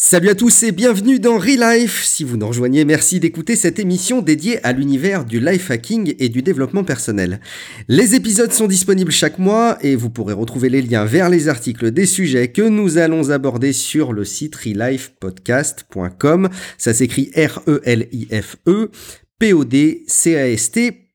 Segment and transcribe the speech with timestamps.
[0.00, 2.04] Salut à tous et bienvenue dans Relife.
[2.04, 6.28] Si vous nous rejoignez, merci d'écouter cette émission dédiée à l'univers du life hacking et
[6.28, 7.40] du développement personnel.
[7.88, 11.90] Les épisodes sont disponibles chaque mois et vous pourrez retrouver les liens vers les articles
[11.90, 16.48] des sujets que nous allons aborder sur le site relifepodcast.com.
[16.78, 18.90] Ça s'écrit R-E-L-I-F-E.
[19.38, 21.12] P-O-D-C-A-S-T.com.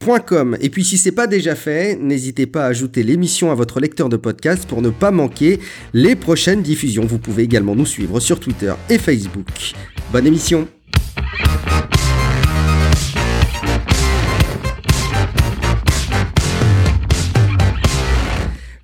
[0.61, 4.07] Et puis si c'est pas déjà fait, n'hésitez pas à ajouter l'émission à votre lecteur
[4.07, 5.59] de podcast pour ne pas manquer
[5.93, 7.05] les prochaines diffusions.
[7.05, 9.73] Vous pouvez également nous suivre sur Twitter et Facebook.
[10.11, 10.67] Bonne émission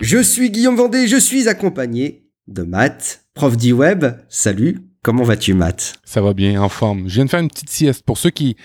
[0.02, 4.06] Je suis Guillaume Vendée, je suis accompagné de Matt, prof d'e-web.
[4.28, 5.96] Salut Comment vas-tu, Matt?
[6.04, 7.10] Ça va bien, en forme.
[7.10, 8.04] Je viens de faire une petite sieste.
[8.06, 8.56] Pour ceux qui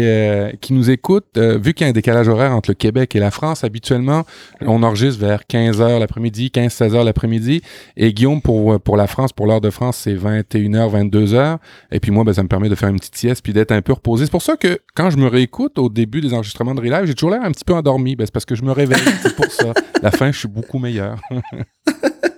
[0.00, 3.18] euh, nous écoutent, euh, vu qu'il y a un décalage horaire entre le Québec et
[3.18, 4.24] la France, habituellement,
[4.62, 7.60] on enregistre vers 15h l'après-midi, 15-16h l'après-midi.
[7.98, 11.58] Et Guillaume, pour pour la France, pour l'heure de France, c'est 21h, 22h.
[11.92, 13.82] Et puis moi, ben, ça me permet de faire une petite sieste puis d'être un
[13.82, 14.24] peu reposé.
[14.24, 17.14] C'est pour ça que quand je me réécoute au début des enregistrements de Relive, j'ai
[17.14, 18.16] toujours l'air un petit peu endormi.
[18.16, 19.04] Ben, c'est parce que je me réveille.
[19.20, 19.74] c'est pour ça.
[20.00, 21.20] La fin, je suis beaucoup meilleur.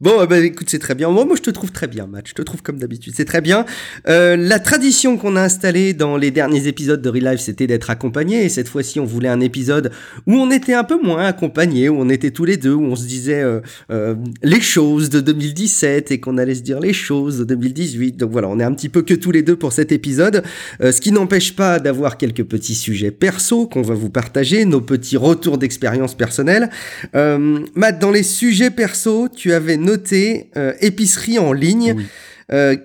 [0.00, 1.10] Bon, bah, écoute, c'est très bien.
[1.10, 2.26] Moi, je te trouve très bien, Matt.
[2.26, 3.12] Je te trouve comme d'habitude.
[3.14, 3.66] C'est très bien.
[4.08, 8.46] Euh, la tradition qu'on a installée dans les derniers épisodes de Relive, c'était d'être accompagné.
[8.46, 9.92] Et cette fois-ci, on voulait un épisode
[10.26, 12.96] où on était un peu moins accompagné, où on était tous les deux, où on
[12.96, 17.36] se disait euh, euh, les choses de 2017 et qu'on allait se dire les choses
[17.36, 18.16] de 2018.
[18.16, 20.42] Donc voilà, on est un petit peu que tous les deux pour cet épisode.
[20.80, 25.18] ce qui n'empêche pas d'avoir quelques petits sujets perso qu'on va vous partager, nos petits
[25.18, 26.70] retours d'expérience personnelle.
[27.12, 29.76] Matt, dans les sujets perso, tu avais
[30.56, 31.96] euh, épicerie en ligne.
[32.52, 32.76] Euh,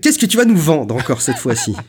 [0.00, 1.74] qu'est-ce que tu vas nous vendre encore cette fois-ci?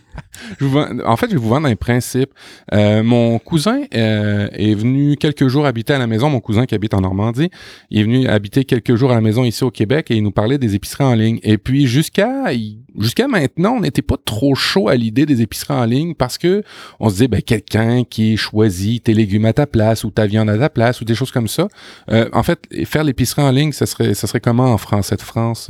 [1.06, 2.32] En fait, je vais vous vendre un principe.
[2.74, 6.30] Euh, mon cousin est venu quelques jours habiter à la maison.
[6.30, 7.50] Mon cousin qui habite en Normandie,
[7.90, 10.32] il est venu habiter quelques jours à la maison ici au Québec et il nous
[10.32, 11.40] parlait des épiceries en ligne.
[11.44, 12.52] Et puis jusqu'à
[13.00, 16.64] jusqu'à maintenant, on n'était pas trop chaud à l'idée des épiceries en ligne parce que
[17.00, 20.50] on se disait ben quelqu'un qui choisit tes légumes à ta place ou ta viande
[20.50, 21.68] à ta place ou des choses comme ça.
[22.10, 25.70] en fait, faire l'épicerie en ligne, ça serait ça serait comment en France, cette France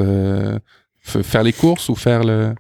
[1.04, 2.56] faire les courses ou faire le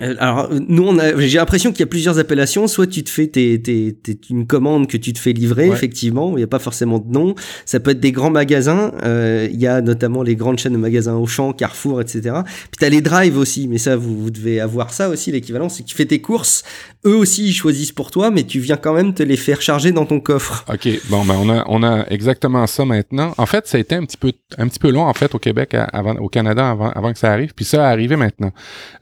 [0.00, 2.68] alors nous, j'ai l'impression qu'il y a plusieurs appellations.
[2.68, 3.96] Soit tu te fais tes, tes,
[4.30, 7.34] une commande que tu te fais livrer, effectivement, il n'y a pas forcément de nom.
[7.64, 8.92] Ça peut être des grands magasins.
[9.02, 12.36] Euh, il y a notamment les grandes chaînes de magasins Auchan, Carrefour, etc.
[12.44, 15.32] Puis t'as les drives aussi, mais ça, vous, vous devez avoir ça aussi.
[15.32, 16.62] L'équivalent, c'est que tu fais tes courses.
[17.04, 19.90] Eux aussi, ils choisissent pour toi, mais tu viens quand même te les faire charger
[19.90, 20.64] dans ton coffre.
[20.72, 23.34] Ok, bon, ben on a, on a exactement ça maintenant.
[23.36, 25.38] En fait, ça a été un petit peu, un petit peu long en fait au
[25.38, 27.52] Québec, avant, au Canada, avant, avant que ça arrive.
[27.54, 28.52] Puis ça a arrivé maintenant.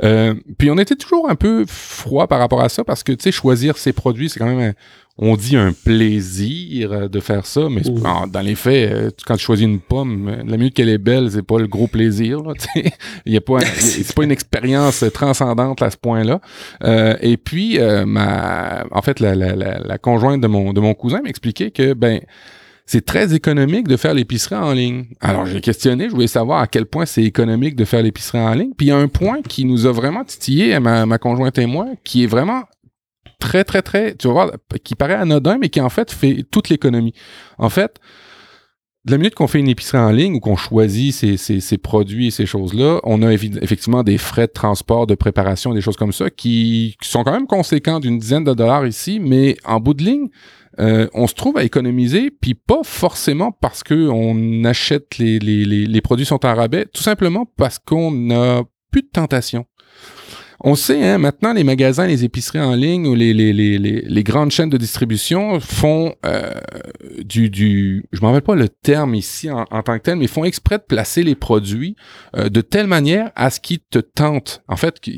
[0.02, 3.24] Euh, puis on était toujours un peu froid par rapport à ça parce que, tu
[3.24, 4.74] sais, choisir ses produits, c'est quand même,
[5.18, 9.44] on dit un plaisir euh, de faire ça, mais dans les faits, euh, quand tu
[9.44, 12.42] choisis une pomme, euh, la minute qu'elle est belle, c'est pas le gros plaisir.
[13.24, 16.40] Il y a pas, c'est pas une expérience transcendante à ce point-là.
[17.20, 21.70] et puis, ma, en fait, la, la, la, conjointe de mon de mon cousin m'expliquait
[21.70, 22.20] que ben
[22.86, 25.06] c'est très économique de faire l'épicerie en ligne.
[25.20, 28.54] Alors, j'ai questionné, je voulais savoir à quel point c'est économique de faire l'épicerie en
[28.54, 28.70] ligne.
[28.76, 31.86] Puis il y a un point qui nous a vraiment titillé, ma, conjointe et moi,
[32.04, 32.62] qui est vraiment
[33.40, 34.52] très, très, très, tu vas voir,
[34.84, 37.12] qui paraît anodin, mais qui en fait fait toute l'économie.
[37.58, 37.98] En fait,
[39.04, 42.30] de la minute qu'on fait une épicerie en ligne ou qu'on choisit ces, produits et
[42.30, 46.28] ces choses-là, on a effectivement des frais de transport, de préparation, des choses comme ça
[46.30, 50.28] qui sont quand même conséquents d'une dizaine de dollars ici, mais en bout de ligne,
[50.78, 55.64] euh, on se trouve à économiser, puis pas forcément parce que on achète les, les,
[55.64, 59.66] les, les produits sont en rabais, tout simplement parce qu'on n'a plus de tentation.
[60.60, 64.24] On sait, hein, maintenant, les magasins, les épiceries en ligne ou les, les, les, les
[64.24, 66.52] grandes chaînes de distribution font euh,
[67.22, 68.06] du, du...
[68.12, 70.84] Je me rappelle pas le terme ici en, tant que tel, mais font exprès de
[70.84, 71.96] placer les produits
[72.36, 75.10] euh, de telle manière à ce qu'ils te tentent, en fait, que,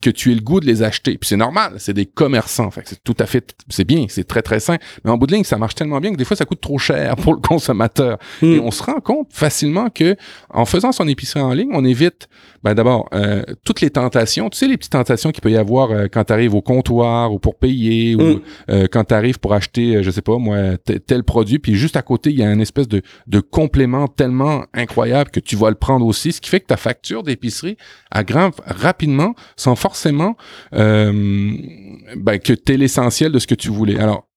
[0.00, 1.18] que, tu aies le goût de les acheter.
[1.18, 2.70] Puis c'est normal, c'est des commerçants.
[2.70, 3.54] Fait c'est tout à fait...
[3.68, 4.76] C'est bien, c'est très, très sain.
[5.04, 6.78] Mais en bout de ligne, ça marche tellement bien que des fois, ça coûte trop
[6.78, 8.18] cher pour le consommateur.
[8.40, 8.52] Hmm.
[8.52, 10.16] Et on se rend compte facilement que
[10.50, 12.28] en faisant son épicerie en ligne, on évite,
[12.62, 16.06] ben d'abord, euh, toutes les tentations sais, les petites tentations qu'il peut y avoir euh,
[16.10, 18.40] quand tu arrives au comptoir ou pour payer ou mm.
[18.70, 20.76] euh, quand tu arrives pour acheter, euh, je sais pas moi,
[21.06, 24.64] tel produit, puis juste à côté, il y a une espèce de, de complément tellement
[24.74, 27.76] incroyable que tu vas le prendre aussi, ce qui fait que ta facture d'épicerie
[28.10, 30.36] aggrave rapidement sans forcément
[30.72, 33.98] ben, que tu l'essentiel de ce que tu voulais.
[33.98, 34.29] Alors,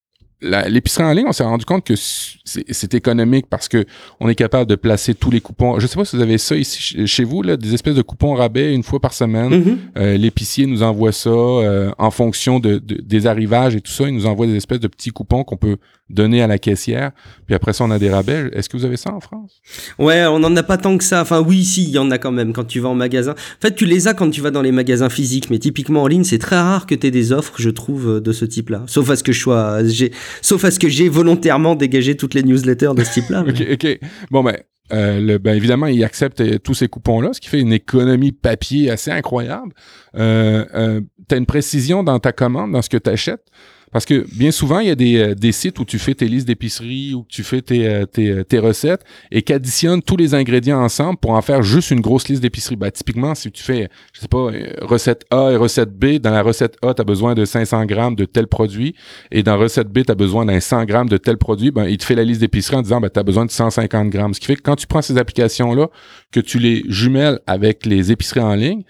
[0.44, 3.86] l'épicerie en ligne, on s'est rendu compte que c'est économique parce que
[4.20, 5.80] on est capable de placer tous les coupons.
[5.80, 8.34] Je sais pas si vous avez ça ici chez vous, là, des espèces de coupons
[8.34, 9.54] rabais une fois par semaine.
[9.54, 9.78] Mm-hmm.
[9.98, 14.08] Euh, l'épicier nous envoie ça euh, en fonction de, des arrivages et tout ça.
[14.08, 15.78] Il nous envoie des espèces de petits coupons qu'on peut
[16.14, 17.12] donné à la caissière,
[17.46, 18.50] puis après ça, on a des rabais.
[18.54, 19.62] Est-ce que vous avez ça en France?
[20.00, 21.22] Ouais, on n'en a pas tant que ça.
[21.22, 23.32] Enfin, oui, si, il y en a quand même quand tu vas en magasin.
[23.32, 26.08] En fait, tu les as quand tu vas dans les magasins physiques, mais typiquement en
[26.08, 28.84] ligne, c'est très rare que tu aies des offres, je trouve, de ce type-là.
[28.88, 30.12] Sauf à ce que je sois, j'ai,
[30.42, 33.44] sauf à ce que j'ai volontairement dégagé toutes les newsletters de ce type-là.
[33.48, 34.00] ok, ok.
[34.32, 34.58] Bon, ben,
[34.92, 38.32] euh, le, ben évidemment, il accepte euh, tous ces coupons-là, ce qui fait une économie
[38.32, 39.74] papier assez incroyable.
[40.16, 43.46] Euh, euh tu as une précision dans ta commande, dans ce que tu achètes.
[43.94, 46.28] Parce que bien souvent, il y a des, euh, des sites où tu fais tes
[46.28, 50.82] listes d'épicerie ou tu fais tes, euh, euh, tes, recettes et qu'additionnent tous les ingrédients
[50.82, 52.76] ensemble pour en faire juste une grosse liste d'épicerie.
[52.76, 54.50] Ben, typiquement, si tu fais, je sais pas,
[54.82, 58.16] recette A et recette B, dans la recette A, tu as besoin de 500 grammes
[58.16, 58.96] de tel produit
[59.32, 61.98] et dans recette B, tu as besoin d'un 100 grammes de tel produit, ben, il
[61.98, 64.34] te fait la liste d'épicerie en disant, ben, tu as besoin de 150 grammes.
[64.34, 65.90] Ce qui fait que quand tu prends ces applications-là,
[66.32, 68.84] que tu les jumelles avec les épiceries en ligne,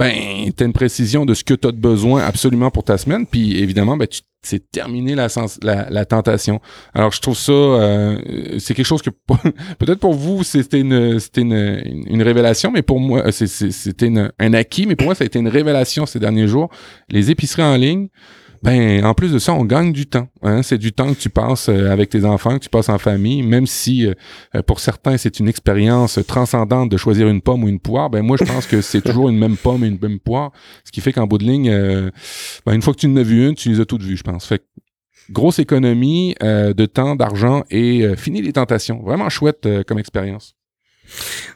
[0.00, 3.26] ben, tu as une précision de ce que tu as besoin absolument pour ta semaine.
[3.26, 6.62] Puis évidemment, ben, tu c'est terminé la, tentation.
[6.94, 9.10] Alors je trouve ça, euh, c'est quelque chose que
[9.78, 14.96] peut-être pour vous c'était une, une, une, révélation, mais pour moi c'était un acquis, mais
[14.96, 16.70] pour moi ça a été une révélation ces derniers jours.
[17.10, 18.08] Les épiceries en ligne,
[18.62, 20.28] ben, en plus de ça, on gagne du temps.
[20.42, 20.62] Hein?
[20.62, 23.42] C'est du temps que tu passes euh, avec tes enfants, que tu passes en famille,
[23.42, 24.12] même si euh,
[24.54, 28.10] euh, pour certains c'est une expérience transcendante de choisir une pomme ou une poire.
[28.10, 30.52] Ben moi, je pense que c'est toujours une même pomme et une même poire,
[30.84, 31.70] ce qui fait qu'en bout de ligne,
[32.66, 34.22] ben, une fois que tu en as vu une, tu les as toutes vues, je
[34.22, 34.46] pense.
[34.46, 34.62] Fait
[35.30, 39.00] grosse économie de temps, d'argent et fini les tentations.
[39.02, 40.54] Vraiment chouette comme expérience.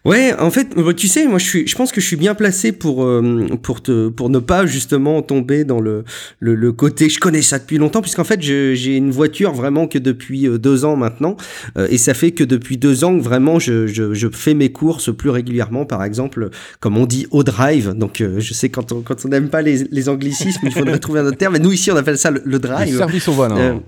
[0.05, 2.73] Ouais, en fait, tu sais, moi je suis, je pense que je suis bien placé
[2.73, 6.05] pour euh, pour te pour ne pas justement tomber dans le
[6.41, 7.09] le, le côté.
[7.09, 10.85] Je connais ça depuis longtemps puisqu'en fait j'ai une voiture vraiment que depuis euh, deux
[10.85, 11.37] ans maintenant
[11.79, 14.71] euh, et ça fait que depuis deux ans que vraiment je, je, je fais mes
[14.71, 15.87] courses plus régulièrement.
[15.87, 16.51] Par exemple,
[16.81, 17.95] comme on dit au drive.
[17.95, 21.21] Donc je sais quand on quand on n'aime pas les, les anglicismes, il faudrait trouver
[21.21, 21.55] un autre terme.
[21.55, 22.93] Mais nous ici on appelle ça le, drive.
[22.93, 23.81] Le service au volant.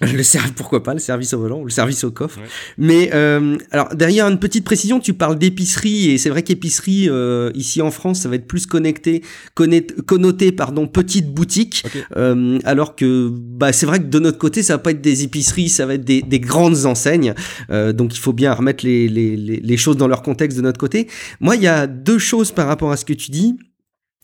[0.00, 2.40] Le service, pourquoi pas, le service au volant ou le service au coffre.
[2.78, 7.50] Mais euh, alors derrière une petite précision, tu parles d'épicerie et c'est vrai qu'épicerie euh,
[7.54, 9.22] ici en France, ça va être plus connecté,
[9.54, 11.84] connoté pardon, petite boutique.
[12.16, 15.22] Euh, alors que bah c'est vrai que de notre côté, ça va pas être des
[15.22, 17.34] épiceries, ça va être des, des grandes enseignes.
[17.70, 20.62] Euh, donc il faut bien remettre les, les, les, les choses dans leur contexte de
[20.62, 21.08] notre côté.
[21.40, 23.56] Moi, il y a deux choses par rapport à ce que tu dis.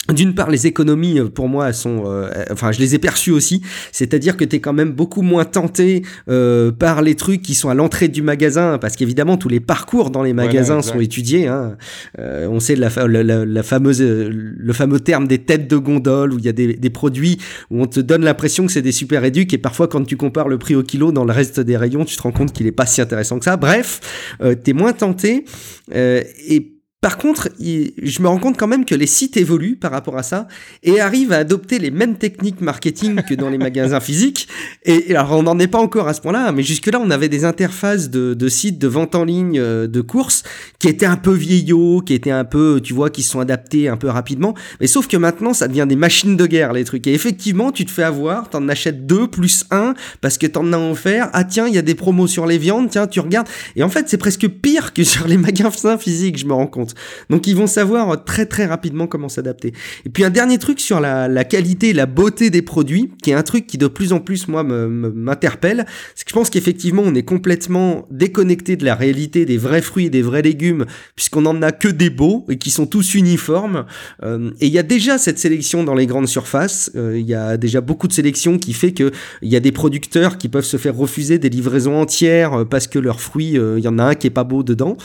[0.08, 3.30] D'une part, les économies, euh, pour moi, elles sont, euh, enfin, je les ai perçues
[3.30, 3.62] aussi.
[3.92, 7.68] C'est-à-dire que tu es quand même beaucoup moins tenté euh, par les trucs qui sont
[7.68, 11.46] à l'entrée du magasin, parce qu'évidemment, tous les parcours dans les magasins sont étudiés.
[11.46, 11.76] Hein.
[12.18, 16.48] on sait la, la, fameuse, le fameux terme des têtes de gondole, où il y
[16.48, 17.38] a des, des, produits
[17.70, 20.48] où on te donne l'impression que c'est des super éduques, et parfois, quand tu compares
[20.48, 22.72] le prix au kilo dans le reste des rayons, tu te rends compte qu'il est
[22.72, 23.56] pas si intéressant que ça.
[23.56, 24.00] Bref,
[24.40, 25.44] tu es moins tenté.
[25.92, 30.18] et par contre, je me rends compte quand même que les sites évoluent par rapport
[30.18, 30.48] à ça
[30.82, 34.48] et arrivent à adopter les mêmes techniques marketing que dans les magasins physiques.
[34.84, 37.46] Et, alors, on n'en est pas encore à ce point-là, mais jusque-là, on avait des
[37.46, 40.42] interfaces de, de, sites de vente en ligne euh, de courses
[40.78, 43.88] qui étaient un peu vieillots, qui étaient un peu, tu vois, qui se sont adaptés
[43.88, 44.54] un peu rapidement.
[44.82, 47.06] Mais sauf que maintenant, ça devient des machines de guerre, les trucs.
[47.06, 50.90] Et effectivement, tu te fais avoir, t'en achètes deux plus un parce que t'en as
[50.90, 51.30] offert.
[51.32, 53.48] Ah tiens, il y a des promos sur les viandes, tiens, tu regardes.
[53.74, 56.89] Et en fait, c'est presque pire que sur les magasins physiques, je me rends compte.
[57.28, 59.72] Donc ils vont savoir très très rapidement comment s'adapter.
[60.04, 63.34] Et puis un dernier truc sur la, la, qualité, la beauté des produits, qui est
[63.34, 67.14] un truc qui de plus en plus moi m'interpelle, c'est que je pense qu'effectivement on
[67.14, 71.62] est complètement déconnecté de la réalité des vrais fruits et des vrais légumes, puisqu'on en
[71.62, 73.86] a que des beaux et qui sont tous uniformes.
[74.22, 76.90] Euh, et il y a déjà cette sélection dans les grandes surfaces.
[76.96, 79.10] Euh, il y a déjà beaucoup de sélection qui fait que
[79.42, 82.86] il y a des producteurs qui peuvent se faire refuser des livraisons entières euh, parce
[82.86, 84.96] que leurs fruits, il y en a un qui est pas beau dedans.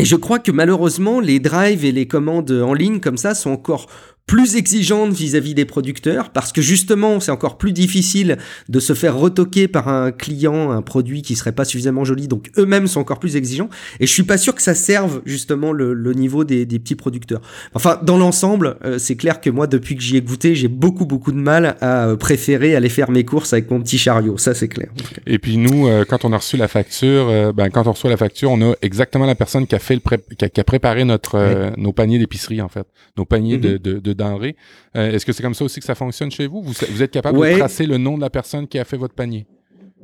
[0.00, 3.50] Et je crois que malheureusement, les drives et les commandes en ligne comme ça sont
[3.50, 3.88] encore
[4.28, 8.36] plus exigeante vis-à-vis des producteurs parce que justement c'est encore plus difficile
[8.68, 12.50] de se faire retoquer par un client un produit qui serait pas suffisamment joli donc
[12.58, 13.70] eux-mêmes sont encore plus exigeants.
[14.00, 17.40] Et je suis pas sûr que ça serve justement le, niveau des, petits producteurs.
[17.74, 21.06] Enfin dans l'ensemble euh, c'est clair que moi depuis que j'y ai goûté j'ai beaucoup
[21.06, 24.36] beaucoup de mal à euh, préférer aller faire mes courses avec mon petit chariot.
[24.36, 24.90] Ça c'est clair.
[25.26, 28.18] Et puis nous euh, quand on a reçu la facture ben quand on reçoit la
[28.18, 30.02] facture on a exactement la personne qui a fait le
[30.36, 32.86] qui, a, préparé notre nos paniers d'épicerie en fait.
[33.16, 33.78] Nos paniers mm-hmm.
[33.78, 34.56] de, de denrées.
[34.96, 36.62] Euh, est-ce que c'est comme ça aussi que ça fonctionne chez vous?
[36.62, 39.46] Vous, êtes capable de tracer le nom de la personne qui a fait votre panier?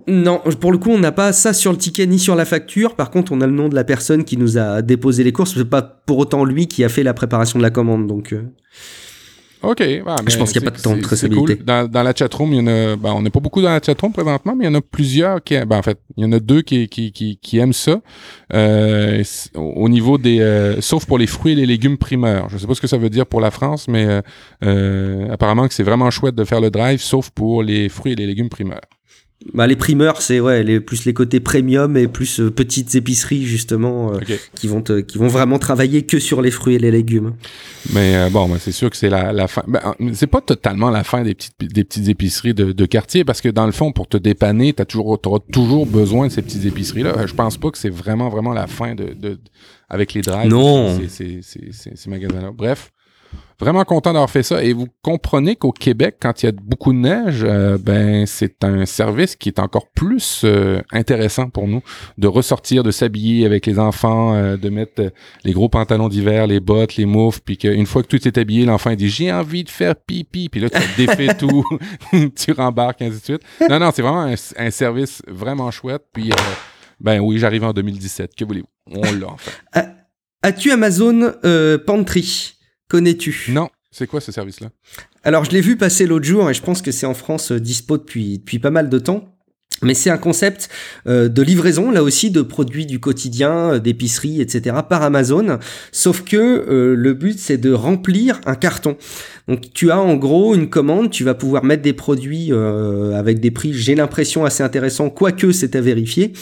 [0.07, 2.95] Non, pour le coup, on n'a pas ça sur le ticket ni sur la facture.
[2.95, 5.55] Par contre, on a le nom de la personne qui nous a déposé les courses.
[5.55, 8.07] C'est pas pour autant lui qui a fait la préparation de la commande.
[8.07, 8.43] Donc, euh.
[9.67, 9.81] OK.
[9.81, 11.57] je pense qu'il n'y a pas de temps de traçabilité.
[11.57, 11.65] Cool.
[11.65, 13.81] Dans, dans, la chatroom, il y en a, ben, on n'est pas beaucoup dans la
[13.81, 16.33] chatroom présentement, mais il y en a plusieurs qui, ben, en fait, il y en
[16.33, 18.01] a deux qui, qui, qui, qui aiment ça.
[18.53, 19.23] Euh,
[19.55, 22.49] au niveau des, euh, sauf pour les fruits et les légumes primeurs.
[22.51, 24.21] Je sais pas ce que ça veut dire pour la France, mais euh,
[24.65, 28.17] euh apparemment que c'est vraiment chouette de faire le drive, sauf pour les fruits et
[28.17, 28.81] les légumes primeurs.
[29.53, 33.45] Bah, les primeurs, c'est ouais, les, plus les côtés premium et plus euh, petites épiceries
[33.45, 34.21] justement euh,
[34.55, 37.35] qui vont te, qui vont vraiment travailler que sur les fruits et les légumes.
[37.93, 39.63] Mais euh, bon, c'est sûr que c'est la, la fin.
[39.69, 43.43] Ben, c'est pas totalement la fin des petites des petites épiceries de, de quartier parce
[43.43, 46.65] que dans le fond, pour te dépanner, t'as toujours auras toujours besoin de ces petites
[46.65, 47.27] épiceries là.
[47.27, 49.39] Je pense pas que c'est vraiment vraiment la fin de, de
[49.91, 50.49] avec les drives.
[50.49, 50.99] Non.
[50.99, 52.51] Ces, ces, ces, ces magasins là.
[52.51, 52.93] Bref.
[53.61, 54.65] Vraiment content d'avoir fait ça.
[54.65, 58.65] Et vous comprenez qu'au Québec, quand il y a beaucoup de neige, euh, ben c'est
[58.65, 61.83] un service qui est encore plus euh, intéressant pour nous
[62.19, 65.13] de ressortir, de s'habiller avec les enfants, euh, de mettre
[65.45, 68.65] les gros pantalons d'hiver, les bottes, les moufs, puis qu'une fois que tout est habillé,
[68.65, 71.65] l'enfant dit j'ai envie de faire pipi, puis là tu défais tout,
[72.37, 73.43] tu rembarques ainsi de suite.
[73.69, 76.03] Non non, c'est vraiment un, service vraiment chouette.
[76.13, 76.31] Puis
[77.01, 78.35] ben oui, j'arrive en 2017.
[78.35, 78.67] Que voulez-vous?
[78.91, 79.53] On l'a enfin.
[80.43, 81.33] As-tu Amazon
[81.87, 82.55] Pantry?
[82.89, 83.47] Connais-tu?
[83.49, 83.69] Non.
[83.91, 84.71] C'est quoi ce service-là?
[85.23, 87.61] Alors, je l'ai vu passer l'autre jour et je pense que c'est en France euh,
[87.61, 89.34] dispo depuis, depuis pas mal de temps.
[89.85, 90.69] Mais c'est un concept
[91.07, 95.59] euh, de livraison, là aussi, de produits du quotidien, euh, d'épicerie, etc., par Amazon.
[95.93, 98.97] Sauf que le but, c'est de remplir un carton.
[99.47, 103.41] Donc tu as en gros une commande, tu vas pouvoir mettre des produits euh, avec
[103.41, 106.33] des prix, j'ai l'impression assez intéressants, quoique c'est à vérifier.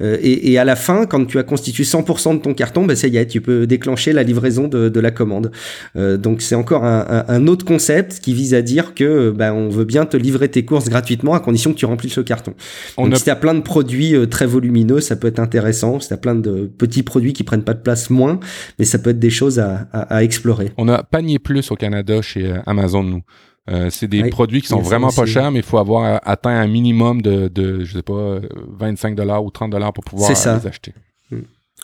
[0.00, 2.94] Euh, et, et, à la fin, quand tu as constitué 100% de ton carton, ben
[2.94, 5.50] ça y est, tu peux déclencher la livraison de, de la commande.
[5.96, 9.68] Euh, donc c'est encore un, un, autre concept qui vise à dire que ben, on
[9.68, 12.54] veut bien te livrer tes courses gratuitement à condition que tu remplisses le carton.
[12.96, 13.16] On donc a...
[13.16, 16.00] si tu as plein de produits euh, très volumineux, ça peut être intéressant.
[16.00, 18.40] Si tu as plein de petits produits qui prennent pas de place, moins.
[18.78, 20.72] Mais ça peut être des choses à, à, à explorer.
[20.78, 23.22] On a panier plus au Canada chez euh, Amazon, nous.
[23.70, 26.66] Euh, c'est des produits qui sont vraiment pas chers, mais il faut avoir atteint un
[26.66, 28.40] minimum de, de je sais pas,
[28.76, 30.92] 25 dollars ou 30 dollars pour pouvoir les acheter.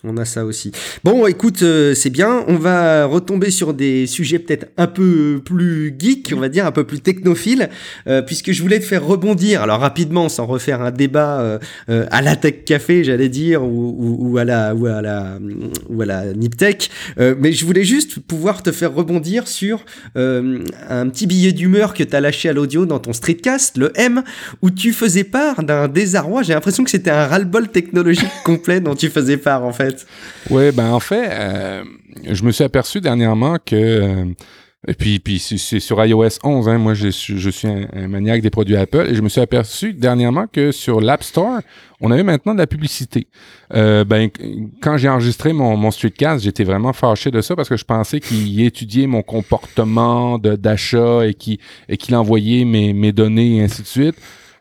[0.05, 0.71] On a ça aussi.
[1.03, 2.45] Bon, écoute, euh, c'est bien.
[2.47, 6.71] On va retomber sur des sujets peut-être un peu plus geek, on va dire, un
[6.71, 7.69] peu plus technophile,
[8.07, 9.61] euh, puisque je voulais te faire rebondir.
[9.61, 11.41] Alors rapidement, sans refaire un débat
[11.89, 15.37] euh, à la Tech Café, j'allais dire, ou, ou, à la ou à la
[15.89, 19.83] ou à la Niptech, mais je voulais juste pouvoir te faire rebondir sur
[20.15, 24.23] un petit billet d'humeur que tu as lâché à l'audio dans ton streetcast, le M,
[24.61, 26.43] où tu faisais part d'un désarroi.
[26.43, 29.88] J'ai l'impression que c'était un ras-le-bol technologique complet dont tu faisais part en fait.
[30.49, 31.83] Oui, ben en fait, euh,
[32.29, 34.25] je me suis aperçu dernièrement que euh,
[34.87, 38.77] et puis, puis c'est sur iOS 11, hein, moi je, suis un, maniaque des produits
[38.77, 41.59] Apple, et je me suis aperçu dernièrement que sur l'App Store,
[41.99, 43.27] on avait maintenant de la publicité.
[43.73, 44.29] Euh, ben,
[44.81, 48.21] quand j'ai enregistré mon, mon streetcast, j'étais vraiment fâché de ça parce que je pensais
[48.21, 51.57] qu'il étudiait mon comportement d'achat et qu'il
[51.89, 54.15] et qu'il envoyait mes, mes données et ainsi de suite.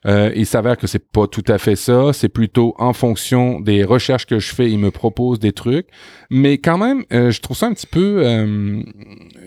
[0.07, 2.13] Euh, il s'avère que c'est pas tout à fait ça.
[2.13, 5.89] C'est plutôt en fonction des recherches que je fais, il me propose des trucs.
[6.31, 8.83] Mais quand même, euh, je trouve ça un petit peu euh,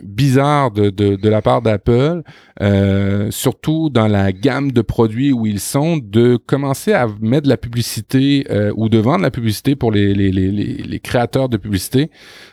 [0.04, 2.24] bizarre de, de, de, la part d'Apple,
[2.62, 7.50] euh, surtout dans la gamme de produits où ils sont, de commencer à mettre de
[7.50, 12.10] la publicité ou de vendre la publicité pour les, les, les, les créateurs de publicité,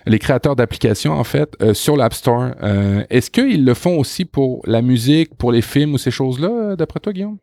[0.06, 2.50] les créateurs d'applications en fait, sur l'App Store.
[3.10, 7.00] Est-ce qu'ils le font aussi pour la musique, pour les films ou ces choses-là, d'après
[7.00, 7.38] toi, Guillaume?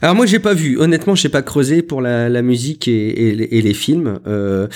[0.00, 3.58] Alors moi j'ai pas vu, honnêtement j'ai pas creusé pour la, la musique et, et,
[3.58, 4.20] et, les films.
[4.26, 4.66] Euh,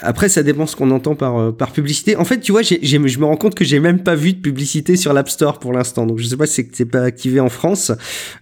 [0.00, 2.16] après ça dépend ce qu'on entend par euh, par publicité.
[2.16, 4.96] En fait tu vois, je me rends compte que j'ai même pas vu de publicité
[4.96, 6.06] sur l'App Store pour l'instant.
[6.06, 7.92] Donc je sais pas si c'est pas activé en France.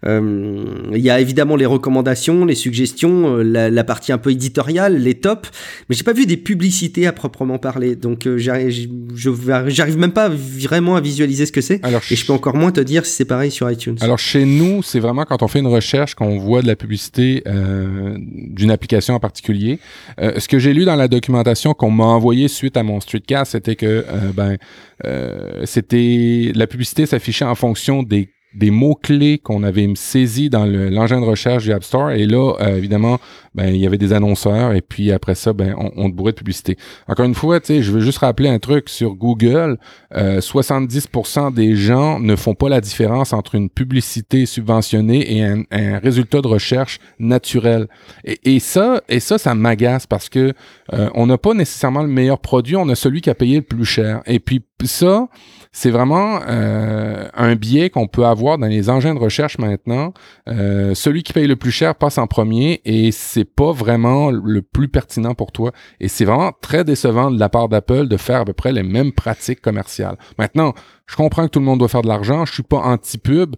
[0.06, 4.30] Euh, il y a évidemment les recommandations, les suggestions, euh, la, la, partie un peu
[4.30, 5.50] éditoriale, les tops,
[5.88, 7.96] mais j'ai pas vu des publicités à proprement parler.
[7.96, 11.80] Donc j'arrive, j'arrive même pas vraiment à visualiser ce que c'est.
[12.10, 13.96] Et je peux encore moins te dire si c'est pareil sur iTunes.
[14.00, 17.42] Alors chez nous c'est vraiment quand on fait une recherche on voit de la publicité
[17.46, 19.78] euh, d'une application en particulier.
[20.20, 23.52] Euh, ce que j'ai lu dans la documentation qu'on m'a envoyé suite à mon streetcast,
[23.52, 24.56] c'était que euh, ben
[25.64, 31.26] c'était la publicité s'affichait en fonction des des mots-clés qu'on avait saisis dans l'engin de
[31.26, 32.10] recherche du App Store.
[32.10, 33.18] Et là, euh, évidemment,
[33.54, 34.72] ben, il y avait des annonceurs.
[34.72, 36.76] Et puis après ça, ben, on, te bourrait de publicité.
[37.08, 39.78] Encore une fois, je veux juste rappeler un truc sur Google.
[40.14, 45.64] Euh, 70% des gens ne font pas la différence entre une publicité subventionnée et un,
[45.98, 47.88] résultat de recherche naturel.
[48.24, 50.52] Et, et ça, et ça, ça m'agace parce que
[50.92, 52.76] euh, on n'a pas nécessairement le meilleur produit.
[52.76, 54.22] On a celui qui a payé le plus cher.
[54.26, 55.28] Et puis ça,
[55.76, 60.14] c'est vraiment euh, un biais qu'on peut avoir dans les engins de recherche maintenant.
[60.48, 64.62] Euh, celui qui paye le plus cher passe en premier et c'est pas vraiment le
[64.62, 65.72] plus pertinent pour toi.
[65.98, 68.84] Et c'est vraiment très décevant de la part d'Apple de faire à peu près les
[68.84, 70.16] mêmes pratiques commerciales.
[70.38, 70.74] Maintenant,
[71.06, 72.46] je comprends que tout le monde doit faire de l'argent.
[72.46, 73.56] Je suis pas anti-pub,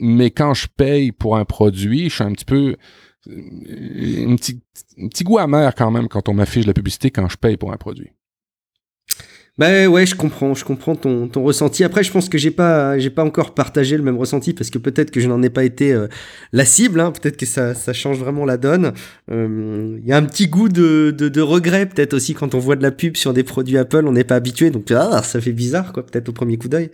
[0.00, 2.76] mais quand je paye pour un produit, je suis un petit peu
[3.28, 4.62] un petit,
[4.98, 7.74] un petit goût amer quand même quand on m'affiche la publicité quand je paye pour
[7.74, 8.10] un produit.
[9.58, 11.82] Bah ouais, je comprends, je comprends ton, ton ressenti.
[11.82, 14.78] Après, je pense que j'ai pas, j'ai pas encore partagé le même ressenti parce que
[14.78, 16.06] peut-être que je n'en ai pas été euh,
[16.52, 17.00] la cible.
[17.00, 17.10] Hein.
[17.10, 18.92] peut-être que ça, ça change vraiment la donne.
[19.26, 22.60] Il euh, y a un petit goût de, de, de regret peut-être aussi quand on
[22.60, 25.40] voit de la pub sur des produits Apple, on n'est pas habitué, donc ah, ça
[25.40, 26.90] fait bizarre quoi, peut-être au premier coup d'œil.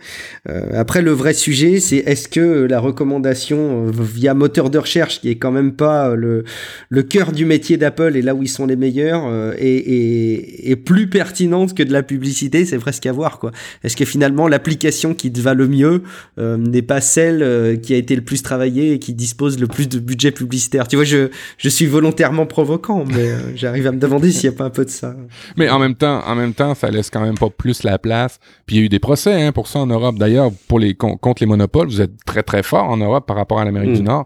[0.49, 5.29] Euh, après, le vrai sujet, c'est est-ce que la recommandation via moteur de recherche, qui
[5.29, 6.43] est quand même pas le,
[6.89, 10.75] le cœur du métier d'Apple et là où ils sont les meilleurs, est, est, est
[10.75, 13.51] plus pertinente que de la publicité c'est presque à voir quoi.
[13.83, 16.03] Est-ce que finalement l'application qui te va le mieux
[16.37, 19.67] euh, n'est pas celle euh, qui a été le plus travaillée et qui dispose le
[19.67, 20.87] plus de budget publicitaire?
[20.87, 24.55] Tu vois, je, je suis volontairement provoquant, mais euh, j'arrive à me demander s'il n'y
[24.55, 25.15] a pas un peu de ça.
[25.57, 28.39] Mais en même temps, en même temps, ça laisse quand même pas plus la place.
[28.65, 30.17] Puis il y a eu des procès hein, pour ça en Europe.
[30.17, 33.59] D'ailleurs, pour les contre les monopoles, vous êtes très très fort en Europe par rapport
[33.59, 34.05] à l'Amérique du mm.
[34.05, 34.25] Nord.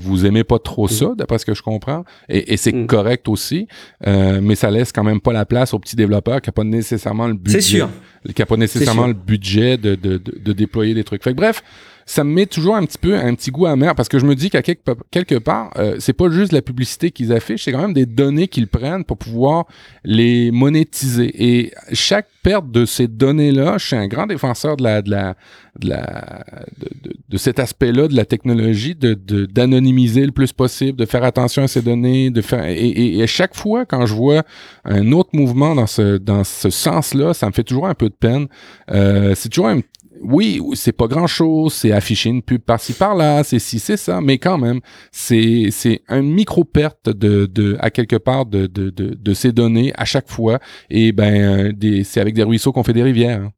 [0.00, 0.90] vous aimez pas trop mm.
[0.90, 2.86] ça, d'après ce que je comprends, et, c'est mm.
[2.86, 3.68] correct aussi.
[4.04, 7.27] mais ça laisse quand même pas la place aux petits développeurs qui n'ont pas nécessairement
[7.28, 7.60] le budget.
[7.60, 7.90] sûr.
[8.34, 11.22] Qui n'a pas nécessairement le budget de, de, de, déployer des trucs.
[11.22, 11.62] Fait bref,
[12.08, 14.34] ça me met toujours un petit peu un petit goût amer parce que je me
[14.34, 17.82] dis qu'à quelque, quelque part, euh, c'est pas juste la publicité qu'ils affichent, c'est quand
[17.82, 19.66] même des données qu'ils prennent pour pouvoir
[20.04, 21.30] les monétiser.
[21.36, 25.36] Et chaque perte de ces données-là, je suis un grand défenseur de la de la
[25.78, 26.44] de, la,
[26.78, 29.12] de, de, cet aspect-là de la technologie, de
[29.44, 33.54] d'anonymiser le plus possible, de faire attention à ces données, de faire et, et, chaque
[33.54, 34.44] fois quand je vois
[34.84, 38.14] un autre mouvement dans ce dans ce sens-là, ça me fait toujours un peu de
[38.14, 38.48] peine.
[38.90, 39.80] Euh, c'est toujours un
[40.22, 44.20] oui, c'est pas grand chose, c'est afficher une pub par-ci par-là, c'est si, c'est ça,
[44.20, 44.80] mais quand même,
[45.12, 49.92] c'est, c'est une micro-perte de, de, à quelque part de, de, de, de ces données
[49.96, 50.58] à chaque fois.
[50.90, 53.42] Et ben, des, c'est avec des ruisseaux qu'on fait des rivières.
[53.42, 53.52] Hein.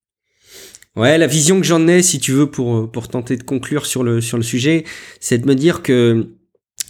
[0.96, 4.02] Ouais, la vision que j'en ai, si tu veux, pour, pour tenter de conclure sur
[4.02, 4.84] le, sur le sujet,
[5.20, 6.34] c'est de me dire que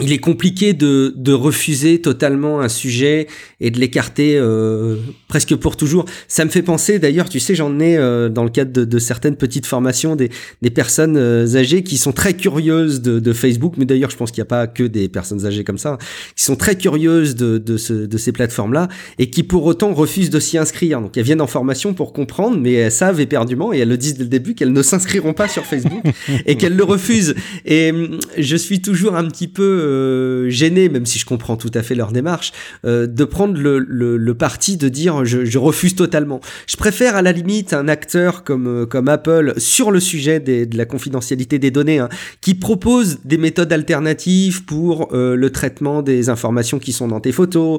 [0.01, 3.27] il est compliqué de, de, refuser totalement un sujet
[3.61, 4.97] et de l'écarter euh,
[5.29, 6.05] presque pour toujours.
[6.29, 8.99] Ça me fait penser, d'ailleurs, tu sais, j'en ai euh, dans le cadre de, de,
[8.99, 10.31] certaines petites formations des,
[10.63, 14.31] des personnes euh, âgées qui sont très curieuses de, de Facebook, mais d'ailleurs, je pense
[14.31, 15.99] qu'il n'y a pas que des personnes âgées comme ça,
[16.37, 18.89] qui sont très curieuses de, de, ce, de ces plateformes-là
[19.19, 21.01] et qui pour autant refusent de s'y inscrire.
[21.01, 24.15] Donc elles viennent en formation pour comprendre, mais elles savent éperdument et elles le disent
[24.15, 26.03] dès le début qu'elles ne s'inscriront pas sur Facebook
[26.47, 27.35] et qu'elles le refusent.
[27.65, 31.71] Et hum, je suis toujours un petit peu euh, gêné, même si je comprends tout
[31.75, 32.53] à fait leur démarche,
[32.85, 36.41] euh, de prendre le, parti de dire je, refuse totalement.
[36.67, 40.77] Je préfère à la limite un acteur comme, euh, comme Apple sur le sujet de
[40.77, 42.09] la confidentialité des données, hein,
[42.41, 47.79] qui propose des méthodes alternatives pour le traitement des informations qui sont dans tes photos,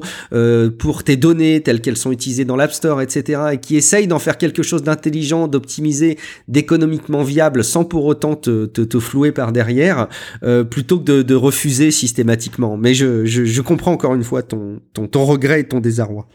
[0.78, 4.18] pour tes données telles qu'elles sont utilisées dans l'App Store, etc., et qui essaye d'en
[4.18, 9.52] faire quelque chose d'intelligent, d'optimisé, d'économiquement viable, sans pour autant te, te, te flouer par
[9.52, 10.08] derrière,
[10.70, 12.76] plutôt que de, de refuser systématiquement.
[12.76, 16.26] Mais je, je, comprends encore une fois ton, ton, regret et ton désarroi.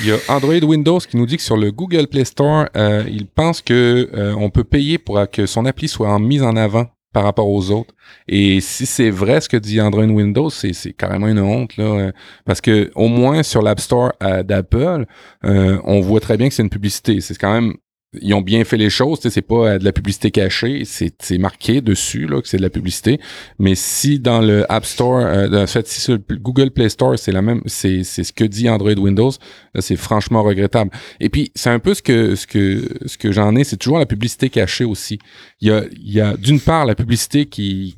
[0.00, 3.02] Il y a Android Windows qui nous dit que sur le Google Play Store, euh,
[3.08, 6.54] il pense que euh, on peut payer pour que son appli soit en mise en
[6.54, 7.94] avant par rapport aux autres.
[8.28, 11.84] Et si c'est vrai ce que dit Android Windows, c'est, c'est carrément une honte là,
[11.84, 12.12] euh,
[12.44, 14.12] parce que au moins sur l'App Store
[14.44, 15.04] d'Apple,
[15.42, 17.20] on voit très bien que c'est une publicité.
[17.20, 17.74] C'est quand même
[18.14, 21.82] ils ont bien fait les choses, c'est pas euh, de la publicité cachée, c'est marqué
[21.82, 23.20] dessus là que c'est de la publicité.
[23.58, 27.18] Mais si dans le App Store, euh, en fait, si sur le Google Play Store,
[27.18, 29.32] c'est la même, c'est ce que dit Android Windows,
[29.78, 30.90] c'est franchement regrettable.
[31.20, 33.98] Et puis c'est un peu ce que ce que ce que j'en ai, c'est toujours
[33.98, 35.18] la publicité cachée aussi.
[35.60, 37.94] Il y a il y a d'une part la publicité qui,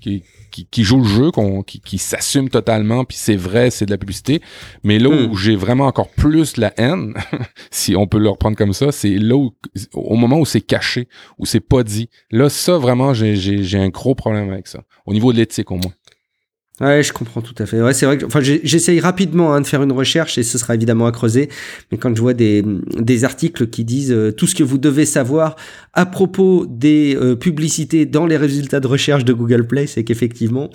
[0.50, 1.30] qui qui, joue le jeu,
[1.66, 4.40] qui, qui s'assume totalement, puis c'est vrai, c'est de la publicité.
[4.82, 5.36] Mais là où hmm.
[5.36, 7.14] j'ai vraiment encore plus la haine,
[7.70, 9.52] si on peut le reprendre comme ça, c'est là où,
[9.94, 11.08] au moment où c'est caché,
[11.38, 12.10] où c'est pas dit.
[12.30, 14.82] Là, ça, vraiment, j'ai un gros problème avec ça.
[15.06, 15.92] Au niveau de l'éthique, au moins.
[16.80, 17.82] Ouais, je comprends tout à fait.
[17.82, 20.74] Ouais, c'est vrai que, enfin, j'essaye rapidement hein, de faire une recherche et ce sera
[20.74, 21.50] évidemment à creuser.
[21.92, 22.64] Mais quand je vois des,
[22.98, 25.56] des articles qui disent euh, tout ce que vous devez savoir
[25.92, 30.70] à propos des euh, publicités dans les résultats de recherche de Google Play, c'est qu'effectivement,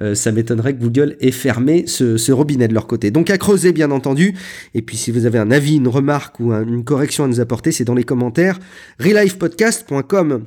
[0.00, 3.10] euh, ça m'étonnerait que Google ait fermé ce, ce, robinet de leur côté.
[3.10, 4.34] Donc à creuser, bien entendu.
[4.74, 7.72] Et puis si vous avez un avis, une remarque ou une correction à nous apporter,
[7.72, 8.60] c'est dans les commentaires.
[9.00, 10.44] relifepodcast.com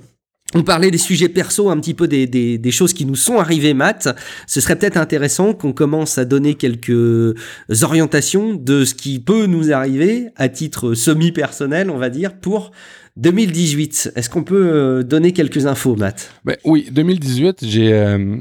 [0.53, 3.37] on parlait des sujets perso, un petit peu des, des, des, choses qui nous sont
[3.37, 4.09] arrivées, Matt.
[4.47, 7.35] Ce serait peut-être intéressant qu'on commence à donner quelques
[7.81, 12.71] orientations de ce qui peut nous arriver à titre semi-personnel, on va dire, pour
[13.17, 14.13] 2018.
[14.15, 16.31] Est-ce qu'on peut euh, donner quelques infos, Matt?
[16.45, 18.37] Ben, Oui, 2018, j'ai, euh,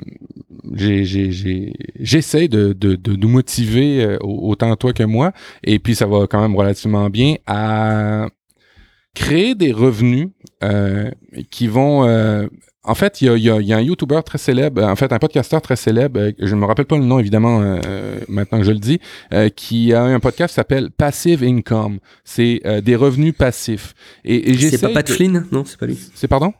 [0.74, 5.32] j'essaie de, de, de, nous motiver euh, autant toi que moi,
[5.64, 8.28] et puis ça va quand même relativement bien à
[9.14, 10.28] créer des revenus
[10.62, 11.10] euh,
[11.50, 12.46] qui vont euh,
[12.82, 15.12] en fait, il y a, y, a, y a, un YouTuber très célèbre, en fait,
[15.12, 18.58] un podcasteur très célèbre, euh, je ne me rappelle pas le nom évidemment euh, maintenant
[18.58, 19.00] que je le dis,
[19.34, 21.98] euh, qui a un podcast qui s'appelle Passive Income.
[22.24, 23.94] C'est des revenus passifs.
[24.24, 25.98] Et, et c'est pas Pat Flynn, non C'est pas lui.
[26.14, 26.52] C'est pardon?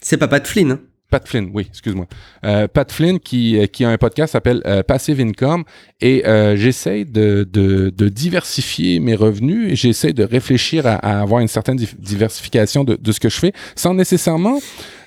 [0.00, 0.78] C'est pas Pat Flynn.
[1.10, 2.06] Pat Flynn, oui, excuse-moi.
[2.44, 5.64] Euh, Pat Flynn qui, qui a un podcast qui s'appelle Passive Income
[6.00, 11.48] et euh, j'essaie de, de, diversifier mes revenus et j'essaie de réfléchir à, avoir une
[11.48, 14.58] certaine diversification de, de, ce que je fais sans nécessairement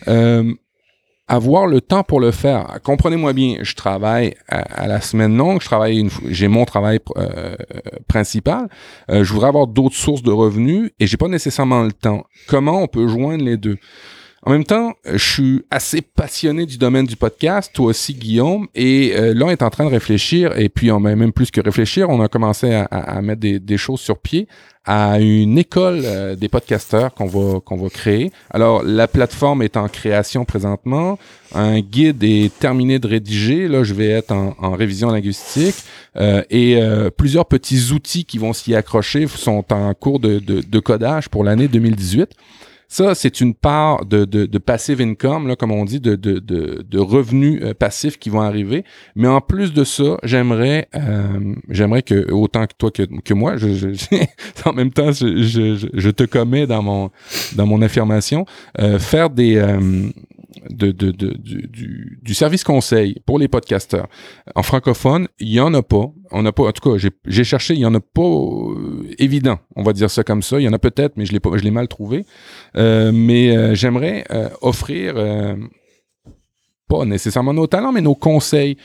[0.07, 0.53] euh,
[1.27, 2.79] avoir le temps pour le faire.
[2.83, 7.55] Comprenez-moi bien, je travaille à, la semaine longue, je travaille j'ai mon travail euh,
[8.07, 8.67] principal.
[9.09, 12.25] Euh, je voudrais avoir d'autres sources de revenus et j'ai pas nécessairement le temps.
[12.47, 13.77] Comment on peut joindre les deux?
[14.45, 19.13] En même temps, je suis assez passionné du domaine du podcast, toi aussi Guillaume, et
[19.15, 22.09] euh, là on est en train de réfléchir, et puis on même plus que réfléchir,
[22.09, 24.49] on a commencé à, mettre des, des, choses sur pied
[24.85, 28.31] à une école euh, des podcasteurs qu'on va qu'on va créer.
[28.49, 31.17] Alors la plateforme est en création présentement,
[31.55, 35.75] un guide est terminé de rédiger, là je vais être en, en révision linguistique
[36.17, 40.61] euh, et euh, plusieurs petits outils qui vont s'y accrocher sont en cours de, de,
[40.61, 42.31] de codage pour l'année 2018.
[42.93, 46.37] Ça, c'est une part de, de, de, passive income, là, comme on dit, de, de,
[46.37, 48.83] de, revenus euh, passifs qui vont arriver.
[49.15, 53.57] Mais en plus de ça, j'aimerais euh, j'aimerais que, autant que toi que, que moi,
[53.57, 53.95] je, je
[54.69, 55.41] en même temps, je,
[55.91, 57.09] je, te commets dans mon,
[57.55, 58.45] dans mon affirmation,
[58.79, 60.11] euh, faire des, euh,
[60.69, 64.07] de, de, de du, du, service conseil pour les podcasteurs.
[64.55, 66.11] En francophone, il y en a pas.
[66.33, 69.59] On n'a pas, en tout cas, j'ai cherché, il y en a pas euh, évident.
[69.75, 70.59] On va dire ça comme ça.
[70.59, 72.25] Il y en a peut-être, mais je l'ai pas, mal trouvé.
[72.75, 75.15] Euh, mais euh, j'aimerais euh, offrir
[76.89, 78.77] pas nécessairement nos talents, mais nos conseils.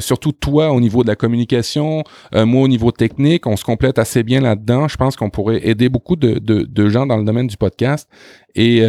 [0.00, 2.02] surtout toi au niveau de la communication,
[2.34, 4.88] moi au niveau technique, on se complète assez bien là-dedans.
[4.88, 8.08] Je pense qu'on pourrait aider beaucoup de, de, de, gens dans le domaine du podcast.
[8.54, 8.82] Et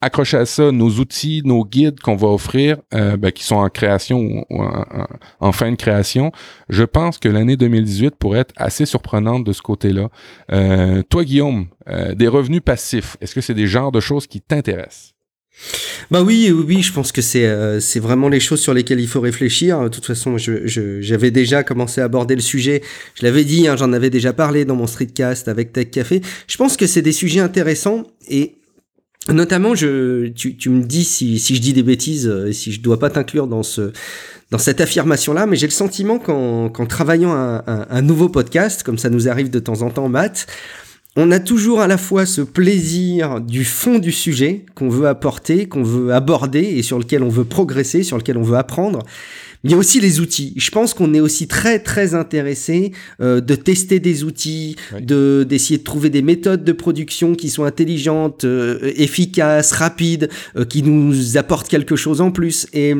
[0.00, 3.68] accrocher à ça nos outils, nos guides qu'on va offrir, euh, ben, qui sont en
[3.68, 4.62] création ou,
[5.40, 6.32] en, fin de création,
[6.68, 10.08] je pense que l'année 2018 pourrait être assez surprenante de ce côté-là.
[10.52, 14.40] Euh, toi, Guillaume, euh, des revenus passifs, est-ce que c'est des genres de choses qui
[14.40, 15.14] t'intéressent?
[16.10, 19.20] Bah oui, oui, je pense que c'est c'est vraiment les choses sur lesquelles il faut
[19.20, 19.82] réfléchir.
[19.82, 22.80] De toute façon, j'avais déjà commencé à aborder le sujet.
[23.14, 26.22] Je l'avais dit, hein, j'en avais déjà parlé dans mon streetcast avec Tech Café.
[26.46, 28.59] Je pense que c'est des sujets intéressants et
[29.32, 33.10] Notamment, je, tu, me dis si, je dis des bêtises, euh, si je dois pas
[33.10, 33.92] t'inclure dans ce
[34.50, 38.82] dans cette affirmation-là, mais j'ai le sentiment qu'en qu'en travaillant un, un, un, nouveau podcast,
[38.82, 40.48] comme ça nous arrive de temps en temps, Matt,
[41.16, 45.66] on a toujours à la fois ce plaisir du fond du sujet qu'on veut apporter,
[45.66, 49.00] qu'on veut aborder et sur lequel on veut progresser, sur lequel on veut apprendre,
[49.62, 50.54] il y a aussi les outils.
[50.56, 55.78] Je pense qu'on est aussi très très intéressé euh, de tester des outils, de d'essayer
[55.78, 61.36] de trouver des méthodes de production qui sont intelligentes, euh, efficaces, rapides, euh, qui nous
[61.36, 62.66] apportent quelque chose en plus.
[62.72, 62.94] Et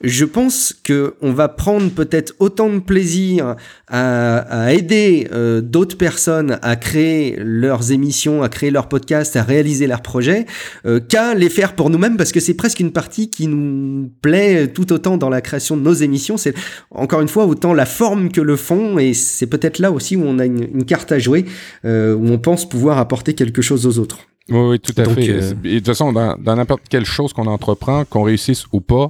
[0.00, 3.56] je pense que on va prendre peut-être autant de plaisir
[3.88, 9.42] à, à aider euh, d'autres personnes à créer leurs émissions, à créer leurs podcasts, à
[9.42, 10.46] réaliser leurs projets,
[11.08, 14.92] qu'à les faire pour nous-mêmes, parce que c'est presque une partie qui nous plaît tout
[14.92, 16.36] autant dans la création de nos émissions.
[16.36, 16.54] C'est
[16.90, 20.22] encore une fois autant la forme que le fond, et c'est peut-être là aussi où
[20.24, 21.44] on a une, carte à jouer,
[21.84, 24.18] euh, où on pense pouvoir apporter quelque chose aux autres.
[24.48, 25.28] Oui, oui tout à fait.
[25.28, 29.08] Euh, et de toute façon, dans, n'importe quelle chose qu'on entreprend, qu'on réussisse ou pas,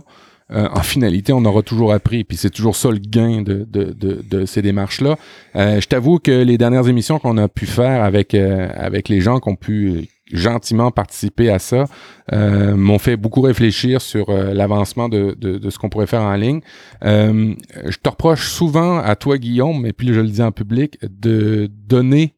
[0.50, 2.24] euh, en finalité, on aura toujours appris.
[2.24, 5.16] Puis c'est toujours ça le gain de, de, de, de ces démarches-là.
[5.54, 9.48] je t'avoue que les dernières émissions qu'on a pu faire avec, avec les gens qui
[9.50, 11.86] ont pu gentiment participer à ça
[12.32, 16.34] euh, m'ont fait beaucoup réfléchir sur euh, l'avancement de, de, ce qu'on pourrait faire en
[16.34, 16.60] ligne.
[17.04, 17.54] Euh,
[17.86, 21.70] je te reproche souvent à toi, Guillaume, mais puis je le dis en public, de
[21.88, 22.34] donner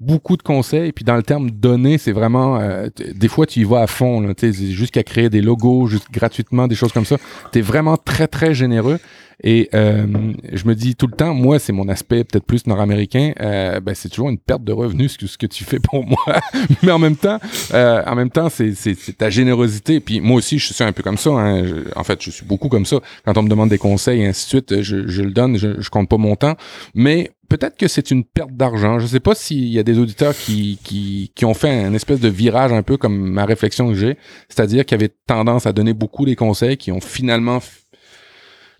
[0.00, 0.92] beaucoup de conseils.
[0.92, 4.32] Puis dans le terme donner, c'est vraiment euh, des fois tu y vas à fond,
[4.40, 7.16] jusqu'à créer des logos juste gratuitement, des choses comme ça.
[7.52, 8.98] Tu es vraiment très très généreux.
[9.44, 13.32] Et euh, je me dis tout le temps, moi, c'est mon aspect peut-être plus nord-américain.
[13.40, 16.04] Euh, ben, c'est toujours une perte de revenus ce que, ce que tu fais pour
[16.06, 16.40] moi.
[16.82, 17.38] Mais en même temps,
[17.72, 20.00] euh, en même temps, c'est, c'est, ta générosité.
[20.00, 21.30] Puis moi aussi, je suis un peu comme ça.
[21.30, 21.64] Hein.
[21.94, 22.98] en fait, je suis beaucoup comme ça.
[23.24, 25.56] Quand on me demande des conseils et ainsi de suite, je, je le donne.
[25.56, 26.56] Je, je compte pas mon temps.
[26.94, 28.98] Mais peut-être que c'est une perte d'argent.
[28.98, 32.20] Je sais pas s'il y a des auditeurs qui, qui, qui ont fait un espèce
[32.20, 34.16] de virage un peu comme ma réflexion que j'ai,
[34.48, 37.60] c'est-à-dire qui avaient tendance à donner beaucoup des conseils, qui ont finalement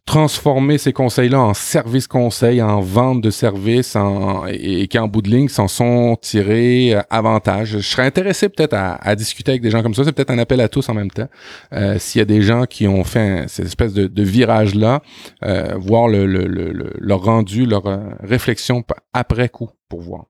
[0.09, 5.21] transformer ces conseils-là en service conseil, en vente de services, en, et, qui en bout
[5.21, 7.73] de ligne s'en sont tirés euh, avantage.
[7.73, 10.05] Je serais intéressé peut-être à, discuter avec des gens comme ça.
[10.05, 11.29] C'est peut-être un appel à tous en même temps.
[11.75, 15.03] Euh, S'il y a des gens qui ont fait cette espèce de, de virage-là,
[15.45, 20.25] euh, voir le, le, le, leur rendu, leur euh, réflexion après coup pour voir.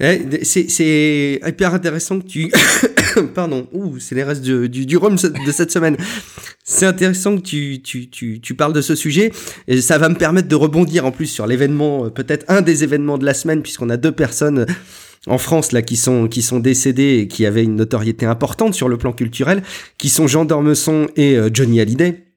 [0.00, 2.50] Eh, c'est hyper intéressant que tu...
[3.34, 5.96] Pardon, ouh, c'est les restes du, du, du rhum de cette semaine.
[6.64, 9.32] C'est intéressant que tu, tu, tu, tu, parles de ce sujet
[9.66, 12.84] et ça va me permettre de rebondir en plus sur l'événement, euh, peut-être un des
[12.84, 14.66] événements de la semaine, puisqu'on a deux personnes
[15.26, 18.88] en France là qui sont qui sont décédées et qui avaient une notoriété importante sur
[18.88, 19.62] le plan culturel,
[19.98, 22.29] qui sont Jean Dormesson et euh, Johnny Hallyday.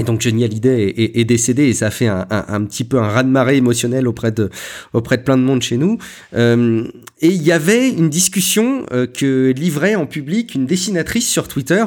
[0.00, 3.58] Et donc Johnny Hallyday est, décédé et ça fait un, un, petit peu un raz-de-marée
[3.58, 4.48] émotionnel auprès de,
[4.94, 5.98] auprès de plein de monde chez nous.
[6.34, 6.84] Euh,
[7.20, 11.84] et il y avait une discussion euh, que livrait en public une dessinatrice sur Twitter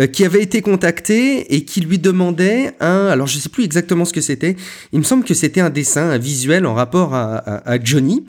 [0.00, 3.06] euh, qui avait été contactée et qui lui demandait un...
[3.06, 4.56] Alors je sais plus exactement ce que c'était.
[4.92, 8.24] Il me semble que c'était un dessin, un visuel en rapport à, Johnny.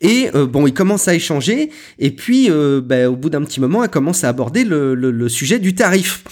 [0.00, 2.50] Et bon, il commence à échanger, et puis
[2.82, 6.24] ben, au bout d'un petit moment, elle commence à aborder le, le sujet du tarif.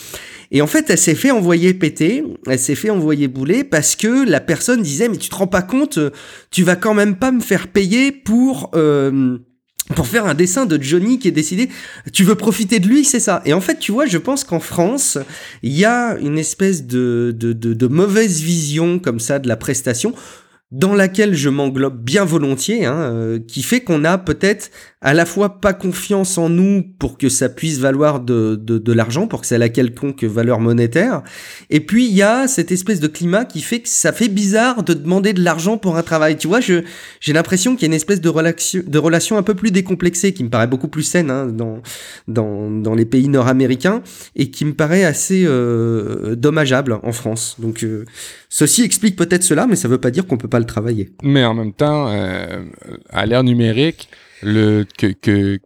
[0.52, 4.28] Et en fait, elle s'est fait envoyer péter, elle s'est fait envoyer bouler parce que
[4.28, 5.98] la personne disait mais tu te rends pas compte,
[6.50, 9.38] tu vas quand même pas me faire payer pour euh,
[9.96, 11.68] pour faire un dessin de Johnny qui est décidé,
[12.12, 13.42] tu veux profiter de lui, c'est ça.
[13.44, 15.18] Et en fait, tu vois, je pense qu'en France,
[15.62, 19.56] il y a une espèce de, de, de, de mauvaise vision comme ça de la
[19.56, 20.14] prestation
[20.72, 24.70] dans laquelle je m'englobe bien volontiers, hein, euh, qui fait qu'on a peut-être
[25.02, 28.92] à la fois pas confiance en nous pour que ça puisse valoir de, de, de
[28.92, 31.22] l'argent, pour que ça ait la quelconque valeur monétaire,
[31.68, 34.82] et puis il y a cette espèce de climat qui fait que ça fait bizarre
[34.82, 36.36] de demander de l'argent pour un travail.
[36.38, 39.54] Tu vois, j'ai l'impression qu'il y a une espèce de relation, de relation un peu
[39.54, 41.82] plus décomplexée, qui me paraît beaucoup plus saine hein, dans,
[42.28, 44.02] dans, dans les pays nord-américains,
[44.36, 47.56] et qui me paraît assez euh, dommageable en France.
[47.58, 48.06] Donc euh,
[48.52, 51.10] ceci explique peut-être cela, mais ça veut pas dire qu'on peut pas travailler.
[51.22, 52.62] Mais en même temps, euh,
[53.08, 54.10] à l'ère numérique,
[54.42, 55.58] le que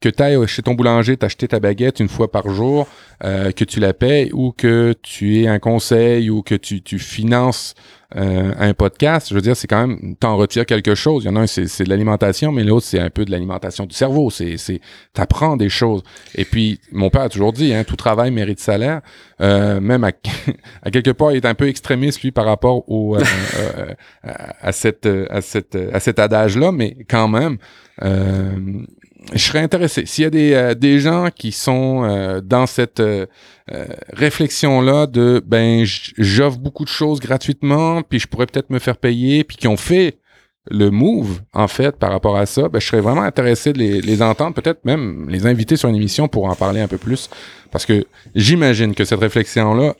[0.00, 2.88] que tu ailles chez ton boulanger t'acheter ta baguette une fois par jour,
[3.22, 6.98] euh, que tu la payes ou que tu aies un conseil ou que tu, tu
[6.98, 7.74] finances
[8.16, 11.22] euh, un podcast, je veux dire, c'est quand même, t'en retires quelque chose.
[11.22, 13.86] Il y en a un, c'est de l'alimentation, mais l'autre, c'est un peu de l'alimentation
[13.86, 14.30] du cerveau.
[14.30, 14.80] C'est, c'est,
[15.12, 16.02] t'apprends des choses.
[16.34, 19.00] Et puis, mon père a toujours dit, hein, tout travail mérite salaire.
[19.40, 20.10] Euh, même à,
[20.82, 23.22] à, quelque part, il est un peu extrémiste, lui, par rapport au, euh,
[23.58, 23.94] euh
[24.60, 27.58] à, cette, à cette, à cet adage-là, mais quand même,
[28.02, 28.82] euh,
[29.32, 30.06] je serais intéressé.
[30.06, 33.26] S'il y a des, euh, des gens qui sont euh, dans cette euh,
[34.12, 39.44] réflexion-là de ben j'offre beaucoup de choses gratuitement, puis je pourrais peut-être me faire payer,
[39.44, 40.18] puis qui ont fait
[40.70, 44.00] le move, en fait, par rapport à ça, ben, je serais vraiment intéressé de les,
[44.00, 47.30] les entendre, peut-être même les inviter sur une émission pour en parler un peu plus.
[47.70, 49.94] Parce que j'imagine que cette réflexion-là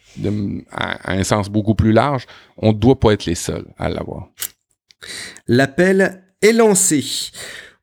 [0.73, 2.27] a un sens beaucoup plus large.
[2.59, 4.29] On ne doit pas être les seuls à l'avoir.
[5.47, 7.03] L'appel est lancé.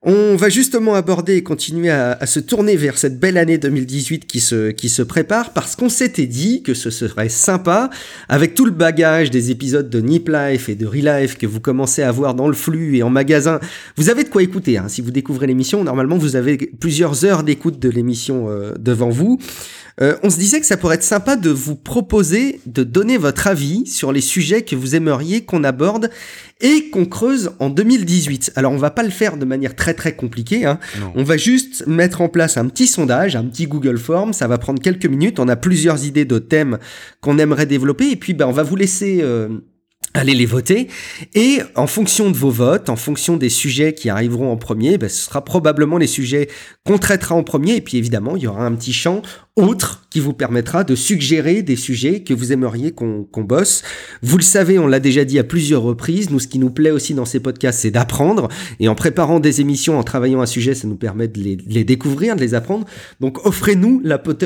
[0.10, 4.40] On va justement aborder et continuer à, se tourner vers cette belle année 2018 qui
[4.40, 7.90] se, qui se prépare parce qu'on s'était dit que ce serait sympa
[8.30, 12.04] avec tout le bagage des épisodes de Nip Life et de Relife que vous commencez
[12.04, 13.60] à voir dans le flux et en magasin.
[13.98, 14.78] Vous avez de quoi écouter.
[14.78, 14.88] Hein.
[14.88, 19.40] Si vous découvrez l'émission, normalement vous avez plusieurs heures d'écoute de l'émission euh, devant vous.
[20.00, 23.48] Euh, on se disait que ça pourrait être sympa de vous proposer de donner votre
[23.48, 26.12] avis sur les sujets que vous aimeriez qu'on aborde
[26.62, 28.52] et qu'on creuse en 2018.
[28.56, 30.66] Alors on va pas le faire de manière très très compliquée.
[30.66, 30.80] Hein.
[31.16, 34.34] On va juste mettre en place un petit sondage, un petit Google Form.
[34.34, 35.40] Ça va prendre quelques minutes.
[35.40, 36.78] On a plusieurs idées de thèmes
[37.22, 39.50] qu'on aimerait développer et puis ben on va vous laisser euh,
[40.14, 40.90] allez les voter.
[41.34, 45.10] Et en fonction de vos votes, en fonction des sujets qui arriveront en premier, ben,
[45.10, 46.50] ce sera probablement les sujets
[46.86, 47.76] qu'on traitera en premier.
[47.76, 49.22] Et puis évidemment, il y aura un petit champ
[49.58, 53.84] autre qui vous permettra de suggérer des sujets que vous aimeriez qu'on bosse.
[54.22, 56.92] Vous le savez, on l'a déjà dit à plusieurs reprises, nous ce qui nous plaît
[56.92, 58.48] aussi dans ces podcasts, c'est d'apprendre.
[58.80, 61.84] Et en préparant des émissions, en travaillant un sujet, ça nous permet de les, les
[61.84, 62.86] découvrir, de les apprendre.
[63.20, 64.02] Donc offrez-nous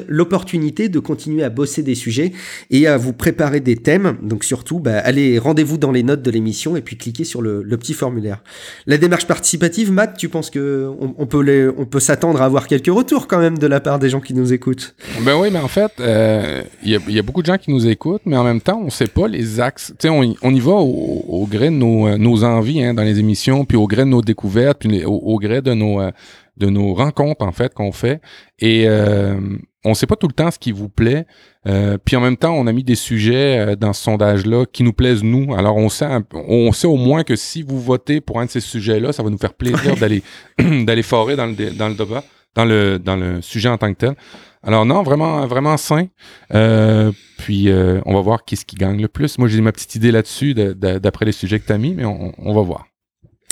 [0.07, 2.31] l'opportunité de continuer à bosser des sujets
[2.69, 4.17] et à vous préparer des thèmes.
[4.23, 7.63] Donc surtout, bah, allez, rendez-vous dans les notes de l'émission et puis cliquez sur le,
[7.63, 8.43] le, petit formulaire.
[8.87, 12.45] La démarche participative, Matt, tu penses que on, on peut, les, on peut s'attendre à
[12.45, 14.95] avoir quelques retours quand même de la part des gens qui nous écoutent?
[15.21, 17.71] Ben oui, mais en fait, il euh, y, a, y, a beaucoup de gens qui
[17.71, 19.93] nous écoutent, mais en même temps, on sait pas les axes.
[19.99, 22.93] Tu sais, on, on, y va au, au gré de nos, euh, nos envies hein,
[22.93, 26.01] dans les émissions, puis au gré de nos découvertes, puis au, au gré de nos,
[26.01, 26.11] euh,
[26.57, 28.21] de nos rencontres, en fait, qu'on fait.
[28.59, 29.39] Et euh,
[29.83, 31.25] on sait pas tout le temps ce qui vous plaît.
[31.67, 34.93] Euh, puis en même temps, on a mis des sujets dans ce sondage-là qui nous
[34.93, 35.55] plaisent nous.
[35.55, 38.59] Alors on sait, on sait au moins que si vous votez pour un de ces
[38.59, 40.23] sujets-là, ça va nous faire plaisir d'aller
[40.59, 42.23] d'aller forer dans le dans le débat,
[42.55, 44.15] dans le dans le sujet en tant que tel.
[44.63, 46.07] Alors non, vraiment, vraiment sain.
[46.53, 49.37] Euh, puis euh, on va voir qui ce qui gagne le plus.
[49.37, 52.53] Moi, j'ai ma petite idée là-dessus d'après les sujets que tu as mis, mais on,
[52.53, 52.87] va voir.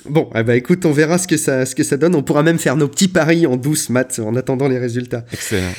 [0.08, 2.16] Bon, eh ben, écoute, on verra ce que, ça, ce que ça donne.
[2.16, 5.26] On pourra même faire nos petits paris en douce, maths, en attendant les résultats.
[5.34, 5.74] Excellent.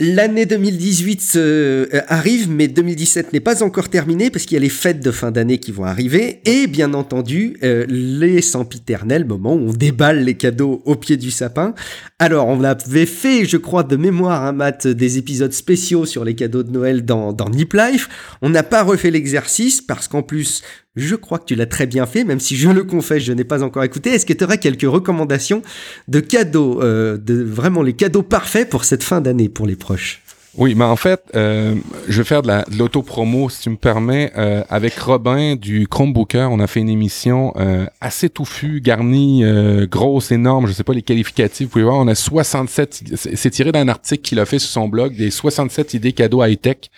[0.00, 4.68] L'année 2018 euh, arrive, mais 2017 n'est pas encore terminée parce qu'il y a les
[4.68, 9.68] fêtes de fin d'année qui vont arriver et bien entendu euh, les sempiternels moments où
[9.68, 11.74] on déballe les cadeaux au pied du sapin.
[12.18, 16.34] Alors on avait fait, je crois, de mémoire un mat des épisodes spéciaux sur les
[16.34, 18.08] cadeaux de Noël dans, dans Nip Life.
[18.42, 20.64] On n'a pas refait l'exercice parce qu'en plus
[20.96, 23.44] je crois que tu l'as très bien fait, même si je le confesse, je n'ai
[23.44, 24.10] pas encore écouté.
[24.10, 25.62] Est-ce que tu aurais quelques recommandations
[26.08, 30.22] de cadeaux, euh, de vraiment les cadeaux parfaits pour cette fin d'année pour les proches?
[30.56, 31.74] Oui, mais en fait, euh,
[32.06, 34.30] je vais faire de l'auto-promo, si tu me permets.
[34.36, 37.52] Euh, avec Robin du Chromebooker, on a fait une émission
[38.00, 39.42] assez touffue, garnie,
[39.90, 40.68] grosse, énorme.
[40.68, 41.66] Je sais pas les qualificatifs.
[41.66, 43.02] Vous pouvez voir, on a 67...
[43.16, 46.88] C'est tiré d'un article qu'il a fait sur son blog, des 67 idées cadeaux high-tech.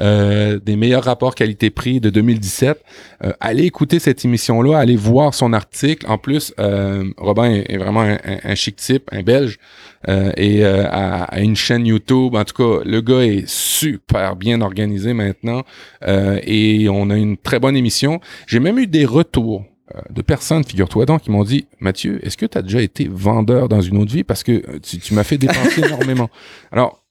[0.00, 2.82] Euh, des meilleurs rapports qualité-prix de 2017.
[3.24, 6.06] Euh, allez écouter cette émission-là, allez voir son article.
[6.08, 9.58] En plus, euh, Robin est, vraiment un, chic type, un Belge,
[10.06, 12.34] et a, une chaîne YouTube.
[12.34, 15.62] En tout cas, le gars est super bien organisé maintenant,
[16.06, 18.20] et on a une très bonne émission.
[18.46, 19.64] J'ai même eu des retours
[20.10, 23.68] de personnes, figure-toi donc, qui m'ont dit Mathieu, est-ce que tu as déjà été vendeur
[23.68, 24.24] dans une autre vie?
[24.24, 26.28] Parce que tu, tu m'as fait dépenser énormément.
[26.70, 27.02] Alors,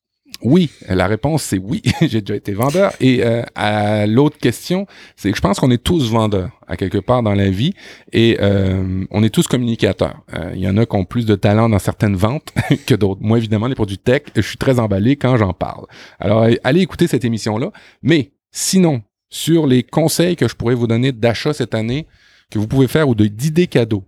[0.42, 2.94] oui, la réponse c'est oui, j'ai déjà été vendeur.
[3.00, 6.98] Et euh, à l'autre question, c'est que je pense qu'on est tous vendeurs à quelque
[6.98, 7.74] part dans la vie
[8.14, 10.22] et euh, on est tous communicateurs.
[10.34, 12.54] Euh, il y en a qui ont plus de talent dans certaines ventes
[12.86, 13.22] que d'autres.
[13.22, 15.86] Moi, évidemment, les produits tech, je suis très emballé quand j'en parle.
[16.20, 17.72] Alors, allez écouter cette émission-là.
[18.04, 22.06] Mais sinon, sur les conseils que je pourrais vous donner d'achat cette année,
[22.50, 24.04] que vous pouvez faire ou d'idées cadeaux,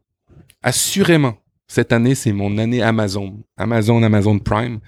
[0.64, 1.36] assurément,
[1.70, 3.38] cette année, c'est mon année Amazon.
[3.56, 4.80] Amazon, Amazon Prime.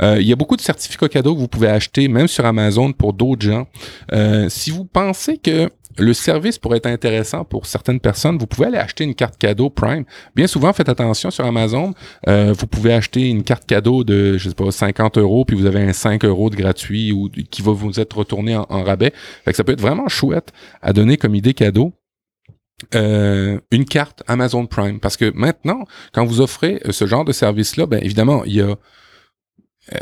[0.00, 2.92] Euh, il y a beaucoup de certificats cadeaux que vous pouvez acheter, même sur Amazon,
[2.92, 3.68] pour d'autres gens.
[4.12, 8.68] Euh, si vous pensez que le service pourrait être intéressant pour certaines personnes, vous pouvez
[8.68, 10.04] aller acheter une carte cadeau Prime.
[10.34, 11.92] Bien souvent, faites attention sur Amazon.
[12.26, 15.66] Euh, vous pouvez acheter une carte cadeau de, je sais pas, 50 euros, puis vous
[15.66, 19.12] avez un 5 euros de gratuit ou qui va vous être retourné en, rabais.
[19.44, 21.92] Fait que ça peut être vraiment chouette à donner comme idée cadeau.
[22.94, 25.00] Euh, une carte Amazon Prime.
[25.00, 28.60] Parce que maintenant, quand vous offrez euh, ce genre de service-là, ben évidemment, il y
[28.60, 28.76] a euh,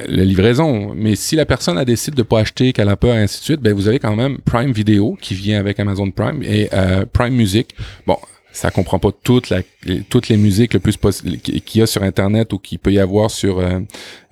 [0.06, 0.94] la livraison.
[0.94, 3.44] Mais si la personne a décidé de pas acheter, qu'elle a peur, et ainsi de
[3.44, 6.70] suite, ben vous avez quand même Prime Video qui vient avec Amazon Prime et
[7.12, 7.74] Prime Music.
[8.06, 8.16] Bon,
[8.58, 9.60] ça comprend pas toutes la,
[10.08, 13.30] toutes les musiques le plus qu'il y a sur internet ou qu'il peut y avoir
[13.30, 13.78] sur euh,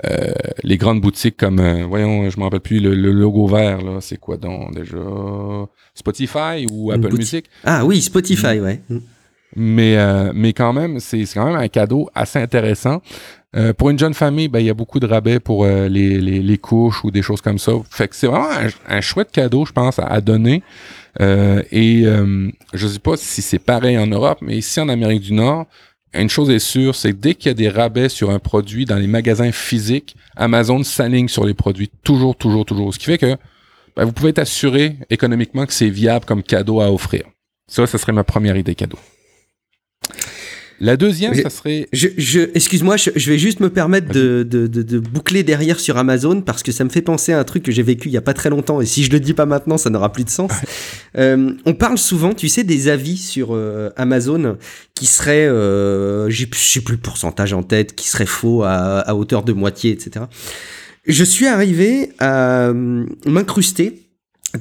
[0.05, 0.33] euh,
[0.65, 4.17] les grandes boutiques comme euh, voyons je m'en rappelle plus le, logo vert là c'est
[4.19, 4.97] quoi donc déjà?
[5.95, 7.47] Spotify ou Apple Music?
[7.63, 8.99] Ah oui Spotify ouais mm.
[9.55, 13.01] mais mais quand même c'est quand même un cadeau assez intéressant
[13.79, 16.59] pour une jeune famille, ben, il y a beaucoup de rabais pour les, les, les,
[16.59, 17.73] couches ou des choses comme ça.
[17.89, 18.51] Fait que c'est vraiment
[18.87, 20.63] un, chouette cadeau, je pense, à donner.
[21.21, 24.89] Euh, et euh, je ne sais pas si c'est pareil en Europe, mais ici en
[24.89, 25.67] Amérique du Nord,
[26.15, 28.85] une chose est sûre, c'est que dès qu'il y a des rabais sur un produit
[28.85, 32.95] dans les magasins physiques, Amazon s'aligne sur les produits toujours, toujours, toujours.
[32.95, 33.37] Ce qui fait que
[33.97, 37.25] ben, vous pouvez être assuré économiquement que c'est viable comme cadeau à offrir.
[37.69, 38.99] Ça, ce serait ma première idée cadeau.
[40.79, 41.89] La deuxième, ça serait.
[41.93, 46.43] Je, je excuse-moi, je, vais juste me permettre de, de, de, boucler derrière sur Amazon
[46.43, 48.23] parce que ça me fait penser à un truc que j'ai vécu il y a
[48.23, 50.51] pas très longtemps et si je le dis pas maintenant, ça n'aura plus de sens.
[51.17, 54.59] Euh, on parle souvent, tu sais, des avis sur euh, Amazon
[54.95, 59.15] qui seraient, euh, je sais plus le pourcentage en tête, qui seraient faux à, à
[59.15, 60.27] hauteur de moitié, etc.
[61.07, 64.06] Je suis arrivé à m'incruster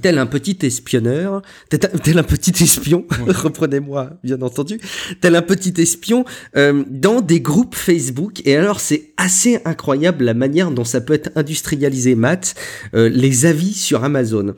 [0.01, 4.79] tel un petit espionneur, tel, un petit espion, reprenez-moi bien entendu,
[5.21, 8.41] tel un petit espion euh, dans des groupes Facebook.
[8.45, 12.55] Et alors c'est assez incroyable la manière dont ça peut être industrialisé, Matt,
[12.93, 14.55] euh, les avis sur Amazon.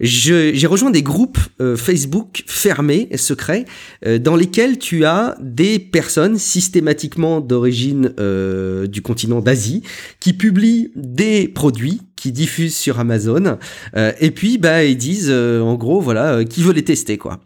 [0.00, 3.64] J'ai rejoint des groupes euh, Facebook fermés, secrets,
[4.06, 9.82] euh, dans lesquels tu as des personnes systématiquement d'origine euh, du continent d'Asie
[10.20, 13.58] qui publient des produits qui diffusent sur Amazon
[13.96, 17.40] et puis bah ils disent en gros voilà qui veut les tester quoi.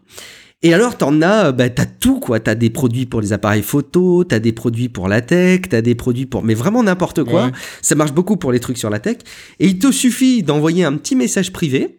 [0.65, 2.39] Et alors, t'en as, bah, t'as tout, quoi.
[2.39, 5.93] T'as des produits pour les appareils photo, t'as des produits pour la tech, t'as des
[5.93, 7.51] produits pour, mais vraiment n'importe quoi.
[7.81, 9.17] Ça marche beaucoup pour les trucs sur la tech.
[9.59, 11.97] Et il te suffit d'envoyer un petit message privé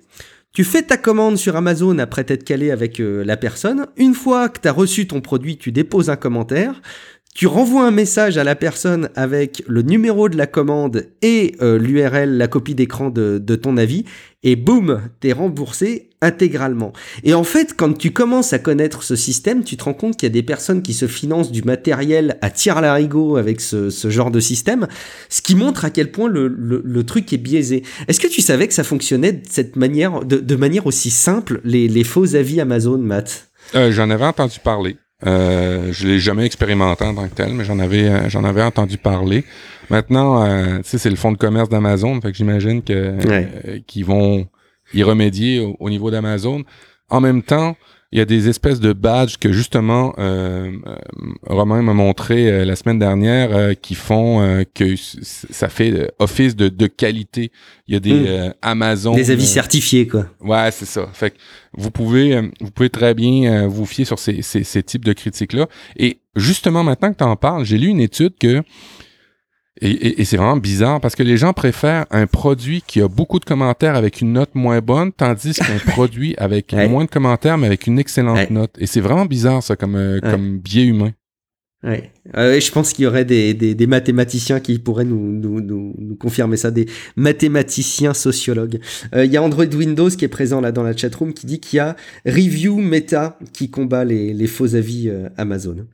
[0.55, 3.89] tu fais ta commande sur Amazon après être calé avec euh, la personne.
[3.97, 6.81] Une fois que tu as reçu ton produit, tu déposes un commentaire.
[7.35, 11.81] Tu renvoies un message à la personne avec le numéro de la commande et euh,
[11.81, 14.05] l'URL, la copie d'écran de, ton avis,
[14.45, 16.93] et boum, t'es remboursé intégralement.
[17.25, 20.29] Et en fait, quand tu commences à connaître ce système, tu te rends compte qu'il
[20.29, 24.31] y a des personnes qui se financent du matériel à tir larigot avec ce, genre
[24.31, 24.87] de système,
[25.29, 27.83] ce qui montre à quel point le, truc est biaisé.
[28.07, 31.61] Est-ce que tu savais que ça fonctionnait de cette manière, de, de manière aussi simple,
[31.65, 33.49] les, les faux avis Amazon, Matt?
[33.75, 34.97] Euh, J'en avais entendu parler.
[35.27, 38.63] Euh, je l'ai jamais expérimenté en tant que tel, mais j'en avais, euh, j'en avais
[38.63, 39.45] entendu parler.
[39.89, 44.05] Maintenant, euh, tu sais, c'est le fonds de commerce d'Amazon, fait que j'imagine que qu'ils
[44.05, 44.47] vont
[44.93, 46.65] y remédier au, niveau d'Amazon.
[47.09, 47.77] En même temps,
[48.15, 50.97] il y a des espèces de badges que justement euh, euh
[51.47, 57.51] Romain m'a montré la semaine dernière qui font que ça fait office de, de, qualité.
[57.87, 58.55] Il y a des hmm.
[58.63, 60.27] Amazon des avis certifiés quoi.
[60.41, 61.09] Ouais, c'est ça.
[61.13, 61.37] Fait que
[61.77, 65.53] vous pouvez vous pouvez très bien vous fier sur ces, ces, ces types de critiques
[65.53, 65.67] là.
[65.97, 68.63] Et justement maintenant que tu en parles, j'ai lu une étude que
[69.81, 73.45] et, c'est vraiment bizarre parce que les gens préfèrent un produit qui a beaucoup de
[73.45, 77.87] commentaires avec une note moins bonne, tandis qu'un produit avec moins de commentaires mais avec
[77.87, 78.71] une excellente note.
[78.79, 81.13] Et c'est vraiment bizarre ça comme, euh, comme biais humain.
[81.83, 82.13] Ouais.
[82.37, 86.57] Euh, je pense qu'il y aurait des, des, mathématiciens qui pourraient nous, nous, nous, confirmer
[86.57, 88.81] ça, des mathématiciens sociologues.
[89.15, 91.61] Euh, il y a Android Windows qui est présent là dans la chatroom qui dit
[91.61, 91.95] qu'il y a
[92.25, 95.85] Review Meta qui combat les, les faux avis Amazon.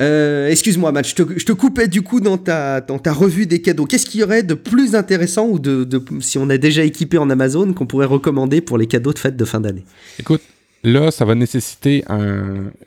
[0.00, 3.84] Euh, excuse-moi, Matt, je te, coupais du coup dans ta, revue des cadeaux.
[3.84, 5.86] Qu'est-ce qu'il y aurait de plus intéressant ou de,
[6.20, 9.36] si on est déjà équipé en Amazon qu'on pourrait recommander pour les cadeaux de fête
[9.36, 9.84] de fin d'année?
[10.18, 10.40] Écoute,
[10.82, 12.04] là, ça va nécessiter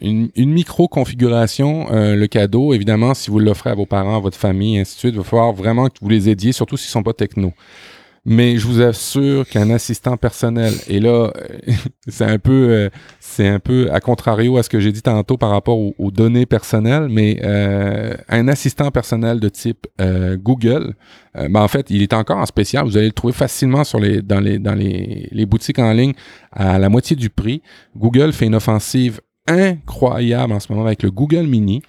[0.01, 2.73] une, micro-configuration, euh, le cadeau.
[2.73, 5.23] Évidemment, si vous l'offrez à vos parents, à votre famille, ainsi de suite, il va
[5.23, 7.53] falloir vraiment que vous les aidiez, surtout s'ils sont pas techno.
[8.27, 11.31] Mais je vous assure qu'un assistant personnel, et là,
[12.07, 15.37] c'est un peu, euh, c'est un peu à contrario à ce que j'ai dit tantôt
[15.37, 20.95] par rapport aux, données personnelles, mais euh, un assistant personnel de type euh, Google,
[21.35, 22.85] ben en fait, il est encore en spécial.
[22.85, 26.13] Vous allez le trouver facilement sur les, dans les, dans les, les boutiques en ligne
[26.53, 27.61] à la moitié du prix.
[27.97, 31.81] Google fait une offensive incroyable en ce moment avec le Google Mini.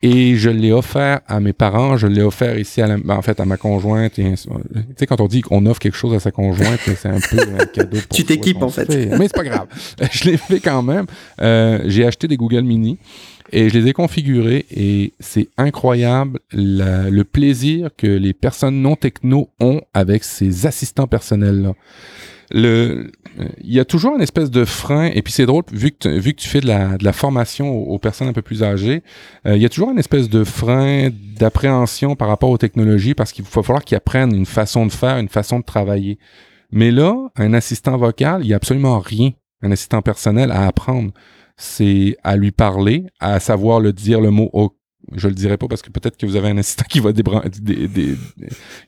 [0.00, 3.22] Et je l'ai offert à mes parents, je l'ai offert ici à la, ben, en
[3.22, 4.12] fait à ma conjointe.
[4.12, 7.38] Tu sais quand on dit qu'on offre quelque chose à sa conjointe, c'est un peu
[7.40, 7.98] un cadeau.
[7.98, 8.88] Pour tu t'équipes en fait.
[8.88, 9.66] Mais c'est pas grave.
[10.12, 11.06] je l'ai fait quand même.
[11.40, 12.98] Euh, j'ai acheté des Google Mini
[13.50, 19.50] et je les ai configurés et c'est incroyable le plaisir que les personnes non techno
[19.58, 21.74] ont avec ces assistants personnels là
[22.50, 23.10] le,
[23.62, 26.18] il y a toujours une espèce de frein, et puis c'est drôle, vu que, tu,
[26.18, 29.02] vu que tu fais de la, de la formation aux, personnes un peu plus âgées,
[29.46, 33.32] euh, il y a toujours une espèce de frein d'appréhension par rapport aux technologies, parce
[33.32, 36.18] qu'il va falloir qu'ils apprennent une façon de faire, une façon de travailler.
[36.70, 39.30] Mais là, un assistant vocal, il n'y a absolument rien,
[39.62, 41.12] un assistant personnel à apprendre.
[41.56, 44.48] C'est à lui parler, à savoir le dire le mot
[45.14, 47.12] je le dirai pas parce que peut-être que vous avez un assistant qui va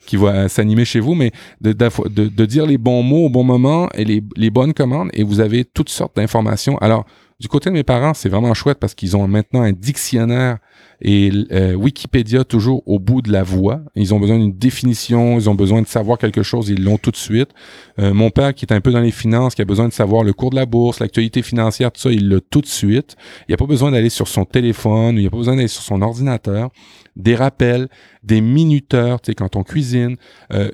[0.07, 3.89] qui va s'animer chez vous, mais de, de, dire les bons mots au bon moment
[3.95, 6.79] et les bonnes commandes et vous avez toutes sortes d'informations.
[6.79, 7.07] Alors,
[7.41, 10.59] du côté de mes parents, c'est vraiment chouette parce qu'ils ont maintenant un dictionnaire
[11.01, 13.80] et euh, Wikipédia toujours au bout de la voie.
[13.95, 17.11] Ils ont besoin d'une définition, ils ont besoin de savoir quelque chose, ils l'ont tout
[17.11, 17.51] de suite.
[17.99, 20.22] Euh, mon père qui est un peu dans les finances, qui a besoin de savoir
[20.22, 23.16] le cours de la bourse, l'actualité financière, tout ça, il l'a tout de suite.
[23.49, 25.68] Il n'y a pas besoin d'aller sur son téléphone, il n'y a pas besoin d'aller
[25.68, 26.68] sur son ordinateur.
[27.16, 27.88] Des rappels,
[28.22, 30.16] des minuteurs, tu sais, quand on cuisine.
[30.53, 30.70] Euh,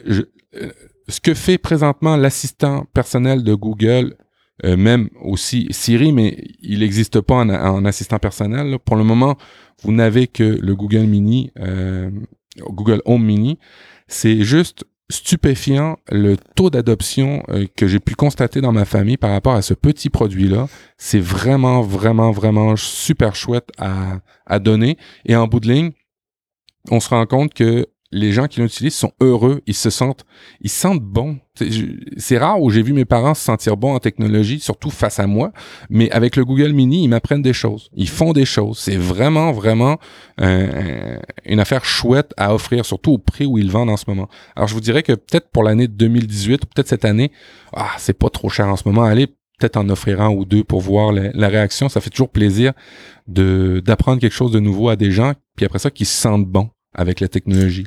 [1.08, 4.16] ce que fait présentement l'assistant personnel de Google,
[4.64, 8.78] euh, même aussi Siri, mais il n'existe pas en, assistant personnel.
[8.84, 9.36] Pour le moment,
[9.82, 12.10] vous n'avez que le Google Mini, euh,
[12.58, 13.58] Google Home Mini.
[14.08, 19.30] C'est juste stupéfiant le taux d'adoption euh, que j'ai pu constater dans ma famille par
[19.30, 20.68] rapport à ce petit produit-là.
[20.96, 24.96] C'est vraiment, vraiment, vraiment super chouette à, à donner.
[25.26, 25.92] Et en bout de ligne,
[26.90, 30.24] on se rend compte que les gens qui l'utilisent sont heureux, ils se sentent,
[30.60, 31.38] ils sentent bons.
[32.16, 35.26] C'est rare où j'ai vu mes parents se sentir bons en technologie, surtout face à
[35.26, 35.52] moi,
[35.90, 38.78] mais avec le Google Mini, ils m'apprennent des choses, ils font des choses.
[38.78, 39.98] C'est vraiment, vraiment
[40.40, 44.28] euh, une affaire chouette à offrir, surtout au prix où ils vendent en ce moment.
[44.54, 47.32] Alors je vous dirais que peut-être pour l'année 2018 ou peut-être cette année,
[47.74, 49.02] ah, c'est pas trop cher en ce moment.
[49.02, 49.26] Allez
[49.58, 51.88] peut-être en offrir un ou deux pour voir la, la réaction.
[51.88, 52.72] Ça fait toujours plaisir
[53.26, 56.46] de d'apprendre quelque chose de nouveau à des gens, puis après ça, qui se sentent
[56.46, 57.86] bons avec la technologie.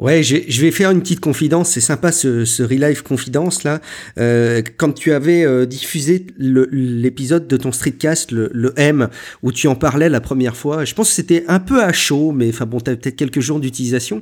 [0.00, 1.70] Ouais, je vais faire une petite confidence.
[1.70, 3.80] C'est sympa ce, ce Relive Confidence là.
[4.18, 9.06] Euh, quand tu avais euh, diffusé l'épisode de ton streetcast, le, le, M,
[9.44, 12.32] où tu en parlais la première fois, je pense que c'était un peu à chaud,
[12.32, 14.20] mais enfin bon, t'avais peut-être quelques jours d'utilisation.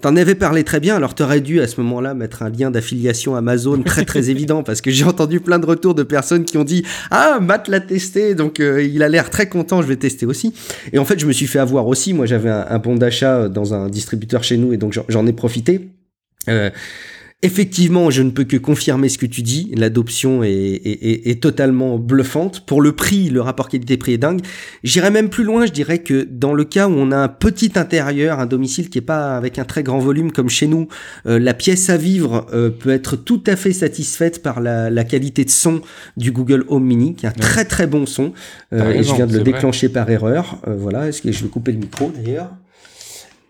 [0.00, 0.96] T'en avais parlé très bien.
[0.96, 4.80] Alors t'aurais dû à ce moment-là mettre un lien d'affiliation Amazon très très évident parce
[4.80, 8.34] que j'ai entendu plein de retours de personnes qui ont dit ah Matt l'a testé,
[8.34, 9.82] donc euh, il a l'air très content.
[9.82, 10.52] Je vais tester aussi.
[10.92, 12.12] Et en fait, je me suis fait avoir aussi.
[12.12, 15.32] Moi, j'avais un, un bon d'achat dans un distributeur chez nous et donc j'en ai
[15.32, 15.90] profité.
[16.48, 16.70] Euh,
[17.44, 19.72] Effectivement, je ne peux que confirmer ce que tu dis.
[19.76, 22.64] L'adoption est, totalement bluffante.
[22.66, 24.42] Pour le prix, le rapport qualité-prix est dingue.
[24.84, 25.66] J'irais même plus loin.
[25.66, 28.98] Je dirais que dans le cas où on a un petit intérieur, un domicile qui
[28.98, 30.86] est pas avec un très grand volume comme chez nous,
[31.26, 35.44] euh, la pièce à vivre euh, peut être tout à fait satisfaite par la, qualité
[35.44, 35.80] de son
[36.16, 38.32] du Google Home Mini, qui a un très très bon son.
[38.70, 40.60] et je viens de le déclencher par erreur.
[40.64, 41.08] voilà.
[41.08, 42.52] Est-ce que je vais couper le micro d'ailleurs?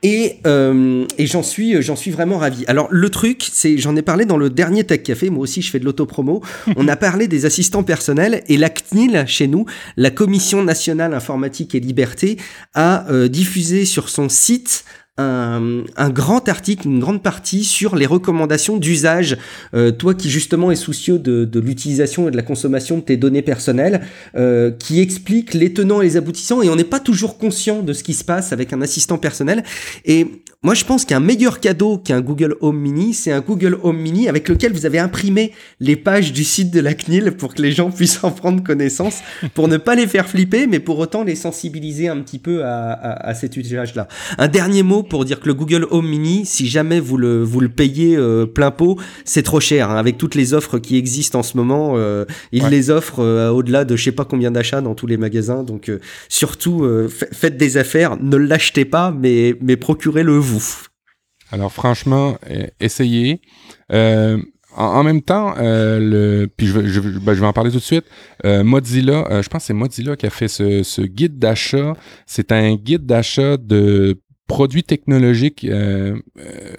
[0.03, 2.65] Et, euh, et j'en suis, j'en suis vraiment ravi.
[2.67, 5.31] Alors le truc, c'est, j'en ai parlé dans le dernier Tech Café.
[5.31, 6.43] Moi aussi, je fais de l'autopromo.
[6.77, 9.65] On a parlé des assistants personnels et la CNIL chez nous,
[9.97, 12.37] la Commission nationale informatique et liberté,
[12.75, 14.85] a euh, diffusé sur son site
[15.23, 19.37] un, grand article, une grande partie sur les recommandations d'usage.
[19.75, 23.43] Euh, toi qui justement es soucieux de, l'utilisation et de la consommation de tes données
[23.43, 24.03] personnelles,
[24.37, 26.63] euh, qui explique les tenants et les aboutissants.
[26.63, 29.65] Et on n'est pas toujours conscient de ce qui se passe avec un assistant personnel.
[30.05, 30.27] Et
[30.63, 34.29] moi, je pense qu'un meilleur cadeau qu'un Google Home Mini, c'est un Google Home Mini
[34.29, 37.73] avec lequel vous avez imprimé les pages du site de la CNIL pour que les
[37.73, 39.23] gens puissent en prendre connaissance,
[39.55, 42.93] pour ne pas les faire flipper, mais pour autant les sensibiliser un petit peu à,
[42.93, 44.07] à cet usage-là.
[44.39, 47.61] Un dernier mot pour dire que le Google Home Mini, si jamais vous le, vous
[47.61, 49.91] le payez euh, plein pot, c'est trop cher.
[49.91, 49.99] Hein.
[49.99, 52.71] Avec toutes les offres qui existent en ce moment, euh, ils ouais.
[52.71, 55.65] les offrent euh, au-delà de je sais pas combien d'achats dans tous les magasins.
[55.65, 55.99] Donc euh,
[56.31, 60.65] surtout, faites des affaires, ne l'achetez pas, mais, mais procurez-le vous.
[61.51, 62.39] Alors franchement,
[62.81, 63.43] essayez.
[64.75, 67.79] En, en, même temps, euh, le, puis je, je, ben, je, vais en parler tout
[67.79, 68.07] de suite.
[68.47, 71.95] Euh, Mozilla, euh, je pense que c'est Mozilla qui a fait ce, ce guide d'achat.
[72.27, 74.19] C'est un guide d'achat de
[74.53, 76.75] produits technologiques euh, euh,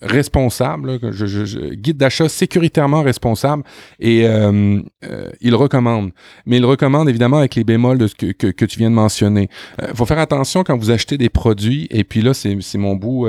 [0.00, 3.62] responsables, je, je, je, guide d'achat sécuritairement responsable,
[3.98, 6.12] et euh, euh, il recommande.
[6.46, 8.94] Mais il recommande évidemment avec les bémols de ce que, que, que tu viens de
[8.94, 9.50] mentionner.
[9.78, 12.94] Il euh, faut faire attention quand vous achetez des produits, et puis là, c'est mon
[12.96, 13.28] bout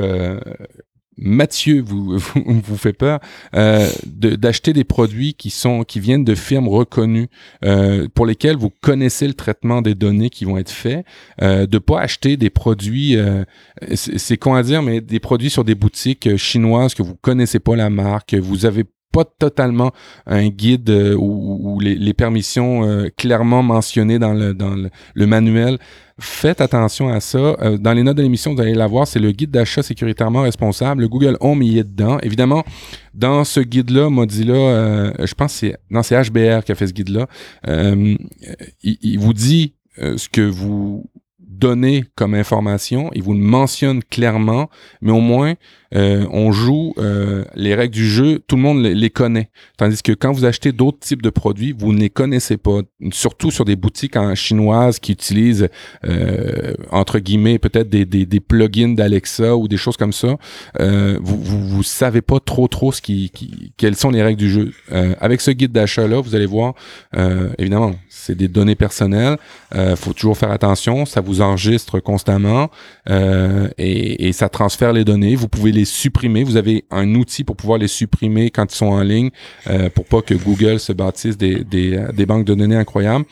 [1.22, 3.20] Mathieu vous, vous, fait peur
[3.56, 7.30] euh, d'acheter de, des produits qui sont qui viennent de firmes reconnues
[7.64, 11.06] euh, pour lesquelles vous connaissez le traitement des données qui vont être faits
[11.42, 13.44] euh, de pas acheter des produits euh,
[13.96, 17.76] c'est con à dire mais des produits sur des boutiques chinoises que vous connaissez pas
[17.76, 19.92] la marque vous avez pas totalement
[20.26, 25.28] un guide euh, ou, les, les, permissions euh, clairement mentionnées dans le, dans le, le,
[25.28, 25.78] manuel.
[26.20, 27.38] Faites attention à ça.
[27.38, 30.42] Euh, dans les notes de l'émission, vous allez la voir, c'est le guide d'achat sécuritairement
[30.42, 31.02] responsable.
[31.02, 32.20] Le Google Home y est dedans.
[32.22, 32.64] Évidemment,
[33.14, 36.88] dans ce guide-là, Mozilla, euh, je pense que c'est, non, c'est HBR qui a fait
[36.88, 37.28] ce guide-là.
[37.68, 38.18] il,
[38.82, 41.06] il, vous dit ce que vous
[41.62, 44.70] donnez comme information, il vous le mentionne clairement,
[45.02, 45.56] mais au moins
[45.94, 49.50] euh, on joue euh, les règles du jeu, tout le monde les, connaît.
[49.78, 52.80] Tandis que quand vous achetez d'autres types de produits, vous ne les connaissez pas.
[53.12, 55.68] Surtout sur des boutiques chinoises qui utilisent
[56.06, 60.38] euh, entre guillemets peut-être des, des, des plugins d'Alexa ou des choses comme ça.
[60.80, 63.32] Vous, vous, savez pas trop trop ce qui,
[63.78, 64.72] quelles sont les règles du jeu.
[65.20, 66.74] Avec ce guide d'achat là, vous allez voir
[67.58, 69.38] évidemment c'est des données personnelles.
[69.96, 71.06] Faut toujours faire attention.
[71.06, 72.70] Ça vous enregistre constamment
[73.08, 75.36] et, et, ça transfère les données.
[75.36, 76.44] Vous pouvez les supprimer.
[76.44, 79.30] Vous avez un outil pour pouvoir les supprimer quand ils sont en ligne
[79.68, 83.26] euh, pour pas que Google se bâtisse des, des, des banques de données incroyables.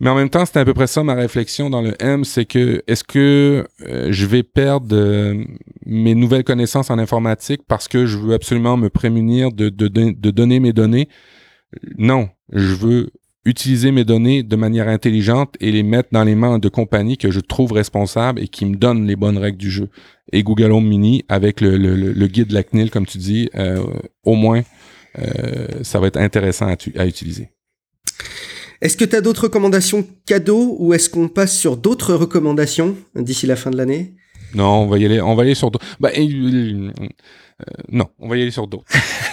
[0.00, 2.46] Mais en même temps, c'était à peu près ça ma réflexion dans le M, c'est
[2.46, 5.44] que est-ce que euh, je vais perdre euh,
[5.84, 10.30] mes nouvelles connaissances en informatique parce que je veux absolument me prémunir de, de, de
[10.30, 11.08] donner mes données?
[11.98, 13.10] Non, je veux
[13.44, 17.30] utiliser mes données de manière intelligente et les mettre dans les mains de compagnies que
[17.30, 19.88] je trouve responsables et qui me donnent les bonnes règles du jeu.
[20.32, 23.82] Et Google Home Mini, avec le, guide de la CNIL, comme tu dis, euh,
[24.24, 24.62] au moins,
[25.18, 26.66] euh, ça va être intéressant
[26.96, 27.48] à utiliser.
[28.80, 33.46] Est-ce que tu as d'autres recommandations cadeaux ou est-ce qu'on passe sur d'autres recommandations d'ici
[33.46, 34.14] la fin de l'année?
[34.54, 35.86] Non, on va y aller, on va y aller sur d'autres.
[36.00, 36.90] Bah, euh,
[37.90, 38.84] non, on va y aller sur d'autres.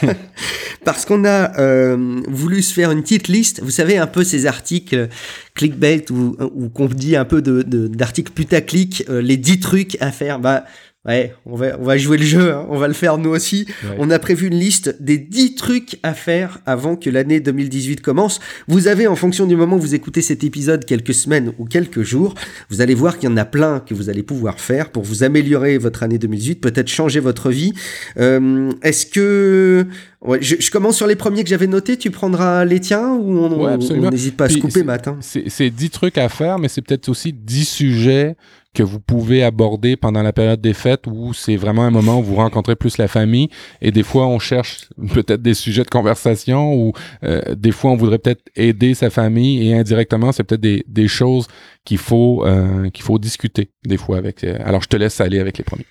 [0.83, 3.61] parce qu'on a euh, voulu se faire une petite liste.
[3.61, 5.09] Vous savez, un peu ces articles
[5.53, 10.11] clickbait ou, ou qu'on dit un peu d'articles de, putaclic, euh, les 10 trucs à
[10.11, 10.39] faire.
[10.39, 10.65] Bah,
[11.07, 12.65] Ouais, on va, on va jouer le jeu, hein.
[12.69, 13.65] on va le faire nous aussi.
[13.83, 13.95] Ouais.
[13.97, 18.41] On a prévu une liste des 10 trucs à faire avant que l'année 2018 commence.
[18.67, 22.01] Vous avez, en fonction du moment où vous écoutez cet épisode, quelques semaines ou quelques
[22.01, 22.35] jours,
[22.69, 25.23] vous allez voir qu'il y en a plein que vous allez pouvoir faire pour vous
[25.23, 27.73] améliorer votre année 2018, peut-être changer votre vie.
[28.19, 29.87] Euh, Est-ce que...
[30.19, 33.37] Ouais, je, je, commence sur les premiers que j'avais notés, tu prendras les tiens ou
[33.37, 35.19] on n'hésite pas à se couper, Matt hein.
[35.21, 38.35] C'est 10 trucs à faire, mais c'est peut-être aussi 10 sujets
[38.77, 42.23] que vous pouvez aborder pendant la période des fêtes où c'est vraiment un moment où
[42.23, 43.49] vous rencontrez plus la famille
[43.81, 47.95] et des fois on cherche peut-être des sujets de conversation ou euh, des fois on
[47.95, 51.47] voudrait peut-être aider sa famille et indirectement c'est peut-être des, des choses
[51.85, 55.39] qu'il faut euh, qu'il faut discuter des fois avec euh, alors je te laisse aller
[55.39, 55.87] avec les premiers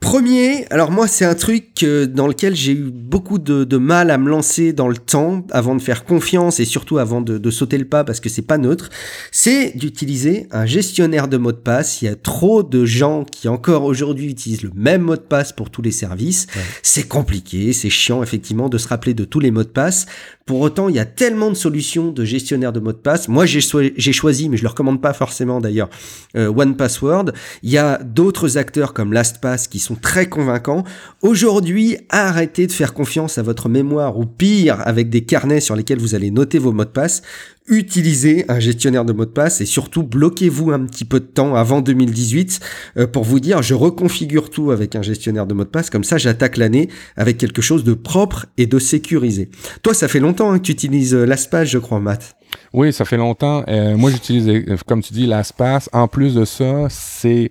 [0.00, 4.16] Premier, alors moi c'est un truc dans lequel j'ai eu beaucoup de, de, mal à
[4.16, 7.76] me lancer dans le temps avant de faire confiance et surtout avant de, de sauter
[7.76, 8.88] le pas parce que c'est pas neutre,
[9.30, 12.00] c'est d'utiliser un gestionnaire de mots de passe.
[12.00, 15.52] Il y a trop de gens qui encore aujourd'hui utilisent le même mot de passe
[15.52, 16.46] pour tous les services.
[16.56, 16.62] Ouais.
[16.82, 20.06] C'est compliqué, c'est chiant effectivement de se rappeler de tous les mots de passe.
[20.50, 23.28] Pour autant, il y a tellement de solutions de gestionnaire de mots de passe.
[23.28, 25.88] Moi, j'ai choisi, mais je le recommande pas forcément d'ailleurs,
[26.36, 27.26] euh, One Password.
[27.62, 30.82] Il y a d'autres acteurs comme LastPass qui sont très convaincants.
[31.22, 36.00] Aujourd'hui, arrêtez de faire confiance à votre mémoire ou pire, avec des carnets sur lesquels
[36.00, 37.22] vous allez noter vos mots de passe
[37.70, 41.54] utilisez un gestionnaire de mots de passe et surtout bloquez-vous un petit peu de temps
[41.54, 42.60] avant 2018
[42.98, 46.04] euh, pour vous dire je reconfigure tout avec un gestionnaire de mots de passe comme
[46.04, 49.50] ça j'attaque l'année avec quelque chose de propre et de sécurisé.
[49.82, 52.36] Toi ça fait longtemps hein, que tu utilises euh, l'ASPAS je crois Matt.
[52.72, 53.64] Oui ça fait longtemps.
[53.68, 55.88] Euh, moi j'utilise comme tu dis l'ASPAS.
[55.92, 57.50] En plus de ça c'est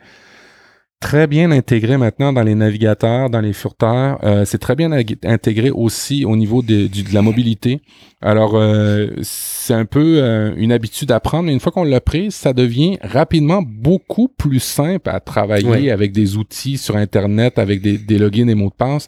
[0.99, 4.19] très bien intégré maintenant dans les navigateurs, dans les furteurs.
[4.23, 7.81] Euh, c'est très bien intégré aussi au niveau de, de la mobilité.
[8.21, 11.49] Alors, euh, c'est un peu euh, une habitude à prendre.
[11.49, 16.35] Une fois qu'on l'a prise, ça devient rapidement beaucoup plus simple à travailler avec des
[16.35, 19.07] outils sur Internet, avec des, des logins et mots de passe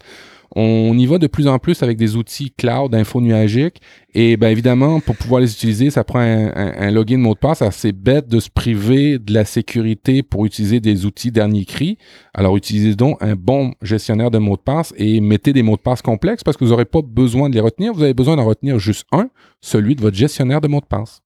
[0.56, 3.82] on y va de plus en plus avec des outils cloud, info nuagique.
[4.14, 7.94] Et bien évidemment, pour pouvoir les utiliser, ça prend un, login mot de passe assez
[7.94, 11.98] bête de se priver de la sécurité pour utiliser des outils dernier cri.
[12.34, 15.82] Alors utilisez donc un bon gestionnaire de mots de passe et mettez des mots de
[15.82, 17.94] passe complexes parce que vous n'aurez pas besoin de les retenir.
[17.94, 19.30] Vous avez besoin d'en retenir juste un,
[19.62, 21.22] celui de votre gestionnaire de mots de passe.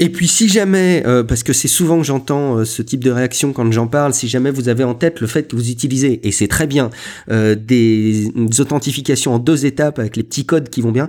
[0.00, 3.12] Et puis si jamais, euh, parce que c'est souvent que j'entends euh, ce type de
[3.12, 6.26] réaction quand j'en parle, si jamais vous avez en tête le fait que vous utilisez,
[6.26, 6.90] et c'est très bien,
[7.30, 8.28] euh, des,
[8.58, 11.08] authentifications en deux étapes avec les petits codes qui vont bien,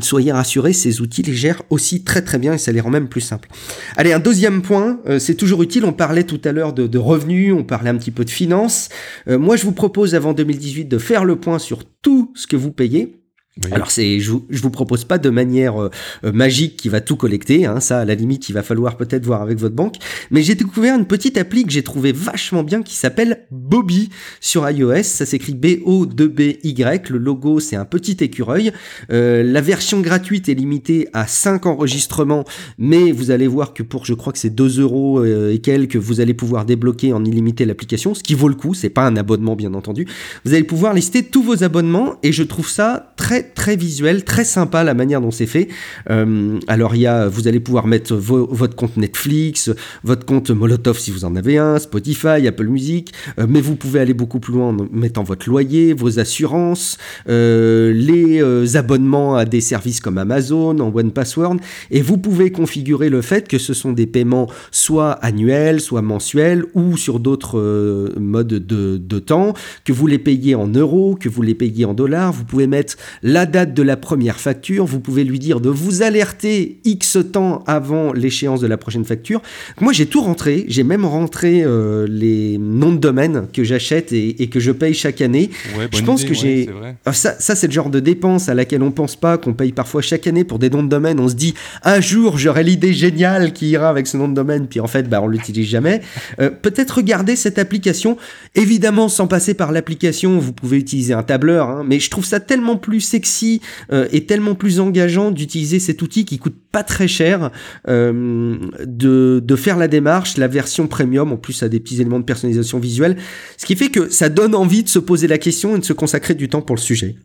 [0.00, 3.08] soyez rassurés, ces outils les gèrent aussi très très bien et ça les rend même
[3.08, 3.48] plus simples.
[3.96, 7.52] Allez, un deuxième point, c'est toujours utile, on parlait tout à l'heure de, de, revenus,
[7.52, 8.88] on parlait un petit peu de finances.
[9.26, 12.72] moi je vous propose avant 2018 de faire le point sur tout ce que vous
[12.72, 13.21] payez
[13.70, 15.90] alors c'est, je, vous, je vous propose pas de manière euh,
[16.24, 19.26] euh, magique qui va tout collecter, hein, ça à la limite il va falloir peut-être
[19.26, 19.96] voir avec votre banque,
[20.30, 24.08] mais j'ai découvert une petite appli que j'ai trouvé vachement bien qui s'appelle Bobby
[24.40, 28.72] sur iOS, ça s'écrit B-O-2-B-Y, le logo c'est un petit écureuil,
[29.12, 32.44] euh, la version gratuite est limitée à 5 enregistrements,
[32.78, 36.20] mais vous allez voir que pour je crois que c'est 2 euros et quelques, vous
[36.22, 39.56] allez pouvoir débloquer en illimité l'application, ce qui vaut le coup, c'est pas un abonnement
[39.56, 40.06] bien entendu,
[40.46, 44.44] vous allez pouvoir lister tous vos abonnements et je trouve ça très très visuel, très
[44.44, 45.68] sympa la manière dont c'est fait.
[46.10, 49.70] Euh, alors il y a, vous allez pouvoir mettre votre compte Netflix,
[50.04, 54.00] votre compte Molotov si vous en avez un, Spotify, Apple Music, euh, mais vous pouvez
[54.00, 59.60] aller beaucoup plus loin en mettant votre loyer, vos assurances, euh, les abonnements à des
[59.60, 61.56] services comme Amazon, en One Password,
[61.90, 66.64] et vous pouvez configurer le fait que ce sont des paiements soit annuels, soit mensuels,
[66.74, 71.42] ou sur d'autres modes de, de temps, que vous les payez en euros, que vous
[71.42, 72.96] les payez en dollars, vous pouvez mettre
[73.32, 77.64] la date de la première facture, vous pouvez lui dire de vous alerter X temps
[77.66, 79.40] avant l'échéance de la prochaine facture.
[79.80, 84.48] Moi, j'ai tout rentré, j'ai même rentré euh, les noms de domaine que j'achète et,
[84.48, 85.50] que je paye chaque année.
[85.92, 86.68] je pense que j'ai...
[87.06, 89.72] Ah, ça, ça c'est le genre de dépense à laquelle on pense pas, qu'on paye
[89.72, 91.18] parfois chaque année pour des noms de domaine.
[91.18, 91.54] On se dit,
[91.84, 95.08] un jour, j'aurai l'idée géniale qui ira avec ce nom de domaine, puis en fait,
[95.08, 96.02] bah, on l'utilise jamais.
[96.40, 98.18] Euh, peut-être regarder cette application,
[98.54, 102.40] évidemment sans passer par l'application, vous pouvez utiliser un tableur, hein, mais je trouve ça
[102.40, 103.60] tellement plus sexy
[103.92, 107.50] euh, et tellement plus engageant d'utiliser cet outil qui coûte pas très cher,
[107.88, 112.18] euh, de, de, faire la démarche, la version premium, en plus a des petits éléments
[112.18, 113.16] de personnalisation visuelle,
[113.56, 115.92] ce qui fait que ça donne envie de se poser la question et de se
[115.92, 117.16] consacrer du temps pour le sujet.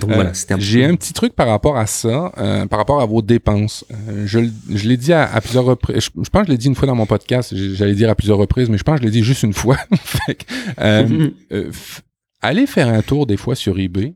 [0.00, 2.32] Donc voilà, euh, J'ai un petit truc par rapport à ça,
[2.68, 3.84] par rapport à vos dépenses.
[4.24, 5.96] je, je l'ai dit à, plusieurs reprises.
[6.02, 7.54] Je, pense que je l'ai dit une fois dans mon podcast.
[7.54, 9.76] J'allais dire à plusieurs reprises, mais je pense que je l'ai dit juste une fois.
[12.40, 14.14] allez faire un tour des fois sur eBay.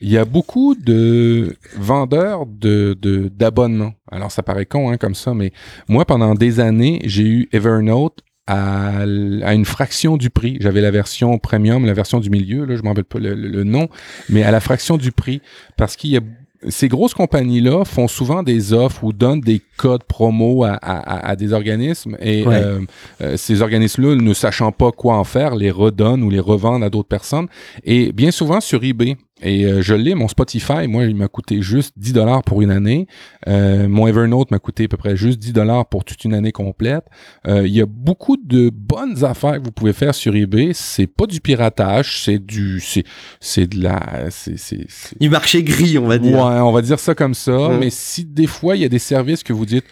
[0.00, 2.96] Il y a beaucoup de vendeurs de
[3.34, 3.94] d'abonnements.
[4.10, 5.52] Alors ça paraît con hein, comme ça, mais
[5.88, 10.58] moi pendant des années j'ai eu Evernote à, à, une fraction du prix.
[10.60, 13.88] J'avais la version premium, la version du milieu, là, je m'en rappelle pas le, nom,
[14.28, 15.42] mais à la fraction du prix,
[15.76, 16.20] parce qu'il y a
[16.68, 21.36] ces grosses compagnies-là font souvent des offres ou donnent des codes promo à, à, à
[21.36, 22.80] des organismes et euh,
[23.20, 26.88] euh, ces organismes-là, ne sachant pas quoi en faire, les redonnent ou les revendent à
[26.88, 27.46] d'autres personnes.
[27.84, 31.60] Et bien souvent sur eBay, et euh, je l'ai, mon Spotify, moi, il m'a coûté
[31.60, 33.06] juste 10 dollars pour une année.
[33.46, 36.52] Euh, mon Evernote m'a coûté à peu près juste 10 dollars pour toute une année
[36.52, 37.04] complète.
[37.46, 40.70] Euh, il y a beaucoup de bonnes affaires que vous pouvez faire sur eBay.
[40.72, 43.04] C'est pas du piratage, c'est du, c'est,
[43.38, 44.86] c'est de la, c'est, c'est,
[45.20, 46.38] du marché gris, on va dire.
[46.38, 47.76] Ouais, on va dire ça comme ça.
[47.78, 49.84] Mais si des fois il y a des services que vous dites,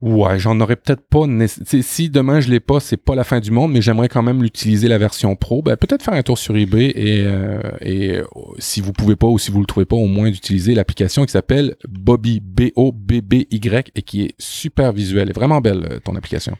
[0.00, 1.26] Ouais, j'en aurais peut-être pas.
[1.64, 4.42] Si demain je l'ai pas, c'est pas la fin du monde, mais j'aimerais quand même
[4.42, 5.60] l'utiliser la version pro.
[5.60, 8.24] Ben, peut-être faire un tour sur eBay et, euh, euh,
[8.58, 11.32] si vous pouvez pas ou si vous le trouvez pas, au moins d'utiliser l'application qui
[11.32, 15.98] s'appelle Bobby B O B B Y et qui est super visuelle, vraiment belle euh,
[15.98, 16.56] ton application.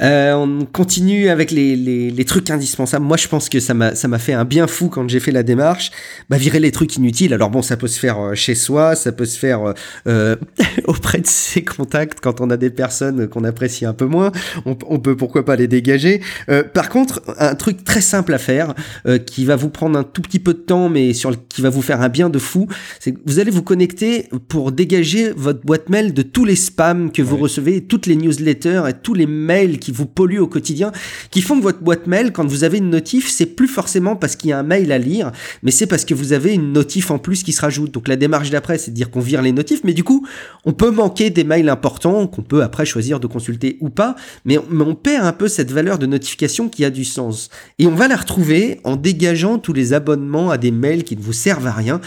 [0.00, 3.04] Euh, on continue avec les, les, les, trucs indispensables.
[3.04, 5.32] Moi, je pense que ça m'a ça m'a fait un bien fou quand j'ai fait
[5.32, 5.90] la démarche.
[6.28, 7.34] Bah, virer les trucs inutiles.
[7.34, 9.74] Alors bon, ça peut se faire euh, chez soi, ça peut se faire
[10.06, 10.36] euh,
[10.84, 14.30] auprès de ses contacts quand on a des personnes qu'on apprécie un peu moins.
[14.64, 16.20] On, on, peut pourquoi pas les dégager.
[16.50, 18.74] Euh, par contre, un truc très simple à faire,
[19.06, 21.62] euh, qui va vous prendre un tout petit peu de temps, mais sur le, qui
[21.62, 22.68] va vous faire un bien de fou,
[23.00, 27.10] c'est que vous allez vous connecter pour dégager votre boîte mail de tous les spams
[27.10, 30.92] que vous recevez, toutes les newsletters et tous les mails qui vous polluent au quotidien,
[31.30, 34.36] qui font que votre boîte mail, quand vous avez une notif, c'est plus forcément parce
[34.36, 37.10] qu'il y a un mail à lire, mais c'est parce que vous avez une notif
[37.10, 37.92] en plus qui se rajoute.
[37.92, 40.26] Donc la démarche d'après, c'est de dire qu'on vire les notifs, mais du coup,
[40.64, 44.58] on peut manquer des mails importants qu'on peut après choisir de consulter ou pas, mais
[44.58, 47.48] on, perd un peu cette valeur de notification qui a du sens.
[47.78, 51.22] Et on va la retrouver en dégageant tous les abonnements à des mails qui ne
[51.22, 52.00] vous servent à rien.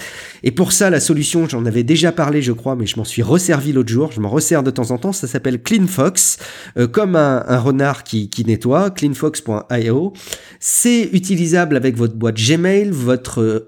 [0.44, 3.24] Et pour ça, la solution, j'en avais déjà parlé, je crois, mais je m'en suis
[3.24, 6.38] resservi l'autre jour, je m'en resserre de temps en temps, ça s'appelle CleanFox,
[6.78, 10.14] euh, comme un, un renard qui, nettoie, cleanfox.io.
[10.60, 13.68] C'est utilisable avec votre boîte Gmail, votre euh,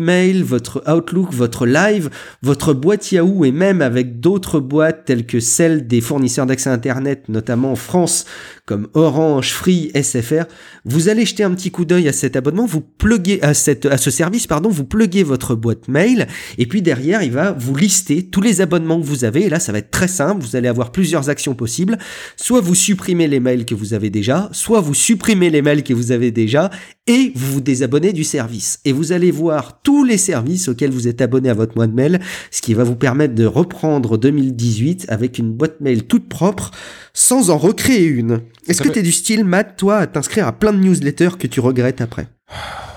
[0.00, 2.10] Outmail, votre Outlook, votre Live,
[2.42, 7.28] votre boîte Yahoo et même avec d'autres boîtes telles que celles des fournisseurs d'accès Internet,
[7.28, 8.24] notamment en France,
[8.66, 10.46] comme Orange, Free, SFR,
[10.84, 13.96] vous allez jeter un petit coup d'œil à cet abonnement, vous pluguez à, cette, à
[13.96, 16.26] ce service, pardon, vous pluguez votre boîte mail,
[16.58, 19.60] et puis derrière, il va vous lister tous les abonnements que vous avez, et là,
[19.60, 21.98] ça va être très simple, vous allez avoir plusieurs actions possibles,
[22.36, 25.94] soit vous supprimez les mails que vous avez déjà, soit vous supprimez les mails que
[25.94, 26.70] vous avez déjà,
[27.06, 28.80] et vous vous désabonnez du service.
[28.84, 32.20] Et vous allez voir tous les services auxquels vous êtes abonné à votre boîte mail,
[32.50, 36.72] ce qui va vous permettre de reprendre 2018 avec une boîte mail toute propre,
[37.12, 38.40] sans en recréer une.
[38.66, 41.46] Est-ce que tu es du style, Matt, toi, à t'inscrire à plein de newsletters que
[41.46, 42.26] tu regrettes après?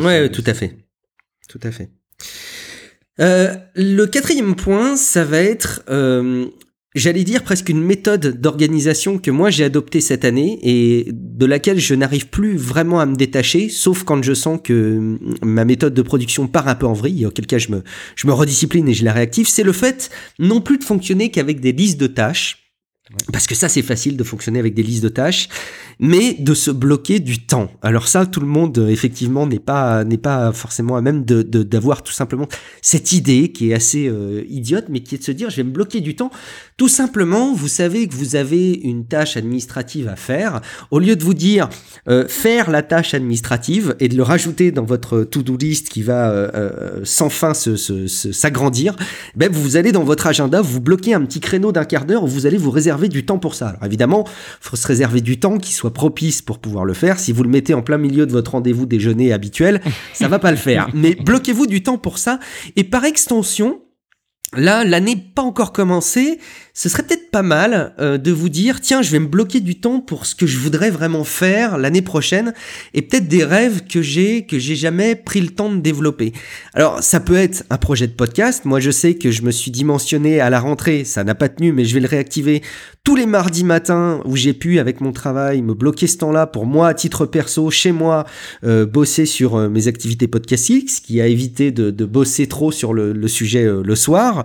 [0.00, 0.76] Ouais, tout à fait.
[1.48, 1.90] Tout à fait.
[3.20, 6.46] Euh, le quatrième point, ça va être, euh,
[6.94, 11.80] j'allais dire presque une méthode d'organisation que moi j'ai adoptée cette année et de laquelle
[11.80, 16.02] je n'arrive plus vraiment à me détacher, sauf quand je sens que ma méthode de
[16.02, 17.82] production part un peu en vrille, auquel cas je me,
[18.14, 21.60] je me rediscipline et je la réactive, c'est le fait non plus de fonctionner qu'avec
[21.60, 22.67] des listes de tâches,
[23.32, 25.48] parce que ça, c'est facile de fonctionner avec des listes de tâches,
[25.98, 27.70] mais de se bloquer du temps.
[27.82, 31.42] Alors ça, tout le monde, euh, effectivement, n'est pas n'est pas forcément à même de
[31.42, 32.46] d'avoir tout simplement
[32.82, 35.64] cette idée qui est assez euh, idiote, mais qui est de se dire, je vais
[35.64, 36.30] me bloquer du temps.
[36.76, 40.60] Tout simplement, vous savez que vous avez une tâche administrative à faire.
[40.90, 41.68] Au lieu de vous dire
[42.08, 46.50] euh, faire la tâche administrative et de le rajouter dans votre to-do list qui va
[47.04, 48.94] sans fin s'agrandir,
[49.34, 52.46] ben vous allez dans votre agenda, vous bloquez un petit créneau d'un quart d'heure vous
[52.46, 53.68] allez vous réserver du temps pour ça.
[53.68, 54.32] Alors évidemment, il
[54.68, 57.20] faut se réserver du temps qui soit propice pour pouvoir le faire.
[57.20, 59.80] Si vous le mettez en plein milieu de votre rendez-vous déjeuner habituel,
[60.12, 60.88] ça va pas le faire.
[60.94, 62.40] Mais bloquez-vous du temps pour ça.
[62.74, 63.80] Et par extension,
[64.56, 66.38] Là, l'année pas encore commencée,
[66.78, 69.80] ce serait peut-être pas mal euh, de vous dire, tiens, je vais me bloquer du
[69.80, 72.54] temps pour ce que je voudrais vraiment faire l'année prochaine,
[72.94, 76.32] et peut-être des rêves que j'ai, que j'ai jamais pris le temps de développer.
[76.74, 78.64] Alors, ça peut être un projet de podcast.
[78.64, 81.72] Moi, je sais que je me suis dimensionné à la rentrée, ça n'a pas tenu,
[81.72, 82.62] mais je vais le réactiver
[83.02, 86.64] tous les mardis matins où j'ai pu, avec mon travail, me bloquer ce temps-là pour
[86.64, 88.24] moi, à titre perso, chez moi,
[88.62, 92.70] euh, bosser sur euh, mes activités podcastiques, ce qui a évité de, de bosser trop
[92.70, 94.44] sur le, le sujet le soir,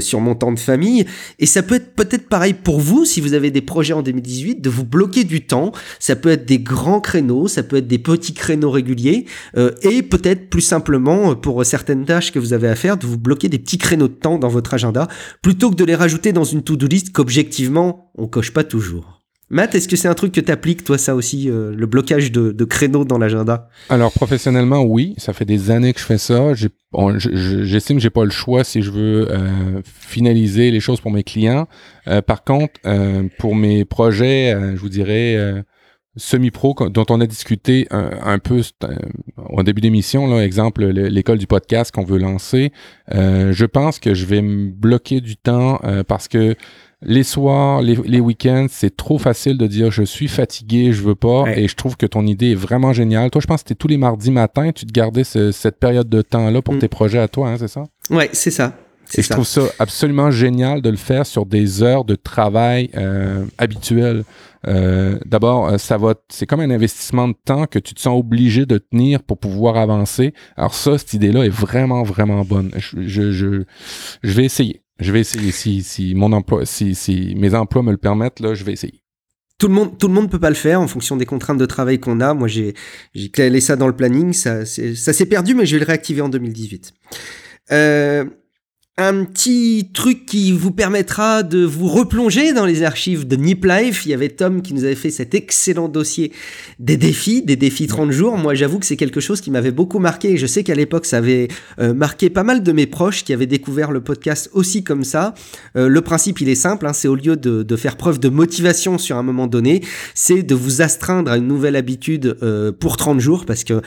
[0.00, 1.06] sur mon temps de famille.
[1.40, 4.60] Et ça peut être peut-être pareil pour vous si vous avez des projets en 2018,
[4.60, 5.72] de vous bloquer du temps.
[5.98, 9.26] Ça peut être des grands créneaux, ça peut être des petits créneaux réguliers,
[9.56, 13.18] euh, et peut-être plus simplement pour certaines tâches que vous avez à faire, de vous
[13.18, 15.08] bloquer des petits créneaux de temps dans votre agenda,
[15.42, 19.19] plutôt que de les rajouter dans une to-do list qu'objectivement on coche pas toujours.
[19.52, 22.30] Matt, est-ce que c'est un truc que tu appliques, toi, ça aussi, euh, le blocage
[22.30, 23.68] de, de créneaux dans l'agenda?
[23.88, 25.14] Alors, professionnellement, oui.
[25.18, 26.52] Ça fait des années que je fais ça.
[26.54, 31.24] J'estime que j'ai pas le choix si je veux euh, finaliser les choses pour mes
[31.24, 31.66] clients.
[32.06, 32.74] Euh, par contre,
[33.38, 35.36] pour mes projets, je vous dirais
[36.16, 38.62] semi-pro dont on a discuté un, peu
[39.36, 42.72] au début d'émission, là, exemple l'école du podcast qu'on veut lancer,
[43.10, 46.56] je pense que je vais me bloquer du temps parce que
[47.02, 51.44] les soirs, les, week-ends, c'est trop facile de dire je suis fatigué, je veux pas.
[51.56, 53.30] Et je trouve que ton idée est vraiment géniale.
[53.30, 56.22] Toi, je pense que c'était tous les mardis matins, tu te gardais cette période de
[56.22, 56.78] temps-là pour mm.
[56.78, 57.84] tes projets à toi, hein, c'est ça?
[58.10, 58.74] Ouais, c'est ça.
[59.16, 63.44] Et je trouve ça absolument génial de le faire sur des heures de travail euh,
[63.58, 64.24] habituelles.
[64.68, 68.18] Euh, D'abord, euh, ça va, c'est comme un investissement de temps que tu te sens
[68.18, 70.32] obligé de tenir pour pouvoir avancer.
[70.56, 72.70] Alors ça, cette idée-là est vraiment, vraiment bonne.
[72.76, 73.64] Je, je, je,
[74.22, 74.82] je vais essayer.
[75.00, 78.54] Je vais essayer si, si mon emploi, si, si mes emplois me le permettent, là,
[78.54, 79.02] je vais essayer.
[79.58, 82.20] Tout le monde, tout peut pas le faire en fonction des contraintes de travail qu'on
[82.20, 82.32] a.
[82.32, 82.74] Moi, j'ai,
[83.14, 84.32] j'ai ça dans le planning.
[84.32, 86.94] Ça, ça s'est perdu, mais je vais le réactiver en 2018.
[87.72, 88.24] Euh,
[89.00, 94.04] un petit truc qui vous permettra de vous replonger dans les archives de Nip Life.
[94.04, 96.32] Il y avait Tom qui nous avait fait cet excellent dossier
[96.78, 98.36] des défis, des défis 30 jours.
[98.36, 100.36] Moi, j'avoue que c'est quelque chose qui m'avait beaucoup marqué.
[100.36, 103.46] Je sais qu'à l'époque, ça avait euh, marqué pas mal de mes proches qui avaient
[103.46, 105.34] découvert le podcast aussi comme ça.
[105.76, 106.86] Euh, le principe, il est simple.
[106.86, 109.82] Hein, c'est au lieu de, faire preuve de motivation sur un moment donné,
[110.14, 113.80] c'est de vous astreindre à une nouvelle habitude euh, pour 30 jours parce que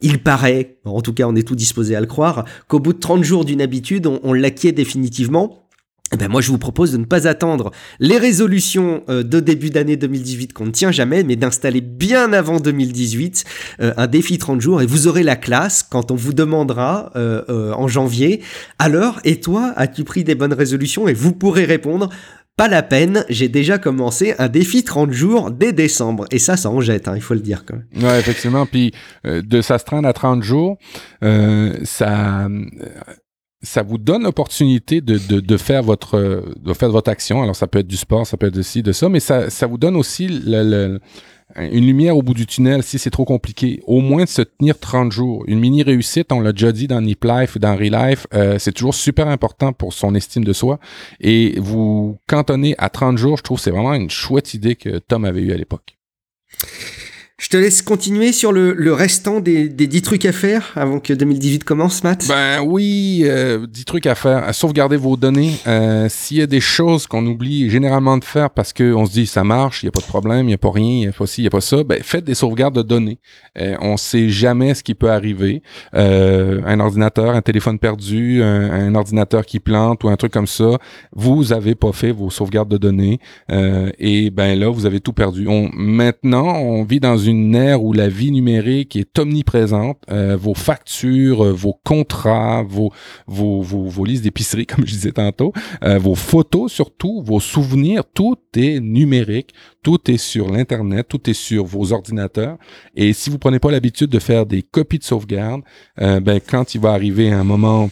[0.00, 2.98] il paraît, en tout cas on est tout disposé à le croire, qu'au bout de
[2.98, 5.64] 30 jours d'une habitude, on, l'acquiert définitivement.
[6.10, 7.70] Eh ben moi, je vous propose de ne pas attendre
[8.00, 12.60] les résolutions euh, de début d'année 2018 qu'on ne tient jamais, mais d'installer bien avant
[12.60, 13.44] 2018
[13.80, 17.72] euh, un défi 30 jours et vous aurez la classe quand on vous demandera euh,
[17.74, 18.42] en janvier
[18.78, 22.08] alors et toi as-tu pris des bonnes résolutions et vous pourrez répondre
[22.58, 26.26] pas la peine, j'ai déjà commencé un défi 30 jours dès décembre.
[26.32, 28.04] Et ça, ça en jette, hein, il faut le dire quand même.
[28.04, 28.66] Ouais, effectivement.
[28.66, 28.92] Puis
[29.24, 30.76] euh, de s'astreindre à 30 jours,
[31.22, 32.48] euh, ça
[33.62, 37.42] ça vous donne l'opportunité de, de, faire votre de faire votre action.
[37.42, 39.50] Alors ça peut être du sport, ça peut être de ci, de ça, mais ça,
[39.50, 41.00] ça vous donne aussi le,
[41.56, 43.80] une lumière au bout du tunnel si c'est trop compliqué.
[43.86, 45.44] Au moins de se tenir 30 jours.
[45.46, 48.72] Une mini réussite, on l'a déjà dit dans Nip Life ou dans Relife, euh, c'est
[48.72, 50.78] toujours super important pour son estime de soi.
[51.20, 55.24] Et vous cantonner à 30 jours, je trouve c'est vraiment une chouette idée que Tom
[55.24, 55.96] avait eue à l'époque.
[57.40, 60.98] Je te laisse continuer sur le, le restant des, des 10 trucs à faire avant
[60.98, 62.26] que 2018 commence, Matt.
[62.26, 64.38] Ben oui, euh, 10 trucs à faire.
[64.38, 65.52] À sauvegarder vos données.
[65.68, 69.26] Euh, S'il y a des choses qu'on oublie généralement de faire parce qu'on se dit
[69.28, 71.06] ça marche, il n'y a pas de problème, il n'y a pas rien, il n'y
[71.06, 73.20] a pas ci, il n'y a pas ça, ben faites des sauvegardes de données.
[73.56, 75.62] Euh, on sait jamais ce qui peut arriver.
[75.94, 80.48] Euh, un ordinateur, un téléphone perdu, un, un, ordinateur qui plante ou un truc comme
[80.48, 80.76] ça,
[81.12, 83.20] vous avez pas fait vos sauvegardes de données
[83.52, 85.46] euh, et ben là, vous avez tout perdu.
[85.46, 89.98] On, maintenant, on vit dans une une ère où la vie numérique est omniprésente.
[90.10, 92.92] Euh, vos factures, euh, vos contrats, vos,
[94.04, 95.52] listes d'épicerie, comme je disais tantôt,
[95.84, 99.52] euh, vos photos surtout, vos souvenirs, tout est numérique.
[99.82, 102.58] Tout est sur l'Internet, tout est sur vos ordinateurs.
[102.94, 105.62] Et si vous prenez pas l'habitude de faire des copies de sauvegarde,
[105.96, 107.88] ben, quand il va arriver un moment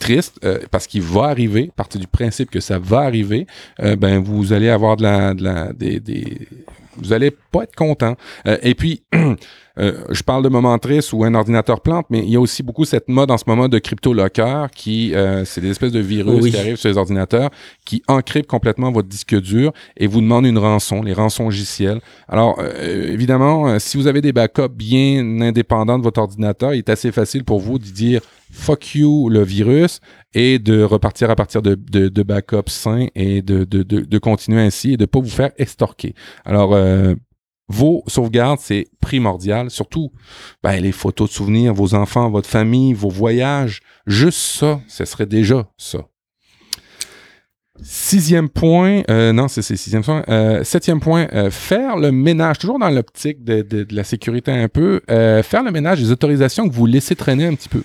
[0.00, 3.46] triste parce qu'il va arriver, partir du principe que ça va arriver,
[3.78, 5.72] ben vous allez avoir de la,
[6.96, 8.16] vous allez pas être content.
[8.46, 9.02] Euh, et puis,
[9.80, 12.62] euh, je parle de moments tristes où un ordinateur plante, mais il y a aussi
[12.62, 16.50] beaucoup cette mode en ce moment de crypto-locker qui, euh, c'est des espèces de virus
[16.50, 17.50] qui arrivent sur les ordinateurs
[17.84, 22.00] qui encryptent complètement votre disque dur et vous demandent une rançon, les rançons logicielles.
[22.28, 27.10] Alors, évidemment, si vous avez des backups bien indépendants de votre ordinateur, il est assez
[27.12, 28.20] facile pour vous de dire
[28.50, 30.00] fuck you le virus
[30.34, 34.60] et de repartir à partir de, de, de backups sains et de, de, de, continuer
[34.60, 36.14] ainsi et de pas vous faire estorquer.
[36.44, 37.14] Alors, euh,
[37.70, 39.70] vos sauvegardes, c'est primordial.
[39.70, 40.10] Surtout,
[40.62, 43.80] ben, les photos de souvenirs, vos enfants, votre famille, vos voyages.
[44.06, 46.00] Juste ça, ce serait déjà ça.
[47.82, 50.24] Sixième point, euh, non, c'est sixième point.
[50.28, 54.68] Euh, septième point, euh, faire le ménage, toujours dans l'optique de, de, la sécurité un
[54.68, 57.82] peu, faire le ménage des autorisations que vous laissez traîner un petit peu.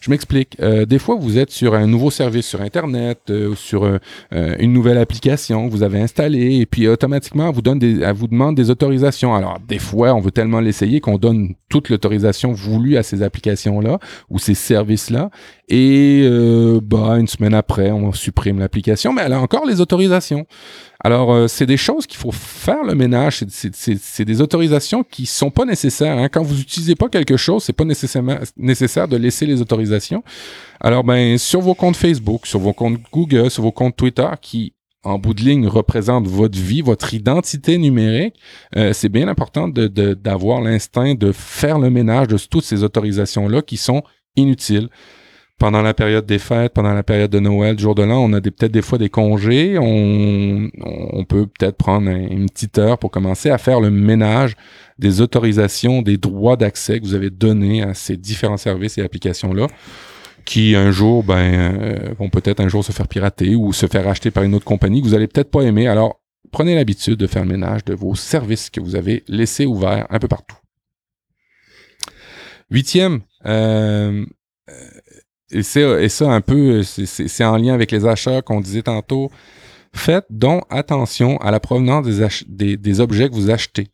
[0.00, 0.56] Je m'explique.
[0.60, 3.98] Euh, des fois, vous êtes sur un nouveau service sur Internet, euh, sur euh,
[4.30, 8.28] une nouvelle application que vous avez installée, et puis automatiquement, vous donne des, elle vous
[8.28, 9.34] demande des autorisations.
[9.34, 13.98] Alors, des fois, on veut tellement l'essayer qu'on donne toute l'autorisation voulue à ces applications-là
[14.30, 15.30] ou ces services-là,
[15.68, 16.26] et
[16.82, 20.46] bah, une semaine après, on supprime l'application, mais elle a encore les autorisations.
[21.04, 23.44] Alors, euh, c'est des choses qu'il faut faire le ménage.
[23.48, 26.18] C'est des autorisations qui sont pas nécessaires.
[26.18, 26.28] Hein.
[26.28, 30.24] Quand vous utilisez pas quelque chose, c'est pas nécessairement nécessaire de laisser les autorisations.
[30.80, 34.72] Alors, ben, sur vos comptes Facebook, sur vos comptes Google, sur vos comptes Twitter, qui
[35.04, 38.34] en bout de ligne représentent votre vie, votre identité numérique,
[38.76, 43.76] euh, c'est bien important d'avoir l'instinct de faire le ménage de toutes ces autorisations-là qui
[43.76, 44.02] sont
[44.34, 44.88] inutiles
[45.58, 48.40] pendant la période des fêtes, pendant la période de Noël, jour de l'an, on a
[48.40, 49.76] peut-être des fois des congés.
[49.78, 54.54] On, on peut peut-être prendre une petite heure pour commencer à faire le ménage
[54.98, 59.66] des autorisations, des droits d'accès que vous avez donnés à ces différents services et applications-là
[60.44, 64.08] qui un jour ben euh, vont peut-être un jour se faire pirater ou se faire
[64.08, 65.88] acheter par une autre compagnie que vous allez peut-être pas aimer.
[65.88, 70.06] Alors prenez l'habitude de faire le ménage de vos services que vous avez laissés ouverts
[70.08, 70.56] un peu partout.
[72.70, 74.24] Huitième, euh,
[75.50, 79.30] et, ça, un peu, c'est en lien avec les achats qu'on disait tantôt.
[79.94, 82.06] Faites donc attention à la provenance
[82.46, 83.88] des, des, objets que vous achetez.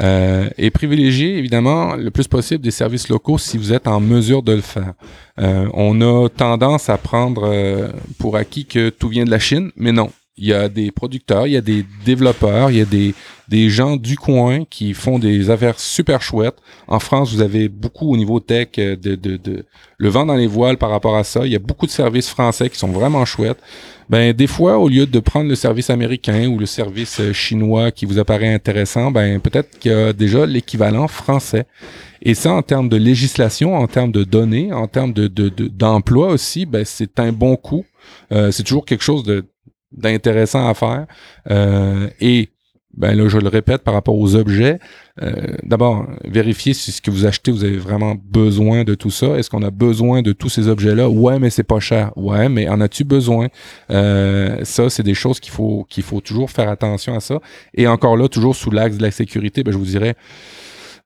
[0.00, 4.42] Euh, et privilégiez évidemment le plus possible des services locaux si vous êtes en mesure
[4.42, 4.92] de le faire.
[5.40, 7.88] Euh, on a tendance à prendre euh,
[8.18, 11.46] pour acquis que tout vient de la Chine, mais non il y a des producteurs,
[11.46, 13.14] il y a des développeurs, il y a des,
[13.48, 16.58] des gens du coin qui font des affaires super chouettes.
[16.86, 19.64] En France, vous avez beaucoup au niveau tech euh, de, de, de
[19.98, 21.44] le vent dans les voiles par rapport à ça.
[21.44, 23.58] Il y a beaucoup de services français qui sont vraiment chouettes.
[24.08, 27.90] Ben des fois, au lieu de prendre le service américain ou le service euh, chinois
[27.90, 31.66] qui vous apparaît intéressant, ben peut-être qu'il y a déjà l'équivalent français.
[32.22, 36.66] Et ça, en termes de législation, en termes de données, en termes de, d'emploi aussi,
[36.66, 37.84] ben c'est un bon coup.
[38.32, 39.44] Euh, c'est toujours quelque chose de
[39.92, 41.06] d'intéressant à faire.
[41.50, 42.50] Euh, et
[42.96, 44.80] ben là, je le répète par rapport aux objets.
[45.22, 45.32] Euh,
[45.62, 49.38] D'abord, vérifiez si ce que vous achetez, vous avez vraiment besoin de tout ça.
[49.38, 51.08] Est-ce qu'on a besoin de tous ces objets-là?
[51.08, 52.10] Ouais, mais c'est pas cher.
[52.16, 53.48] Ouais, mais en as-tu besoin?
[53.90, 57.38] Euh, Ça, c'est des choses qu'il faut qu'il faut toujours faire attention à ça.
[57.74, 60.16] Et encore là, toujours sous l'axe de la sécurité, ben je vous dirais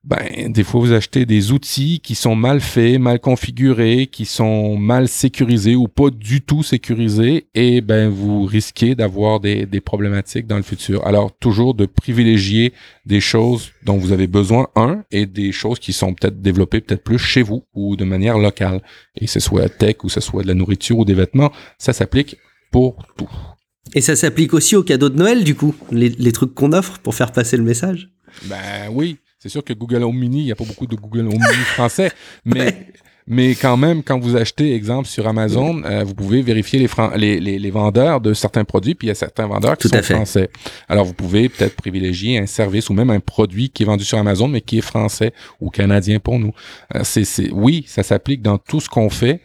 [0.03, 4.75] ben, des fois, vous achetez des outils qui sont mal faits, mal configurés, qui sont
[4.75, 10.45] mal sécurisés ou pas du tout sécurisés, et ben, vous risquez d'avoir des, des problématiques
[10.45, 11.07] dans le futur.
[11.07, 12.73] Alors, toujours de privilégier
[13.05, 17.03] des choses dont vous avez besoin, un, et des choses qui sont peut-être développées peut-être
[17.03, 18.81] plus chez vous ou de manière locale.
[19.15, 22.37] Et ce soit tech ou ce soit de la nourriture ou des vêtements, ça s'applique
[22.71, 23.29] pour tout.
[23.95, 26.99] Et ça s'applique aussi aux cadeaux de Noël, du coup, les, les trucs qu'on offre
[26.99, 28.09] pour faire passer le message?
[28.45, 31.27] Ben oui, c'est sûr que Google Home Mini, il n'y a pas beaucoup de Google
[31.27, 32.09] Home Mini français,
[32.45, 32.87] mais
[33.27, 37.59] mais quand même, quand vous achetez, exemple, sur Amazon, euh, vous pouvez vérifier les, les,
[37.59, 40.49] les, vendeurs de certains produits, puis il y a certains vendeurs qui sont français.
[40.89, 44.17] Alors, vous pouvez peut-être privilégier un service ou même un produit qui est vendu sur
[44.17, 46.53] Amazon, mais qui est français ou canadien pour nous.
[46.95, 49.41] Euh, c'est, oui, ça s'applique dans tout ce qu'on fait.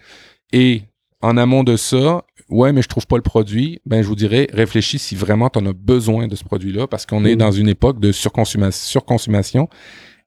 [0.53, 0.83] Et
[1.23, 4.49] en amont de ça, ouais, mais je trouve pas le produit, ben je vous dirais,
[4.53, 7.39] réfléchis si vraiment tu en as besoin de ce produit-là, parce qu'on est mm.
[7.39, 9.69] dans une époque de surconsommation, surconsommation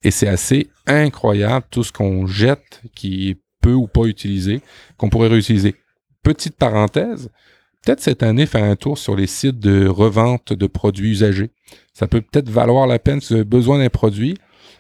[0.04, 4.62] et c'est assez incroyable tout ce qu'on jette qui peut ou pas utilisé,
[4.98, 5.76] qu'on pourrait réutiliser.
[6.24, 7.30] Petite parenthèse,
[7.84, 11.52] peut-être cette année faire un tour sur les sites de revente de produits usagés.
[11.94, 14.38] Ça peut peut-être valoir la peine si vous avez besoin d'un produit,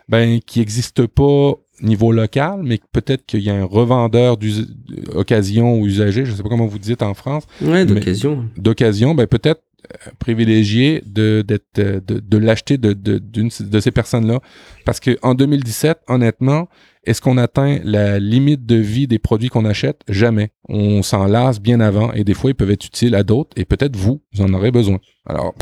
[0.09, 5.85] ben qui n'existe pas niveau local, mais peut-être qu'il y a un revendeur d'occasion ou
[5.85, 7.45] usager, je ne sais pas comment vous dites en France.
[7.61, 8.45] Ouais, d'occasion.
[8.57, 9.61] D'occasion, ben peut-être
[9.91, 11.43] euh, privilégié de
[11.79, 14.39] euh, de, de l'acheter de, de, d'une, de ces personnes-là
[14.85, 16.67] parce que en 2017 honnêtement
[17.03, 20.01] est-ce qu'on atteint la limite de vie des produits qu'on achète?
[20.07, 23.49] Jamais on s'en lasse bien avant et des fois ils peuvent être utiles à d'autres
[23.55, 25.55] et peut-être vous vous en aurez besoin alors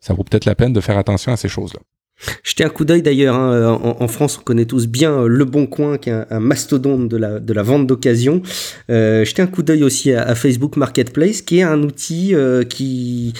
[0.00, 1.80] ça vaut peut-être la peine de faire attention à ces choses-là
[2.42, 5.66] Jetez un coup d'œil d'ailleurs, hein, en, France on connaît tous bien euh, Le Bon
[5.66, 8.42] Coin qui est un, mastodonte de la, de la vente d'occasion.
[8.90, 13.32] Euh, jetez un coup d'œil aussi à, Facebook Marketplace qui est un outil euh, qui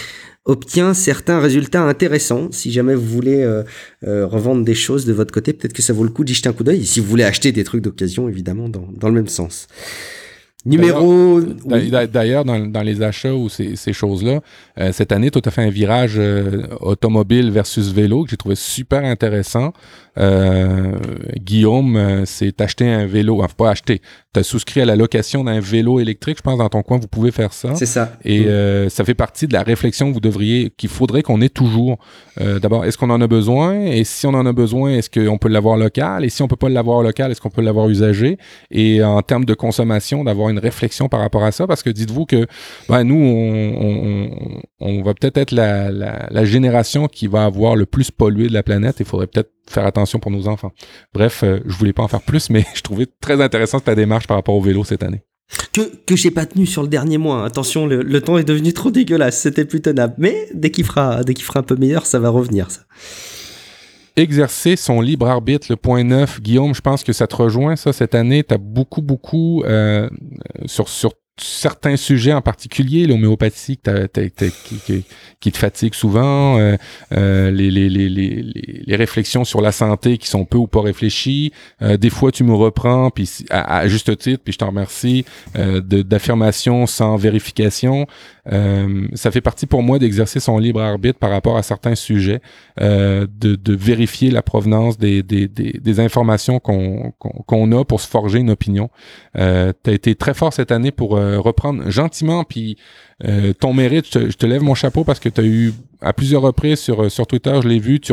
[0.47, 2.49] obtient certains résultats intéressants.
[2.51, 6.05] Si jamais vous voulez euh, revendre des choses de votre côté, peut-être que ça vaut
[6.05, 6.85] le coup d'y jeter un coup d'œil.
[6.87, 9.69] si vous voulez acheter des trucs d'occasion, évidemment, dans, dans le même sens.
[10.67, 11.41] Numéro.
[11.41, 14.41] D'ailleurs, dans, dans, les achats ou ces, ces choses-là,
[14.79, 18.57] euh, cette année, tu as fait un virage euh, automobile versus vélo que j'ai trouvé
[18.57, 19.73] super intéressant.
[20.21, 20.97] Euh,
[21.39, 24.01] Guillaume s'est acheté un vélo, enfin pas acheté,
[24.33, 27.09] tu as souscrit à la location d'un vélo électrique, je pense, dans ton coin, vous
[27.09, 27.75] pouvez faire ça.
[27.75, 28.13] C'est ça.
[28.25, 28.91] Et mm.
[28.91, 31.99] ça fait partie de la réflexion que vous devriez, qu'il faudrait qu'on ait toujours.
[32.39, 33.81] D'abord, est-ce qu'on en a besoin?
[33.83, 36.25] Et si on en a besoin, est-ce qu'on peut l'avoir local?
[36.25, 38.39] Et si on peut pas l'avoir local, est-ce qu'on peut l'avoir usagé?
[38.71, 42.27] Et en termes de consommation, d'avoir une réflexion par rapport à ça parce que dites-vous
[42.27, 42.47] que
[42.89, 44.31] ben, nous, on,
[44.81, 48.63] on, va peut-être être la, la, génération qui va avoir le plus pollué de la
[48.63, 48.97] planète.
[49.01, 50.73] Il faudrait peut-être faire attention pour nos enfants.
[51.15, 54.27] Bref, euh, je voulais pas en faire plus, mais je trouvais très intéressant ta démarche
[54.27, 55.23] par rapport au vélo cette année.
[55.73, 57.45] Que, que j'ai pas tenu sur le dernier mois.
[57.45, 59.41] Attention, le, temps est devenu trop dégueulasse.
[59.41, 60.15] C'était plus tenable.
[60.19, 62.83] Mais dès qu'il fera, dès qu'il fera un peu meilleur, ça va revenir, ça
[64.17, 66.41] exercer son libre arbitre, le point 9.
[66.41, 68.45] Guillaume, je pense que ça te rejoint, ça, cette année.
[68.45, 70.09] Tu as beaucoup, beaucoup, euh,
[70.67, 75.05] sur, sur certains sujets en particulier, l'homéopathie qui,
[75.41, 76.77] qui, te fatigue souvent, euh,
[77.13, 81.53] euh, les, les, les, les, réflexions sur la santé qui sont peu ou pas réfléchies.
[81.83, 85.25] Euh, des fois, tu me reprends, puis à, juste titre, puis je t'en remercie,
[85.55, 88.07] d'affirmations sans vérification.
[89.15, 92.41] ça fait partie pour moi d'exercer son libre arbitre par rapport à certains sujets,
[92.79, 97.13] de, de vérifier la provenance des, des, des, des informations qu'on
[97.47, 98.91] qu'on a pour se forger une opinion.
[99.37, 102.77] Euh, tu as été très fort cette année pour euh, reprendre gentiment, puis
[103.25, 106.43] euh, ton mérite, je te, lève mon chapeau parce que tu as eu à plusieurs
[106.43, 108.13] reprises sur, euh, sur Twitter, je l'ai vu, tu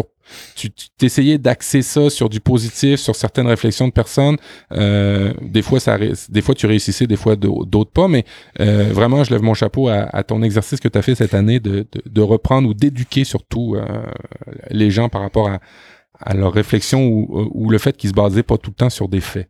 [0.55, 4.35] tu t'essayais d'axer ça sur du positif, sur certaines réflexions de personnes.
[4.69, 8.25] des fois, ça, des fois tu réussissais, des fois d'autres pas, mais
[8.59, 11.87] vraiment, je lève mon chapeau à, ton exercice que tu as fait cette année de,
[12.05, 13.77] de, reprendre ou d'éduquer surtout
[14.69, 15.61] les gens par rapport à,
[16.19, 19.07] à leur réflexion ou, ou le fait qu'ils se basaient pas tout le temps sur
[19.07, 19.49] des faits.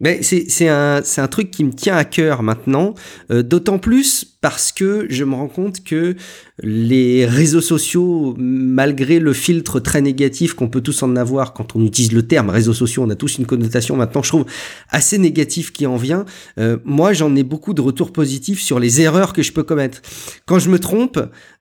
[0.00, 2.94] Mais c'est un, un truc qui me tient à cœur maintenant,
[3.30, 6.16] euh, d'autant plus parce que je me rends compte que
[6.62, 11.84] les réseaux sociaux, malgré le filtre très négatif qu'on peut tous en avoir quand on
[11.84, 14.46] utilise le terme réseaux sociaux, on a tous une connotation maintenant, je trouve,
[14.88, 16.24] assez négative qui en vient.
[16.58, 20.00] Euh, moi, j'en ai beaucoup de retours positifs sur les erreurs que je peux commettre.
[20.46, 21.18] Quand je me trompe,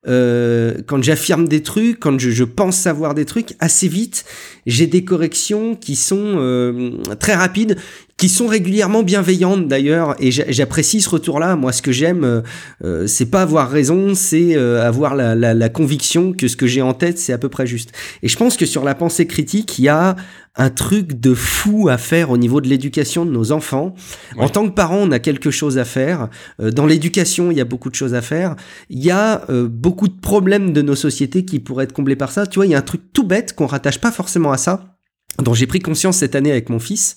[0.07, 4.23] euh, quand j'affirme des trucs, quand je, je, pense savoir des trucs, assez vite,
[4.65, 7.77] j'ai des corrections qui sont euh, très rapides,
[8.19, 11.55] qui sont régulièrement bienveillantes d'ailleurs, et j'apprécie ce retour-là.
[11.55, 12.43] Moi, ce que j'aime,
[12.83, 16.67] euh, c'est pas avoir raison, c'est euh, avoir la, la, la, conviction que ce que
[16.67, 17.93] j'ai en tête, c'est à peu près juste.
[18.21, 20.17] Et je pense que sur la pensée critique, il y a
[20.57, 23.95] un truc de fou à faire au niveau de l'éducation de nos enfants.
[24.37, 26.27] En tant que parent, on a quelque chose à faire.
[26.59, 28.57] Euh, dans l'éducation, il y a beaucoup de choses à faire.
[28.89, 32.45] Il y a beaucoup de problèmes de nos sociétés qui pourraient être comblés par ça.
[32.45, 34.98] Tu vois, il y a un truc tout bête qu'on rattache pas forcément à ça
[35.41, 37.15] dont j'ai pris conscience cette année avec mon fils,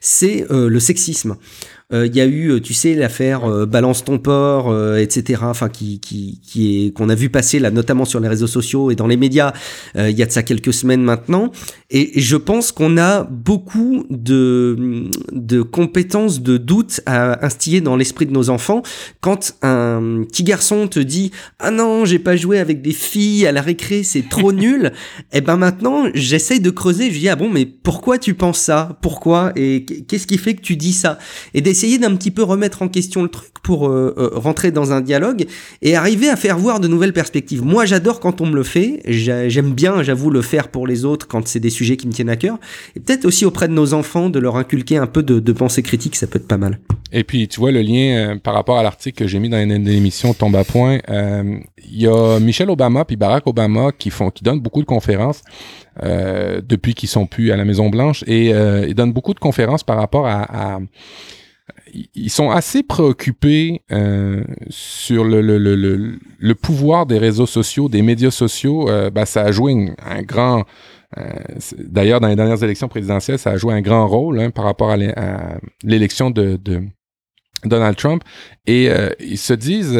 [0.00, 1.36] c'est le sexisme.
[1.94, 5.42] Euh, il y a eu, euh, tu sais, l'affaire euh, Balance ton port, etc.
[5.44, 8.90] Enfin, qui, qui, qui est qu'on a vu passer là, notamment sur les réseaux sociaux
[8.90, 9.52] et dans les médias.
[9.96, 11.50] il y a de ça quelques semaines maintenant.
[11.90, 18.26] Et, je pense qu'on a beaucoup de de compétences, de doutes à instiller dans l'esprit
[18.26, 18.82] de nos enfants.
[19.20, 23.52] Quand un petit garçon te dit ah non, j'ai pas joué avec des filles à
[23.52, 24.92] la récré, c'est trop nul.
[25.32, 27.10] Et eh ben maintenant, j'essaye de creuser.
[27.10, 28.98] Je dis ah bon, mais pourquoi tu penses ça?
[29.02, 29.52] Pourquoi?
[29.56, 31.18] Et qu'est-ce qui fait que tu dis ça?
[31.54, 34.92] Et essayer d'un petit peu remettre en question le truc pour euh, euh, rentrer dans
[34.92, 35.44] un dialogue
[35.82, 37.62] et arriver à faire voir de nouvelles perspectives.
[37.62, 39.02] Moi, j'adore quand on me le fait.
[39.06, 42.30] J'aime bien, j'avoue, le faire pour les autres quand c'est des sujets qui me tiennent
[42.30, 42.58] à cœur.
[42.96, 46.16] Et peut-être aussi auprès de nos enfants, de leur inculquer un peu de, pensée critique,
[46.16, 46.78] ça peut être pas mal.
[47.12, 49.58] Et puis, tu vois, le lien euh, par rapport à l'article que j'ai mis dans
[49.58, 54.42] l'émission Tombe à point, il y a Michelle Obama puis Barack Obama qui font, qui
[54.42, 55.42] donnent beaucoup de conférences.
[56.02, 59.96] depuis qu'ils sont plus à la Maison Blanche et ils donnent beaucoup de conférences par
[59.98, 60.80] rapport à
[62.14, 68.02] ils sont assez préoccupés euh, sur le, le, le, le, pouvoir des réseaux sociaux, des
[68.02, 68.88] médias sociaux.
[68.88, 70.64] Euh, ben, ça a joué un grand...
[71.16, 71.30] Euh,
[71.78, 74.90] d'ailleurs, dans les dernières élections présidentielles, ça a joué un grand rôle hein, par rapport
[74.90, 74.96] à
[75.82, 76.82] l'élection de, de,
[77.64, 78.22] Donald Trump.
[78.66, 79.98] Et euh, ils se disent...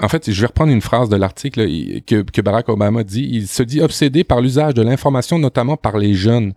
[0.00, 1.66] en fait, je vais reprendre une phrase de l'article
[2.02, 3.28] que Barack Obama dit.
[3.28, 6.52] Il se dit obsédé par l'usage de l'information, notamment par les jeunes.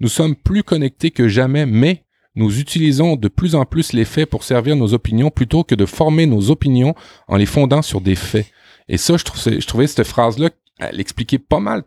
[0.00, 2.05] Nous sommes plus connectés que jamais, mais
[2.36, 5.86] nous utilisons de plus en plus les faits pour servir nos opinions plutôt que de
[5.86, 6.94] former nos opinions
[7.28, 8.46] en les fondant sur des faits.
[8.88, 11.82] Et ça, je, trouvais, je trouvais cette phrase-là, elle expliquait pas mal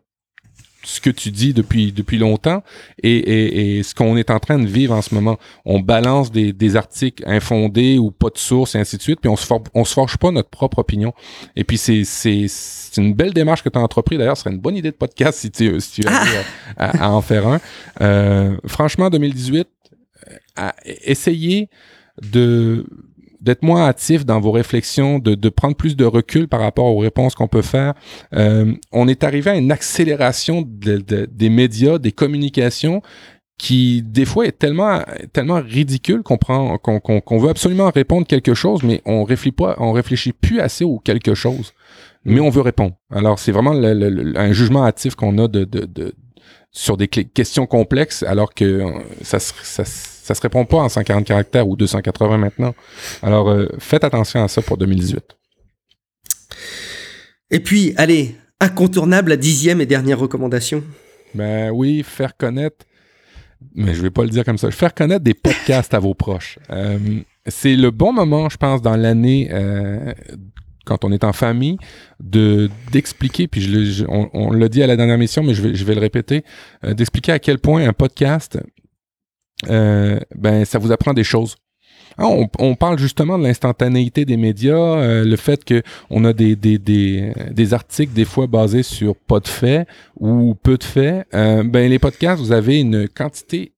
[0.83, 2.63] ce que tu dis depuis depuis longtemps
[3.03, 5.37] et, et, et ce qu'on est en train de vivre en ce moment.
[5.65, 9.29] On balance des, des articles infondés ou pas de source et ainsi de suite, puis
[9.29, 11.13] on se on se forge pas notre propre opinion.
[11.55, 12.47] Et puis c'est c'est
[12.97, 14.17] une belle démarche que tu as entrepris.
[14.17, 16.07] D'ailleurs, ce serait une bonne idée de podcast si tu si tu
[16.77, 16.91] ah!
[17.05, 17.59] à, en faire un.
[18.01, 19.67] Euh, franchement, 2018,
[20.55, 21.69] à essayer
[22.21, 22.85] de
[23.41, 26.97] d'être moins actif dans vos réflexions, de, de, prendre plus de recul par rapport aux
[26.97, 27.93] réponses qu'on peut faire.
[28.35, 33.01] Euh, on est arrivé à une accélération des médias, des communications
[33.57, 35.01] qui des fois est tellement
[35.33, 40.31] tellement ridicule qu'on prend qu'on veut absolument répondre quelque chose mais on réfléchit on réfléchit
[40.31, 41.73] plus assez au quelque chose
[42.23, 46.13] mais on veut répondre alors c'est vraiment un jugement hâtif qu'on a de, de,
[46.71, 48.91] sur des questions complexes alors que euh,
[49.23, 49.83] ça ça,
[50.29, 52.75] ça se répond pas en 140 caractères ou 280 maintenant.
[53.23, 55.23] Alors euh, faites attention à ça pour 2018
[57.51, 60.83] et puis allez incontournable la dixième et dernière recommandation.
[61.33, 62.85] Ben oui faire connaître
[63.75, 66.59] mais je vais pas le dire comme ça, faire connaître des podcasts à vos proches.
[66.69, 66.97] Euh,
[67.45, 70.13] c'est le bon moment, je pense, dans l'année, euh,
[70.85, 71.77] quand on est en famille,
[72.19, 75.83] de d'expliquer, puis je, on, l'a dit à la dernière mission, mais je vais, je
[75.83, 76.43] vais le répéter,
[76.83, 78.59] euh, d'expliquer à quel point un podcast,
[79.67, 81.55] ben, ça vous apprend des choses.
[82.21, 82.27] Ah,
[82.59, 86.77] on, parle justement de l'instantanéité des médias, euh, le fait que on a des, des,
[86.77, 89.87] des, des, articles des fois basés sur pas de faits
[90.19, 91.25] ou peu de faits.
[91.33, 93.73] Euh, ben les podcasts, vous avez une quantité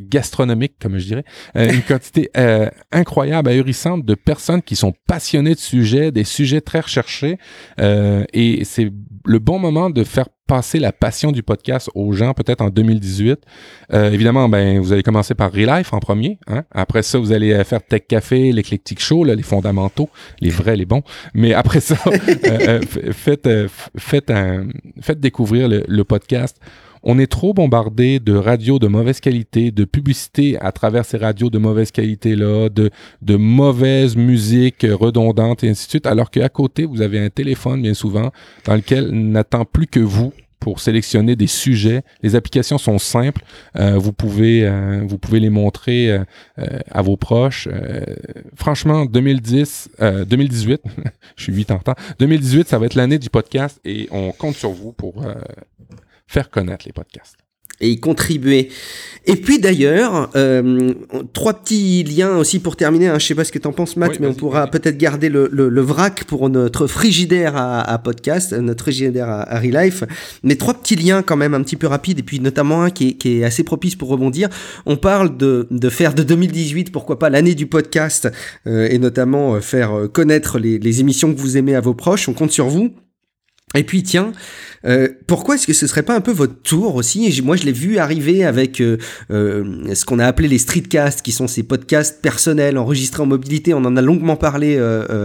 [0.00, 1.24] gastronomique, comme je dirais,
[1.56, 6.60] euh, une quantité euh, incroyable, ahurissante de personnes qui sont passionnées de sujets, des sujets
[6.60, 7.38] très recherchés,
[7.80, 8.90] euh, et c'est
[9.24, 13.40] le bon moment de faire passer la passion du podcast aux gens, peut-être en 2018.
[13.92, 16.38] évidemment, ben vous allez commencer par Relife en premier.
[16.46, 16.64] Hein?
[16.70, 20.10] Après ça, vous allez faire Tech Café, l'Eclectic Show, là, les fondamentaux,
[20.40, 21.02] les vrais, les bons.
[21.34, 21.96] Mais après ça,
[23.12, 23.48] faites,
[23.96, 24.68] faites, un,
[25.00, 26.60] faites découvrir le, le podcast
[27.04, 31.50] on est trop bombardé de radios de mauvaise qualité, de publicités à travers ces radios
[31.50, 32.90] de mauvaise qualité-là, de,
[33.22, 37.82] de mauvaise musique redondante et ainsi de suite, alors qu'à côté, vous avez un téléphone,
[37.82, 38.32] bien souvent,
[38.64, 40.32] dans lequel n'attend plus que vous
[40.64, 42.02] pour sélectionner des sujets.
[42.22, 43.44] Les applications sont simples.
[43.76, 46.24] Euh, vous pouvez euh, vous pouvez les montrer euh,
[46.90, 47.68] à vos proches.
[48.56, 49.90] franchement, 2010,
[50.26, 50.80] 2018,
[51.36, 51.96] je suis 8 ans en retard.
[52.18, 55.22] 2018, ça va être l'année du podcast et on compte sur vous pour
[56.26, 57.36] faire connaître les podcasts
[57.80, 58.68] et y contribuer.
[59.26, 60.92] Et puis d'ailleurs, euh,
[61.32, 63.08] trois petits liens aussi pour terminer.
[63.08, 65.28] Hein, je sais pas ce que tu en penses, Matt, mais on pourra peut-être garder
[65.28, 70.04] le, le, le, vrac pour notre frigidaire à, à podcast, notre frigidaire à, à Relife.
[70.42, 73.08] Mais trois petits liens quand même un petit peu rapides, et puis notamment un qui
[73.08, 74.50] est, qui est assez propice pour rebondir.
[74.84, 78.28] On parle de, de faire de 2018, pourquoi pas l'année du podcast,
[78.66, 82.28] euh, et notamment euh, faire connaître les, les émissions que vous aimez à vos proches.
[82.28, 82.94] On compte sur vous.
[83.74, 84.32] Et puis tiens,
[84.86, 87.40] euh, pourquoi est-ce que ce serait pas un peu votre tour aussi?
[87.42, 88.98] Moi, je l'ai vu arriver avec euh,
[89.30, 93.72] euh, ce qu'on a appelé les streetcasts, qui sont ces podcasts personnels enregistrés en mobilité.
[93.74, 94.78] On en a longuement parlé,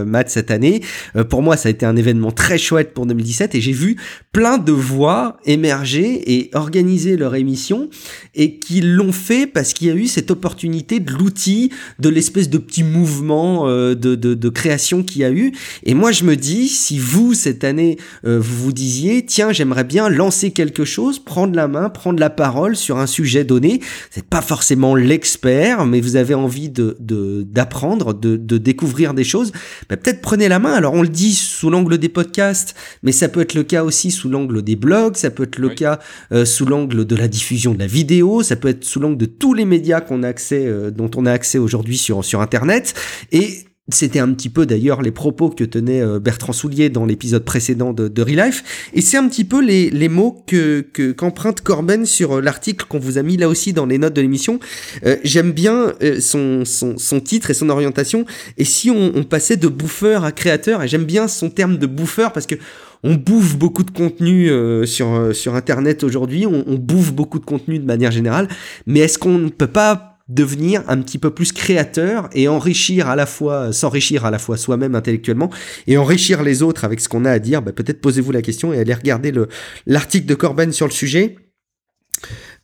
[0.06, 0.82] Matt, cette année.
[1.28, 3.96] pour moi, ça a été un événement très chouette pour 2017 et j'ai vu
[4.32, 7.88] plein de voix émerger et organiser leur émission
[8.34, 12.48] et qui l'ont fait parce qu'il y a eu cette opportunité de l'outil, de l'espèce
[12.48, 15.52] de petit mouvement de, de, de création qu'il y a eu.
[15.84, 17.98] Et moi, je me dis, si vous, cette année,
[18.40, 22.76] vous vous disiez, tiens, j'aimerais bien lancer quelque chose, prendre la main, prendre la parole
[22.76, 23.80] sur un sujet donné.
[24.10, 29.52] C'est pas forcément l'expert, mais vous avez envie de d'apprendre, de, de, découvrir des choses.
[29.88, 30.72] Bah, peut-être prenez la main.
[30.72, 34.10] Alors on le dit sous l'angle des podcasts, mais ça peut être le cas aussi
[34.10, 35.98] sous l'angle des blogs, ça peut être le cas
[36.32, 39.26] euh, sous l'angle de la diffusion de la vidéo, ça peut être sous l'angle de
[39.26, 42.94] tous les médias qu'on a accès, euh, dont on a accès aujourd'hui sur sur Internet.
[43.32, 43.64] Et
[43.94, 47.92] c'était un petit peu d'ailleurs les propos que tenait euh, Bertrand Soulier dans l'épisode précédent
[47.92, 48.90] de, de Relife.
[48.94, 50.80] Et c'est un petit peu les, les mots que,
[51.12, 54.20] qu'emprunte Corben sur euh, l'article qu'on vous a mis là aussi dans les notes de
[54.20, 54.60] l'émission.
[55.04, 58.24] Euh, j'aime bien son, son, son, titre et son orientation.
[58.58, 61.86] Et si on, on passait de bouffeur à créateur, et j'aime bien son terme de
[61.86, 62.54] bouffeur parce que
[63.02, 64.50] on bouffe beaucoup de contenu
[64.86, 68.46] sur, sur Internet aujourd'hui, on, on bouffe beaucoup de contenu de manière générale,
[68.86, 73.16] mais est-ce qu'on ne peut pas devenir un petit peu plus créateur et enrichir à
[73.16, 75.50] la fois, s'enrichir à la fois soi-même intellectuellement
[75.86, 78.72] et enrichir les autres avec ce qu'on a à dire, bah, peut-être posez-vous la question
[78.72, 79.48] et allez regarder le,
[79.86, 81.36] l'article de Corben sur le sujet.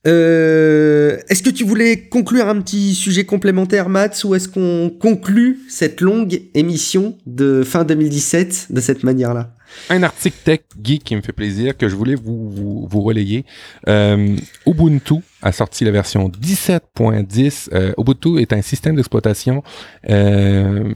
[0.06, 5.58] Euh, est-ce que tu voulais conclure un petit sujet complémentaire, Mats, ou est-ce qu'on conclut
[5.68, 9.52] cette longue émission de fin 2017 de cette manière-là?
[9.90, 13.44] Un article tech geek qui me fait plaisir, que je voulais vous, vous, relayer.
[13.88, 14.36] Euh,
[14.66, 17.68] Ubuntu a sorti la version 17.10.
[17.72, 19.62] Euh, Ubuntu est un système d'exploitation
[20.08, 20.92] euh,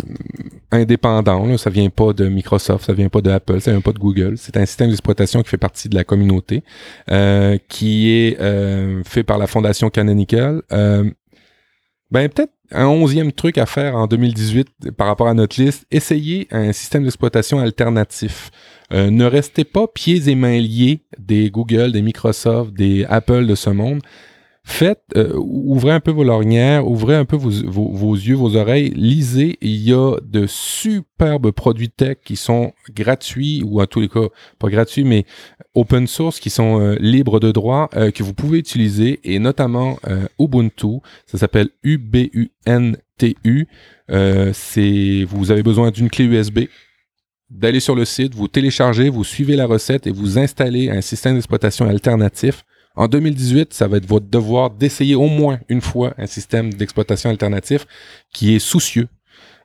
[0.70, 1.46] indépendant.
[1.46, 1.58] Là.
[1.58, 4.34] Ça vient pas de Microsoft, ça vient pas de Apple, ça vient pas de Google.
[4.36, 6.62] C'est un système d'exploitation qui fait partie de la communauté,
[7.10, 10.62] euh, qui est euh, fait par la fondation Canonical.
[10.72, 11.10] Euh,
[12.10, 16.48] ben peut-être un onzième truc à faire en 2018 par rapport à notre liste, essayez
[16.50, 18.50] un système d'exploitation alternatif.
[18.92, 23.54] Euh, ne restez pas pieds et mains liés des Google, des Microsoft, des Apple de
[23.54, 24.00] ce monde.
[24.62, 28.90] faites, euh, ouvrez un peu vos lorgnières, ouvrez un peu vos, vos, yeux, vos oreilles,
[28.94, 29.58] lisez.
[29.62, 34.28] Il y a de superbes produits tech qui sont gratuits, ou à tous les cas,
[34.58, 35.24] pas gratuits, mais
[35.74, 39.98] open source, qui sont euh, libres de droit, euh, que vous pouvez utiliser, et notamment
[40.38, 41.00] Ubuntu.
[41.26, 43.68] Ça s'appelle U-B-U-N-T-U.
[44.08, 46.60] vous avez besoin d'une clé USB
[47.50, 51.34] d'aller sur le site, vous téléchargez, vous suivez la recette et vous installez un système
[51.34, 52.64] d'exploitation alternatif
[52.96, 57.30] en 2018, ça va être votre devoir d'essayer au moins une fois un système d'exploitation
[57.30, 57.86] alternatif
[58.32, 59.08] qui est soucieux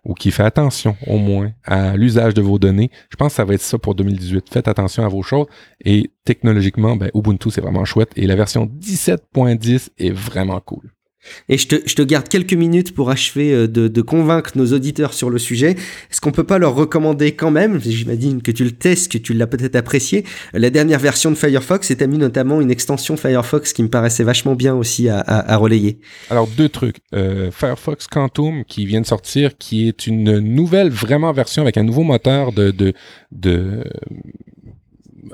[0.06, 2.92] ou qui fait attention au moins à l'usage de vos données.
[3.10, 4.46] Je pense que ça va être ça pour 2018.
[4.52, 5.48] Faites attention à vos choses
[5.84, 10.95] et technologiquement, ben, Ubuntu, c'est vraiment chouette et la version 17.10 est vraiment cool.
[11.50, 14.74] Et je te, je te, garde quelques minutes pour achever euh, de, de convaincre nos
[14.74, 15.72] auditeurs sur le sujet.
[15.72, 19.34] Est-ce qu'on peut pas leur recommander quand même, j'imagine que tu le testes, que tu
[19.34, 20.24] l'as peut-être apprécié,
[20.54, 21.90] la dernière version de Firefox?
[21.92, 25.58] Et t'as mis notamment une extension Firefox qui me paraissait vachement bien aussi à, à,
[25.58, 26.00] relayer.
[26.30, 26.98] Alors deux trucs.
[27.14, 31.84] Euh, Firefox Quantum qui vient de sortir, qui est une nouvelle vraiment version avec un
[31.84, 32.94] nouveau moteur de, de,
[33.32, 33.84] de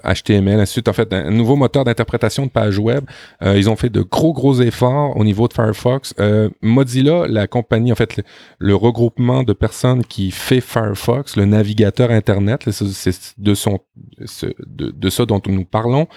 [0.04, 3.04] HTML, ainsi En fait, un nouveau moteur d'interprétation de page web.
[3.44, 6.14] Euh, ils ont fait de gros, gros efforts au niveau de Firefox.
[6.20, 8.22] Euh, Mozilla, la compagnie, en fait,
[8.60, 13.80] le, regroupement de personnes qui fait Firefox, le navigateur Internet, c'est de, son,
[14.18, 16.08] de, ça dont nous parlons,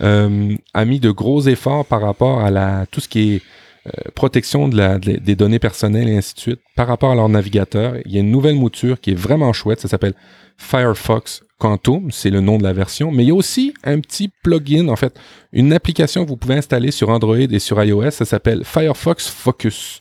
[0.00, 3.42] euh, a mis de gros efforts par rapport à la, tout ce qui est
[4.14, 7.96] protection de la, des données personnelles et ainsi de suite par rapport à leur navigateur.
[8.06, 9.80] Il y a une nouvelle mouture qui est vraiment chouette.
[9.80, 10.14] Ça s'appelle
[10.56, 11.43] Firefox
[12.10, 14.96] C'est le nom de la version, mais il y a aussi un petit plugin, en
[14.96, 15.18] fait,
[15.52, 20.00] une application que vous pouvez installer sur Android et sur iOS, ça s'appelle Firefox Focus.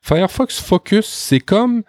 [0.00, 1.82] Firefox Focus, c'est comme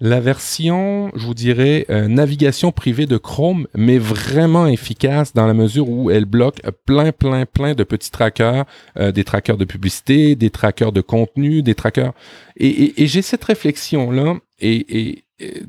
[0.00, 5.54] la version, je vous dirais, euh, navigation privée de Chrome, mais vraiment efficace dans la
[5.54, 8.64] mesure où elle bloque plein, plein, plein de petits trackers,
[8.98, 12.12] euh, des trackers de publicité, des trackers de contenu, des trackers.
[12.56, 15.24] Et, j'ai cette réflexion-là, et,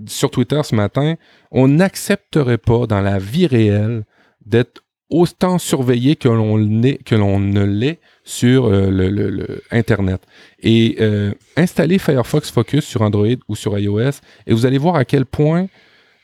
[0.07, 1.15] sur Twitter ce matin,
[1.51, 4.03] on n'accepterait pas dans la vie réelle
[4.45, 10.21] d'être autant surveillé que l'on ne l'est sur euh, le, Internet.
[10.61, 15.05] Et euh, installez Firefox Focus sur Android ou sur iOS et vous allez voir à
[15.05, 15.67] quel point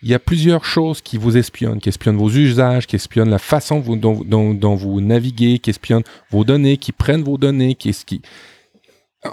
[0.04, 3.40] il y a plusieurs choses qui vous espionnent, qui espionnent vos usages, qui espionnent la
[3.40, 7.76] façon dont, vous naviguez, qui espionnent vos données, qui prennent vos données.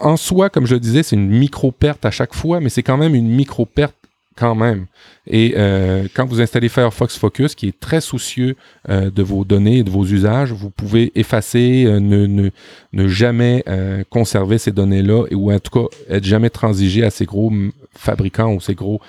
[0.00, 2.96] En soi, comme je le disais, c'est une micro-perte à chaque fois, mais c'est quand
[2.96, 3.96] même une micro-perte
[4.36, 4.86] quand même.
[5.26, 8.56] Et euh, quand vous installez Firefox Focus, qui est très soucieux
[8.88, 12.50] euh, de vos données et de vos usages, vous pouvez effacer, euh, ne, ne,
[12.92, 13.64] ne, jamais
[14.10, 17.52] conserver ces données-là, ou en tout cas être jamais transigé à ces gros
[17.96, 19.00] fabricants ou ces gros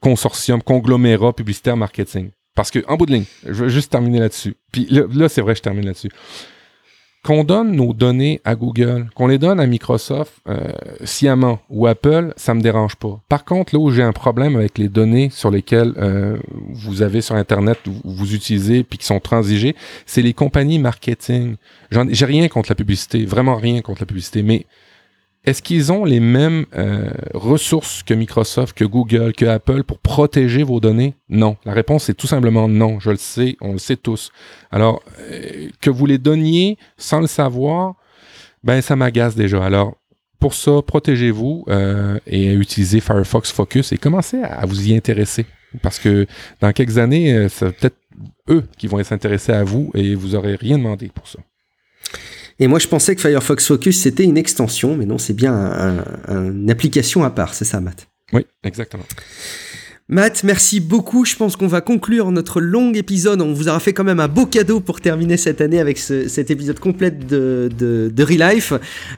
[0.00, 2.30] consortiums, conglomérats publicitaires marketing.
[2.54, 4.54] Parce que, en bout de ligne, je veux juste terminer là-dessus.
[4.70, 6.10] Puis là c'est vrai, je termine là-dessus
[7.24, 10.72] qu'on donne nos données à Google, qu'on les donne à Microsoft euh,
[11.04, 13.18] sciemment ou Apple, ça me dérange pas.
[13.30, 16.36] Par contre, là où j'ai un problème avec les données sur lesquelles euh,
[16.68, 19.74] vous avez sur Internet, vous, utilisez puis qui sont transigées,
[20.04, 21.56] c'est les compagnies marketing.
[21.90, 24.66] J'ai rien contre la publicité, vraiment rien contre la publicité, mais
[25.44, 30.62] est-ce qu'ils ont les mêmes euh, ressources que Microsoft, que Google, que Apple pour protéger
[30.62, 31.14] vos données?
[31.28, 31.58] Non.
[31.66, 32.98] La réponse est tout simplement non.
[32.98, 34.32] Je le sais, on le sait tous.
[34.70, 37.94] Alors, euh, que vous les donniez sans le savoir,
[38.62, 39.62] ben ça m'agace déjà.
[39.62, 39.96] Alors,
[40.40, 45.44] pour ça, protégez-vous euh, et utilisez Firefox Focus et commencez à, vous y intéresser.
[45.82, 46.26] Parce que
[46.60, 47.96] dans quelques années, c'est peut-être
[48.48, 51.40] eux qui vont s'intéresser à vous et vous n'aurez rien demandé pour ça.
[52.58, 55.54] Et moi, je pensais que Firefox Focus, c'était une extension, mais non, c'est bien
[56.28, 58.06] une application à part, c'est ça, Matt?
[58.32, 59.04] Oui, exactement.
[60.10, 61.24] Matt, merci beaucoup.
[61.24, 63.40] Je pense qu'on va conclure notre long épisode.
[63.40, 66.50] On vous aura fait quand même un beau cadeau pour terminer cette année avec cet
[66.50, 68.74] épisode complet de, de, de Relife.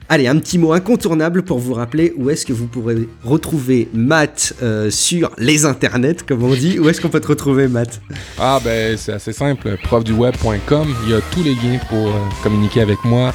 [0.07, 4.53] Allez, un petit mot incontournable pour vous rappeler où est-ce que vous pourrez retrouver Matt
[4.63, 6.79] euh, sur les internets, comme on dit.
[6.79, 7.99] Où est-ce qu'on peut te retrouver, Matt?
[8.39, 9.75] Ah, ben, c'est assez simple.
[9.83, 10.87] profduweb.com.
[11.03, 13.33] Il y a tous les liens pour euh, communiquer avec moi.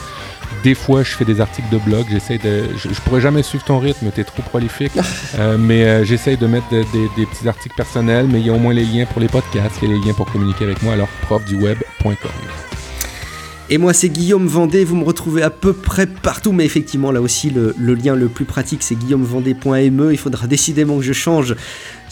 [0.62, 2.06] Des fois, je fais des articles de blog.
[2.10, 2.68] J'essaie de.
[2.76, 4.92] Je, pourrais jamais suivre ton rythme, t'es trop prolifique.
[5.38, 8.58] Euh, mais euh, j'essaie de mettre des petits articles personnels, mais il y a au
[8.58, 10.92] moins les liens pour les podcasts, a les liens pour communiquer avec moi.
[10.92, 12.30] Alors, profduweb.com.
[13.70, 14.84] Et moi, c'est Guillaume Vendée.
[14.84, 18.44] Vous me retrouvez à peu près partout, mais effectivement, là aussi, le, lien le plus
[18.44, 20.12] pratique, c'est guillaumevendée.me.
[20.12, 21.56] Il faudra décidément que je change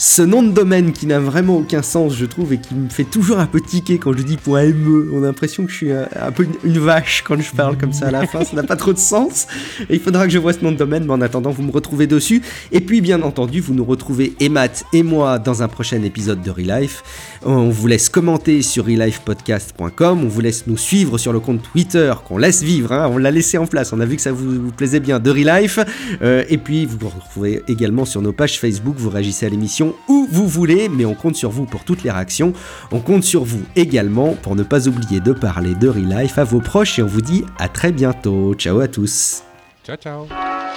[0.01, 3.05] ce nom de domaine qui n'a vraiment aucun sens, je trouve, et qui me fait
[3.05, 5.11] toujours un peu tiquer quand je dis .me.
[5.13, 8.07] On a l'impression que je suis un, peu une, vache quand je parle comme ça
[8.07, 9.47] à la fin, ça n'a pas trop de sens.
[9.91, 12.07] Il faudra que je vois ce nom de domaine, mais en attendant, vous me retrouvez
[12.07, 12.41] dessus.
[12.73, 16.51] Et puis, bien entendu, vous nous retrouvez, Emma et moi, dans un prochain épisode de
[16.51, 17.03] Relife.
[17.43, 22.13] On vous laisse commenter sur relifepodcast.com, on vous laisse nous suivre sur le compte Twitter
[22.27, 23.09] qu'on laisse vivre, hein.
[23.11, 25.79] on l'a laissé en place, on a vu que ça vous, plaisait bien, de Relife.
[26.21, 29.95] Euh, et puis, vous vous retrouvez également sur nos pages Facebook, vous réagissez à l'émission
[30.09, 32.53] où vous voulez, mais on compte sur vous pour toutes les réactions.
[32.93, 36.61] On compte sur vous également pour ne pas oublier de parler de Relife à vos
[36.61, 38.55] proches et on vous dit à très bientôt.
[38.55, 39.43] Ciao à tous.
[39.85, 40.70] Ciao ciao.